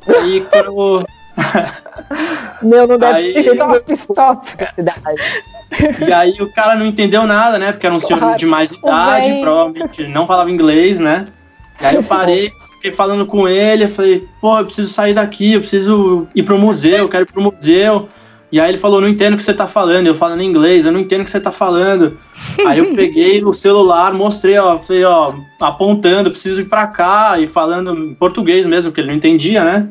Aí 0.07 0.43
quando, 0.49 1.05
Meu, 2.61 2.87
não 2.87 2.97
deve 2.97 3.19
aí, 3.19 3.39
stop, 3.39 3.93
stop. 3.93 4.47
E 6.07 6.13
aí 6.13 6.35
o 6.39 6.51
cara 6.53 6.75
não 6.75 6.85
entendeu 6.85 7.25
nada, 7.25 7.57
né? 7.57 7.71
Porque 7.71 7.85
era 7.85 7.95
um 7.95 7.99
senhor 7.99 8.35
de 8.35 8.45
mais 8.45 8.71
idade, 8.71 9.39
provavelmente 9.41 10.07
não 10.07 10.25
falava 10.25 10.49
inglês, 10.51 10.99
né? 10.99 11.25
E 11.81 11.85
aí 11.85 11.95
eu 11.95 12.03
parei, 12.05 12.51
fiquei 12.73 12.93
falando 12.93 13.25
com 13.25 13.47
ele, 13.47 13.85
eu 13.85 13.89
falei, 13.89 14.27
pô, 14.39 14.57
eu 14.57 14.65
preciso 14.65 14.91
sair 14.91 15.13
daqui, 15.13 15.53
eu 15.53 15.59
preciso 15.59 16.27
ir 16.35 16.43
pro 16.43 16.57
museu, 16.57 16.97
eu 16.97 17.09
quero 17.09 17.23
ir 17.23 17.31
pro 17.31 17.41
museu. 17.41 18.07
E 18.51 18.59
aí 18.59 18.69
ele 18.69 18.77
falou, 18.77 19.01
não 19.01 19.07
entendo 19.09 19.33
o 19.33 19.37
que 19.37 19.43
você 19.43 19.53
tá 19.53 19.67
falando, 19.67 20.07
eu 20.07 20.15
falando 20.15 20.41
em 20.41 20.45
inglês, 20.45 20.85
eu 20.85 20.91
não 20.91 20.99
entendo 21.01 21.21
o 21.21 21.25
que 21.25 21.31
você 21.31 21.41
tá 21.41 21.51
falando. 21.51 22.17
Aí 22.65 22.79
eu 22.79 22.95
peguei 22.95 23.43
o 23.43 23.51
celular, 23.51 24.13
mostrei, 24.13 24.57
ó, 24.57 24.77
falei, 24.77 25.03
ó, 25.03 25.33
apontando, 25.59 26.31
preciso 26.31 26.61
ir 26.61 26.65
pra 26.65 26.87
cá, 26.87 27.37
e 27.37 27.47
falando 27.47 27.93
em 27.93 28.13
português 28.13 28.65
mesmo, 28.65 28.91
porque 28.91 29.01
ele 29.01 29.09
não 29.09 29.15
entendia, 29.15 29.63
né? 29.65 29.89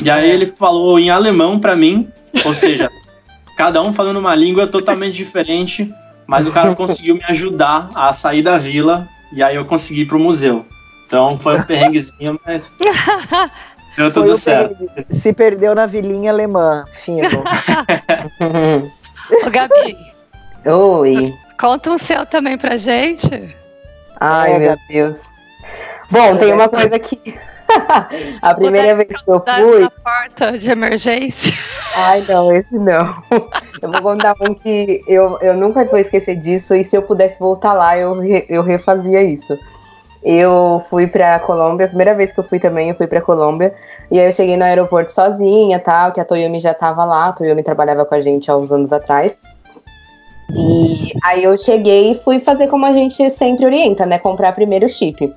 E 0.00 0.10
aí 0.10 0.30
ele 0.30 0.46
falou 0.46 0.98
em 0.98 1.10
alemão 1.10 1.58
para 1.58 1.74
mim, 1.74 2.08
ou 2.44 2.54
seja, 2.54 2.90
cada 3.56 3.82
um 3.82 3.92
falando 3.92 4.18
uma 4.18 4.34
língua 4.34 4.66
totalmente 4.66 5.14
diferente, 5.14 5.92
mas 6.26 6.46
o 6.46 6.52
cara 6.52 6.74
conseguiu 6.74 7.16
me 7.16 7.24
ajudar 7.24 7.90
a 7.94 8.12
sair 8.12 8.42
da 8.42 8.58
vila 8.58 9.08
e 9.32 9.42
aí 9.42 9.56
eu 9.56 9.64
consegui 9.64 10.02
ir 10.02 10.06
pro 10.06 10.18
museu. 10.18 10.64
Então 11.06 11.38
foi 11.38 11.58
um 11.58 11.62
perrenguezinho, 11.62 12.38
mas 12.46 12.72
deu 13.96 14.12
tudo 14.12 14.36
certo. 14.36 14.76
Perrengue. 14.76 15.14
Se 15.16 15.32
perdeu 15.32 15.74
na 15.74 15.86
vilinha 15.86 16.30
alemã, 16.30 16.84
fino. 16.90 17.42
Ô, 19.44 19.50
Gabi. 19.50 19.96
Oi. 20.64 21.34
Conta 21.58 21.90
um 21.90 21.98
seu 21.98 22.24
também 22.26 22.56
pra 22.56 22.76
gente. 22.76 23.56
Ai, 24.20 24.52
é, 24.52 24.58
meu 24.58 24.76
Deus. 24.88 25.16
Bom, 26.10 26.36
tem 26.36 26.52
uma 26.52 26.68
coisa 26.68 26.98
que 26.98 27.18
a 28.40 28.54
primeira 28.54 28.94
vez 28.94 29.08
que 29.08 29.30
eu 29.30 29.40
fui. 29.40 29.80
Na 29.80 29.90
porta 29.90 30.58
de 30.58 30.70
emergência. 30.70 31.52
Ai, 31.96 32.24
não, 32.28 32.54
esse 32.54 32.78
não. 32.78 33.22
Eu 33.80 33.92
vou 33.92 34.02
contar 34.02 34.34
um 34.40 34.54
que 34.54 35.02
eu, 35.06 35.38
eu 35.40 35.54
nunca 35.56 35.84
vou 35.84 36.00
esquecer 36.00 36.34
disso, 36.34 36.74
e 36.74 36.82
se 36.82 36.96
eu 36.96 37.02
pudesse 37.02 37.38
voltar 37.38 37.74
lá, 37.74 37.96
eu, 37.96 38.20
eu 38.48 38.60
refazia 38.60 39.22
isso. 39.22 39.56
Eu 40.20 40.82
fui 40.90 41.06
pra 41.06 41.38
Colômbia, 41.38 41.86
a 41.86 41.88
primeira 41.88 42.12
vez 42.12 42.32
que 42.32 42.40
eu 42.40 42.44
fui 42.44 42.58
também, 42.58 42.88
eu 42.88 42.96
fui 42.96 43.06
pra 43.06 43.20
Colômbia, 43.20 43.72
e 44.10 44.18
aí 44.18 44.26
eu 44.26 44.32
cheguei 44.32 44.56
no 44.56 44.64
aeroporto 44.64 45.12
sozinha, 45.12 45.78
tal, 45.78 46.10
que 46.10 46.20
a 46.20 46.24
Toyomi 46.24 46.58
já 46.58 46.74
tava 46.74 47.04
lá, 47.04 47.28
a 47.28 47.32
Toyomi 47.32 47.62
trabalhava 47.62 48.04
com 48.04 48.16
a 48.16 48.20
gente 48.20 48.50
há 48.50 48.56
uns 48.56 48.72
anos 48.72 48.92
atrás. 48.92 49.40
E 50.50 51.12
aí 51.22 51.44
eu 51.44 51.56
cheguei 51.56 52.12
e 52.12 52.14
fui 52.16 52.40
fazer 52.40 52.66
como 52.66 52.84
a 52.84 52.92
gente 52.92 53.30
sempre 53.30 53.64
orienta, 53.64 54.04
né? 54.06 54.18
Comprar 54.18 54.52
primeiro 54.54 54.86
o 54.86 54.88
chip. 54.88 55.32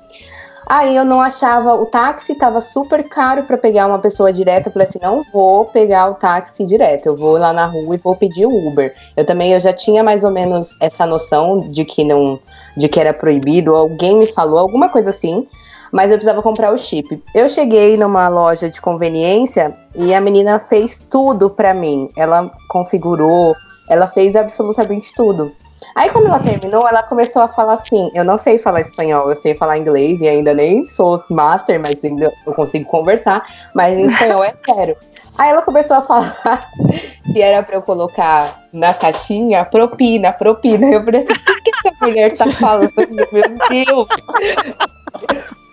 Aí 0.74 0.96
eu 0.96 1.04
não 1.04 1.20
achava 1.20 1.74
o 1.74 1.84
táxi, 1.84 2.34
tava 2.34 2.58
super 2.58 3.06
caro 3.06 3.42
para 3.42 3.58
pegar 3.58 3.86
uma 3.86 3.98
pessoa 3.98 4.32
direta. 4.32 4.70
Eu 4.70 4.72
falei 4.72 4.88
assim, 4.88 4.98
não 5.02 5.22
vou 5.30 5.66
pegar 5.66 6.10
o 6.10 6.14
táxi 6.14 6.64
direto, 6.64 7.04
eu 7.04 7.14
vou 7.14 7.36
lá 7.36 7.52
na 7.52 7.66
rua 7.66 7.94
e 7.94 7.98
vou 7.98 8.16
pedir 8.16 8.46
o 8.46 8.68
Uber. 8.68 8.94
Eu 9.14 9.26
também 9.26 9.52
eu 9.52 9.60
já 9.60 9.70
tinha 9.70 10.02
mais 10.02 10.24
ou 10.24 10.30
menos 10.30 10.74
essa 10.80 11.04
noção 11.04 11.60
de 11.60 11.84
que 11.84 12.02
não, 12.02 12.40
de 12.74 12.88
que 12.88 12.98
era 12.98 13.12
proibido. 13.12 13.76
Alguém 13.76 14.16
me 14.16 14.26
falou 14.28 14.58
alguma 14.58 14.88
coisa 14.88 15.10
assim, 15.10 15.46
mas 15.92 16.10
eu 16.10 16.16
precisava 16.16 16.40
comprar 16.40 16.72
o 16.72 16.78
chip. 16.78 17.22
Eu 17.34 17.50
cheguei 17.50 17.98
numa 17.98 18.26
loja 18.30 18.70
de 18.70 18.80
conveniência 18.80 19.76
e 19.94 20.14
a 20.14 20.22
menina 20.22 20.58
fez 20.58 20.98
tudo 21.10 21.50
para 21.50 21.74
mim. 21.74 22.08
Ela 22.16 22.50
configurou, 22.70 23.54
ela 23.90 24.06
fez 24.06 24.34
absolutamente 24.34 25.12
tudo. 25.14 25.52
Aí 25.94 26.10
quando 26.10 26.26
ela 26.26 26.38
terminou, 26.38 26.86
ela 26.88 27.02
começou 27.02 27.42
a 27.42 27.48
falar 27.48 27.74
assim: 27.74 28.10
eu 28.14 28.24
não 28.24 28.36
sei 28.36 28.58
falar 28.58 28.80
espanhol, 28.80 29.28
eu 29.28 29.36
sei 29.36 29.54
falar 29.54 29.78
inglês 29.78 30.20
e 30.20 30.28
ainda 30.28 30.54
nem 30.54 30.86
sou 30.88 31.22
master, 31.28 31.80
mas 31.80 31.96
ainda 32.02 32.32
eu 32.46 32.52
consigo 32.54 32.84
conversar, 32.86 33.42
mas 33.74 33.96
em 33.96 34.06
espanhol 34.06 34.44
é 34.44 34.54
sério. 34.64 34.96
Aí 35.38 35.50
ela 35.50 35.62
começou 35.62 35.96
a 35.96 36.02
falar 36.02 36.70
que 37.32 37.40
era 37.40 37.62
para 37.62 37.76
eu 37.76 37.82
colocar 37.82 38.66
na 38.72 38.92
caixinha 38.92 39.64
propina, 39.64 40.32
propina. 40.32 40.86
Eu 40.90 41.04
falei 41.04 41.22
assim: 41.22 41.32
o 41.32 41.62
que, 41.62 41.70
que 41.70 41.88
essa 41.88 41.96
mulher 42.00 42.36
tá 42.36 42.46
falando? 42.50 42.92
Meu 43.32 43.44
Deus! 43.70 44.08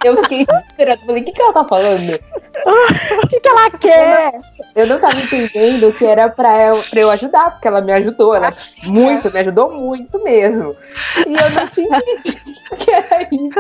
Eu 0.04 0.18
fiquei 0.24 0.46
esperando, 0.70 1.06
falei: 1.06 1.22
o 1.22 1.26
que, 1.26 1.32
que 1.32 1.42
ela 1.42 1.54
tá 1.54 1.66
falando? 1.68 2.20
O 2.66 3.28
que, 3.28 3.40
que 3.40 3.48
ela 3.48 3.70
quer? 3.72 4.34
Eu 4.76 4.88
não 4.88 5.00
tava 5.00 5.20
entendendo 5.20 5.94
que 5.94 6.06
era 6.06 6.30
pra 6.30 6.68
eu, 6.68 6.84
pra 6.84 7.00
eu 7.02 7.12
ajudar, 7.12 7.52
porque 7.52 7.68
ela 7.68 7.82
me 7.82 7.92
ajudou. 7.94 8.36
Ela 8.36 8.50
muito, 8.84 9.32
me 9.32 9.40
ajudou 9.40 9.72
muito 9.72 10.22
mesmo. 10.24 10.76
E 11.28 11.34
eu 11.34 11.50
não 11.52 11.68
tinha 11.68 12.00
que 12.78 12.92
era 12.92 13.28
isso. 13.32 13.60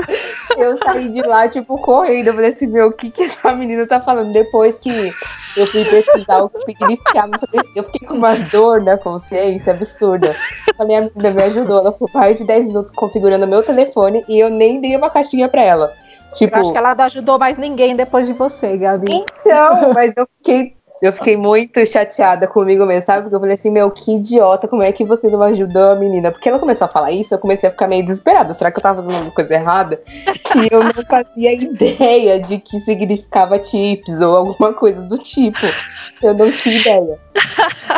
Eu 0.57 0.77
saí 0.83 1.09
de 1.09 1.21
lá, 1.21 1.47
tipo, 1.47 1.77
correndo. 1.79 2.27
Eu 2.27 2.33
falei 2.33 2.49
assim, 2.49 2.67
meu, 2.67 2.87
o 2.87 2.91
que, 2.91 3.09
que 3.09 3.23
essa 3.23 3.53
menina 3.53 3.85
tá 3.87 3.99
falando? 3.99 4.33
Depois 4.33 4.77
que 4.77 5.13
eu 5.55 5.67
fui 5.67 5.85
pesquisar 5.85 6.39
o 6.39 6.49
que 6.49 6.61
significava, 6.61 7.31
eu 7.75 7.83
fiquei 7.85 8.07
com 8.07 8.15
uma 8.15 8.35
dor 8.35 8.81
na 8.81 8.97
consciência 8.97 9.73
absurda. 9.73 10.35
A 10.77 10.85
minha 10.85 11.01
menina 11.01 11.31
me 11.31 11.43
ajudou. 11.43 11.79
Ela 11.79 11.91
ficou 11.91 12.09
mais 12.13 12.37
de 12.37 12.45
10 12.45 12.67
minutos 12.67 12.91
configurando 12.91 13.47
meu 13.47 13.63
telefone 13.63 14.23
e 14.27 14.39
eu 14.39 14.49
nem 14.49 14.79
dei 14.81 14.95
uma 14.95 15.09
caixinha 15.09 15.47
pra 15.47 15.63
ela. 15.63 15.93
Tipo, 16.33 16.55
eu 16.55 16.61
acho 16.61 16.71
que 16.71 16.77
ela 16.77 16.95
não 16.95 17.05
ajudou 17.05 17.39
mais 17.39 17.57
ninguém 17.57 17.95
depois 17.95 18.27
de 18.27 18.33
você, 18.33 18.77
Gabi. 18.77 19.25
Então, 19.41 19.93
mas 19.93 20.13
eu 20.15 20.27
fiquei, 20.37 20.75
eu 21.01 21.11
fiquei 21.11 21.37
muito 21.37 21.83
chateada 21.85 22.47
comigo 22.47 22.85
mesmo, 22.85 23.05
sabe? 23.05 23.23
Porque 23.23 23.35
eu 23.35 23.39
falei 23.39 23.55
assim, 23.55 23.71
meu, 23.71 23.89
que 23.89 24.17
idiota, 24.17 24.67
como 24.67 24.83
é 24.83 24.91
que 24.91 25.03
você 25.03 25.27
não 25.27 25.41
ajudou 25.43 25.91
a 25.91 25.95
menina? 25.95 26.31
Porque 26.31 26.49
ela 26.49 26.59
começou 26.59 26.85
a 26.85 26.89
falar 26.89 27.11
isso, 27.11 27.33
eu 27.33 27.39
comecei 27.39 27.69
a 27.69 27.71
ficar 27.71 27.87
meio 27.87 28.03
desesperada. 28.03 28.53
Será 28.53 28.69
que 28.69 28.77
eu 28.77 28.83
tava 28.83 29.01
fazendo 29.01 29.15
alguma 29.15 29.33
coisa 29.33 29.53
errada? 29.53 30.01
E 30.55 30.73
eu 30.73 30.83
não 30.83 31.05
fazia 31.09 31.53
ideia 31.53 32.41
de 32.41 32.59
que 32.59 32.79
significava 32.81 33.63
chips 33.63 34.21
ou 34.21 34.35
alguma 34.35 34.73
coisa 34.73 35.01
do 35.01 35.17
tipo. 35.17 35.65
Eu 36.21 36.33
não 36.33 36.51
tinha 36.51 36.79
ideia. 36.79 37.19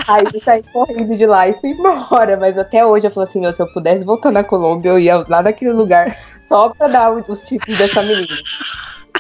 Aí 0.08 0.26
eu 0.32 0.42
saí 0.42 0.64
correndo 0.72 1.16
de 1.16 1.26
lá 1.26 1.50
e 1.50 1.54
fui 1.54 1.72
embora. 1.72 2.38
Mas 2.38 2.58
até 2.58 2.86
hoje 2.86 3.08
eu 3.08 3.12
falo 3.12 3.28
assim, 3.28 3.40
meu, 3.42 3.52
se 3.52 3.62
eu 3.62 3.68
pudesse 3.74 4.06
voltar 4.06 4.32
na 4.32 4.44
Colômbia, 4.44 4.90
eu 4.90 5.00
ia 5.00 5.26
lá 5.28 5.42
naquele 5.42 5.74
lugar 5.74 6.16
só 6.52 6.70
pra 6.70 6.88
dar 6.88 7.12
os 7.14 7.42
tipos 7.44 7.78
dessa 7.78 8.02
menina. 8.04 8.28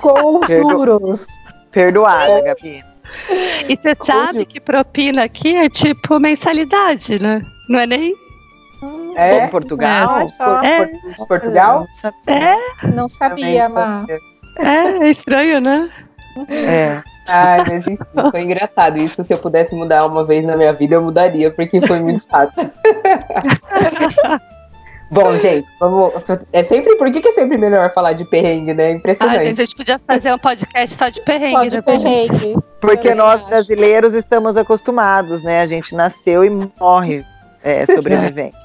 Com 0.01 0.41
juros. 0.47 1.25
Perdoada, 1.71 2.41
Gabi. 2.41 2.83
E 3.69 3.75
você 3.77 3.95
sabe 4.03 4.45
que 4.45 4.59
propina 4.59 5.23
aqui 5.23 5.55
é 5.55 5.69
tipo 5.69 6.19
mensalidade, 6.19 7.21
né? 7.21 7.41
Não 7.69 7.79
é 7.79 7.87
nem. 7.87 8.13
É? 9.15 9.47
Portugal? 9.47 10.21
É, 10.21 10.27
só- 10.27 10.61
É. 10.63 10.89
Portugal? 11.27 11.85
É, 12.27 12.87
Não 12.87 13.07
sabia, 13.07 13.69
Má. 13.69 14.05
é, 14.57 15.05
é 15.05 15.09
estranho, 15.09 15.61
né? 15.61 15.89
É. 16.49 17.01
Ai, 17.27 17.59
mas 17.59 17.87
enfim, 17.87 17.97
foi 18.31 18.41
engraçado. 18.41 18.97
Isso, 18.97 19.23
se 19.23 19.33
eu 19.33 19.37
pudesse 19.37 19.75
mudar 19.75 20.05
uma 20.05 20.25
vez 20.25 20.43
na 20.45 20.57
minha 20.57 20.73
vida, 20.73 20.95
eu 20.95 21.01
mudaria, 21.01 21.51
porque 21.51 21.85
foi 21.85 21.99
muito 21.99 22.23
chato. 22.23 22.53
Bom, 25.11 25.35
gente, 25.37 25.67
vamos. 25.77 26.13
É 26.53 26.63
sempre. 26.63 26.95
Por 26.95 27.11
que, 27.11 27.19
que 27.19 27.27
é 27.27 27.33
sempre 27.33 27.57
melhor 27.57 27.93
falar 27.93 28.13
de 28.13 28.23
perrengue, 28.23 28.73
né? 28.73 28.87
Ah, 28.87 28.91
Impressionante. 28.91 29.43
gente, 29.43 29.61
a 29.61 29.65
gente 29.65 29.75
podia 29.75 29.99
fazer 29.99 30.33
um 30.33 30.39
podcast 30.39 30.97
só 30.97 31.09
de 31.09 31.21
perrengue. 31.21 31.51
Só 31.53 31.65
de 31.65 31.75
né? 31.75 31.81
perrengue. 31.81 32.55
Porque 32.79 33.13
nós 33.13 33.35
acho. 33.41 33.45
brasileiros 33.47 34.13
estamos 34.13 34.55
acostumados, 34.55 35.43
né? 35.43 35.59
A 35.61 35.67
gente 35.67 35.93
nasceu 35.93 36.45
e 36.45 36.49
morre 36.49 37.25
é, 37.61 37.85
sobrevivente. 37.93 38.55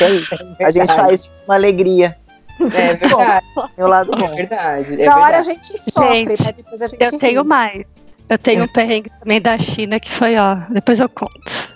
É 0.00 0.10
isso. 0.10 0.34
A 0.60 0.70
gente 0.72 0.92
faz 0.92 1.20
isso 1.20 1.44
uma 1.46 1.54
alegria. 1.54 2.16
É 2.60 2.94
verdade. 2.96 3.46
Meu 3.78 3.86
lado 3.86 4.12
É 4.12 4.16
bom. 4.16 4.34
verdade. 4.34 5.00
É 5.02 5.06
Na 5.06 5.16
hora 5.18 5.38
a 5.38 5.42
verdade. 5.42 5.68
gente 5.68 5.90
sofre, 5.90 6.14
Gente, 6.36 6.44
mas 6.44 6.54
depois 6.56 6.82
a 6.82 6.88
gente 6.88 7.02
Eu 7.04 7.18
tenho 7.18 7.42
ri. 7.42 7.48
mais. 7.48 7.84
Eu 8.28 8.38
tenho 8.38 8.64
um 8.64 8.68
perrengue 8.68 9.10
também 9.20 9.40
da 9.40 9.56
China 9.58 10.00
que 10.00 10.10
foi, 10.10 10.36
ó. 10.36 10.56
Depois 10.70 10.98
eu 10.98 11.08
conto. 11.08 11.30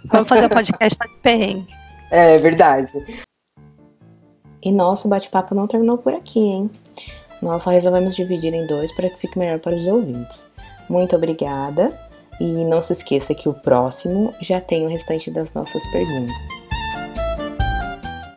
Vamos 0.06 0.28
fazer 0.28 0.46
um 0.46 0.48
podcast 0.48 0.98
só 1.00 1.08
de 1.08 1.20
perrengue. 1.22 1.66
É 2.10 2.38
verdade. 2.38 2.92
E 4.66 4.72
nosso 4.72 5.06
bate-papo 5.06 5.54
não 5.54 5.68
terminou 5.68 5.96
por 5.96 6.12
aqui, 6.12 6.40
hein? 6.40 6.68
Nós 7.40 7.62
só 7.62 7.70
resolvemos 7.70 8.16
dividir 8.16 8.52
em 8.52 8.66
dois 8.66 8.90
para 8.96 9.08
que 9.08 9.16
fique 9.16 9.38
melhor 9.38 9.60
para 9.60 9.76
os 9.76 9.86
ouvintes. 9.86 10.44
Muito 10.88 11.14
obrigada 11.14 11.96
e 12.40 12.64
não 12.64 12.82
se 12.82 12.92
esqueça 12.92 13.32
que 13.32 13.48
o 13.48 13.54
próximo 13.54 14.34
já 14.40 14.60
tem 14.60 14.84
o 14.84 14.88
restante 14.88 15.30
das 15.30 15.54
nossas 15.54 15.86
perguntas. 15.92 16.65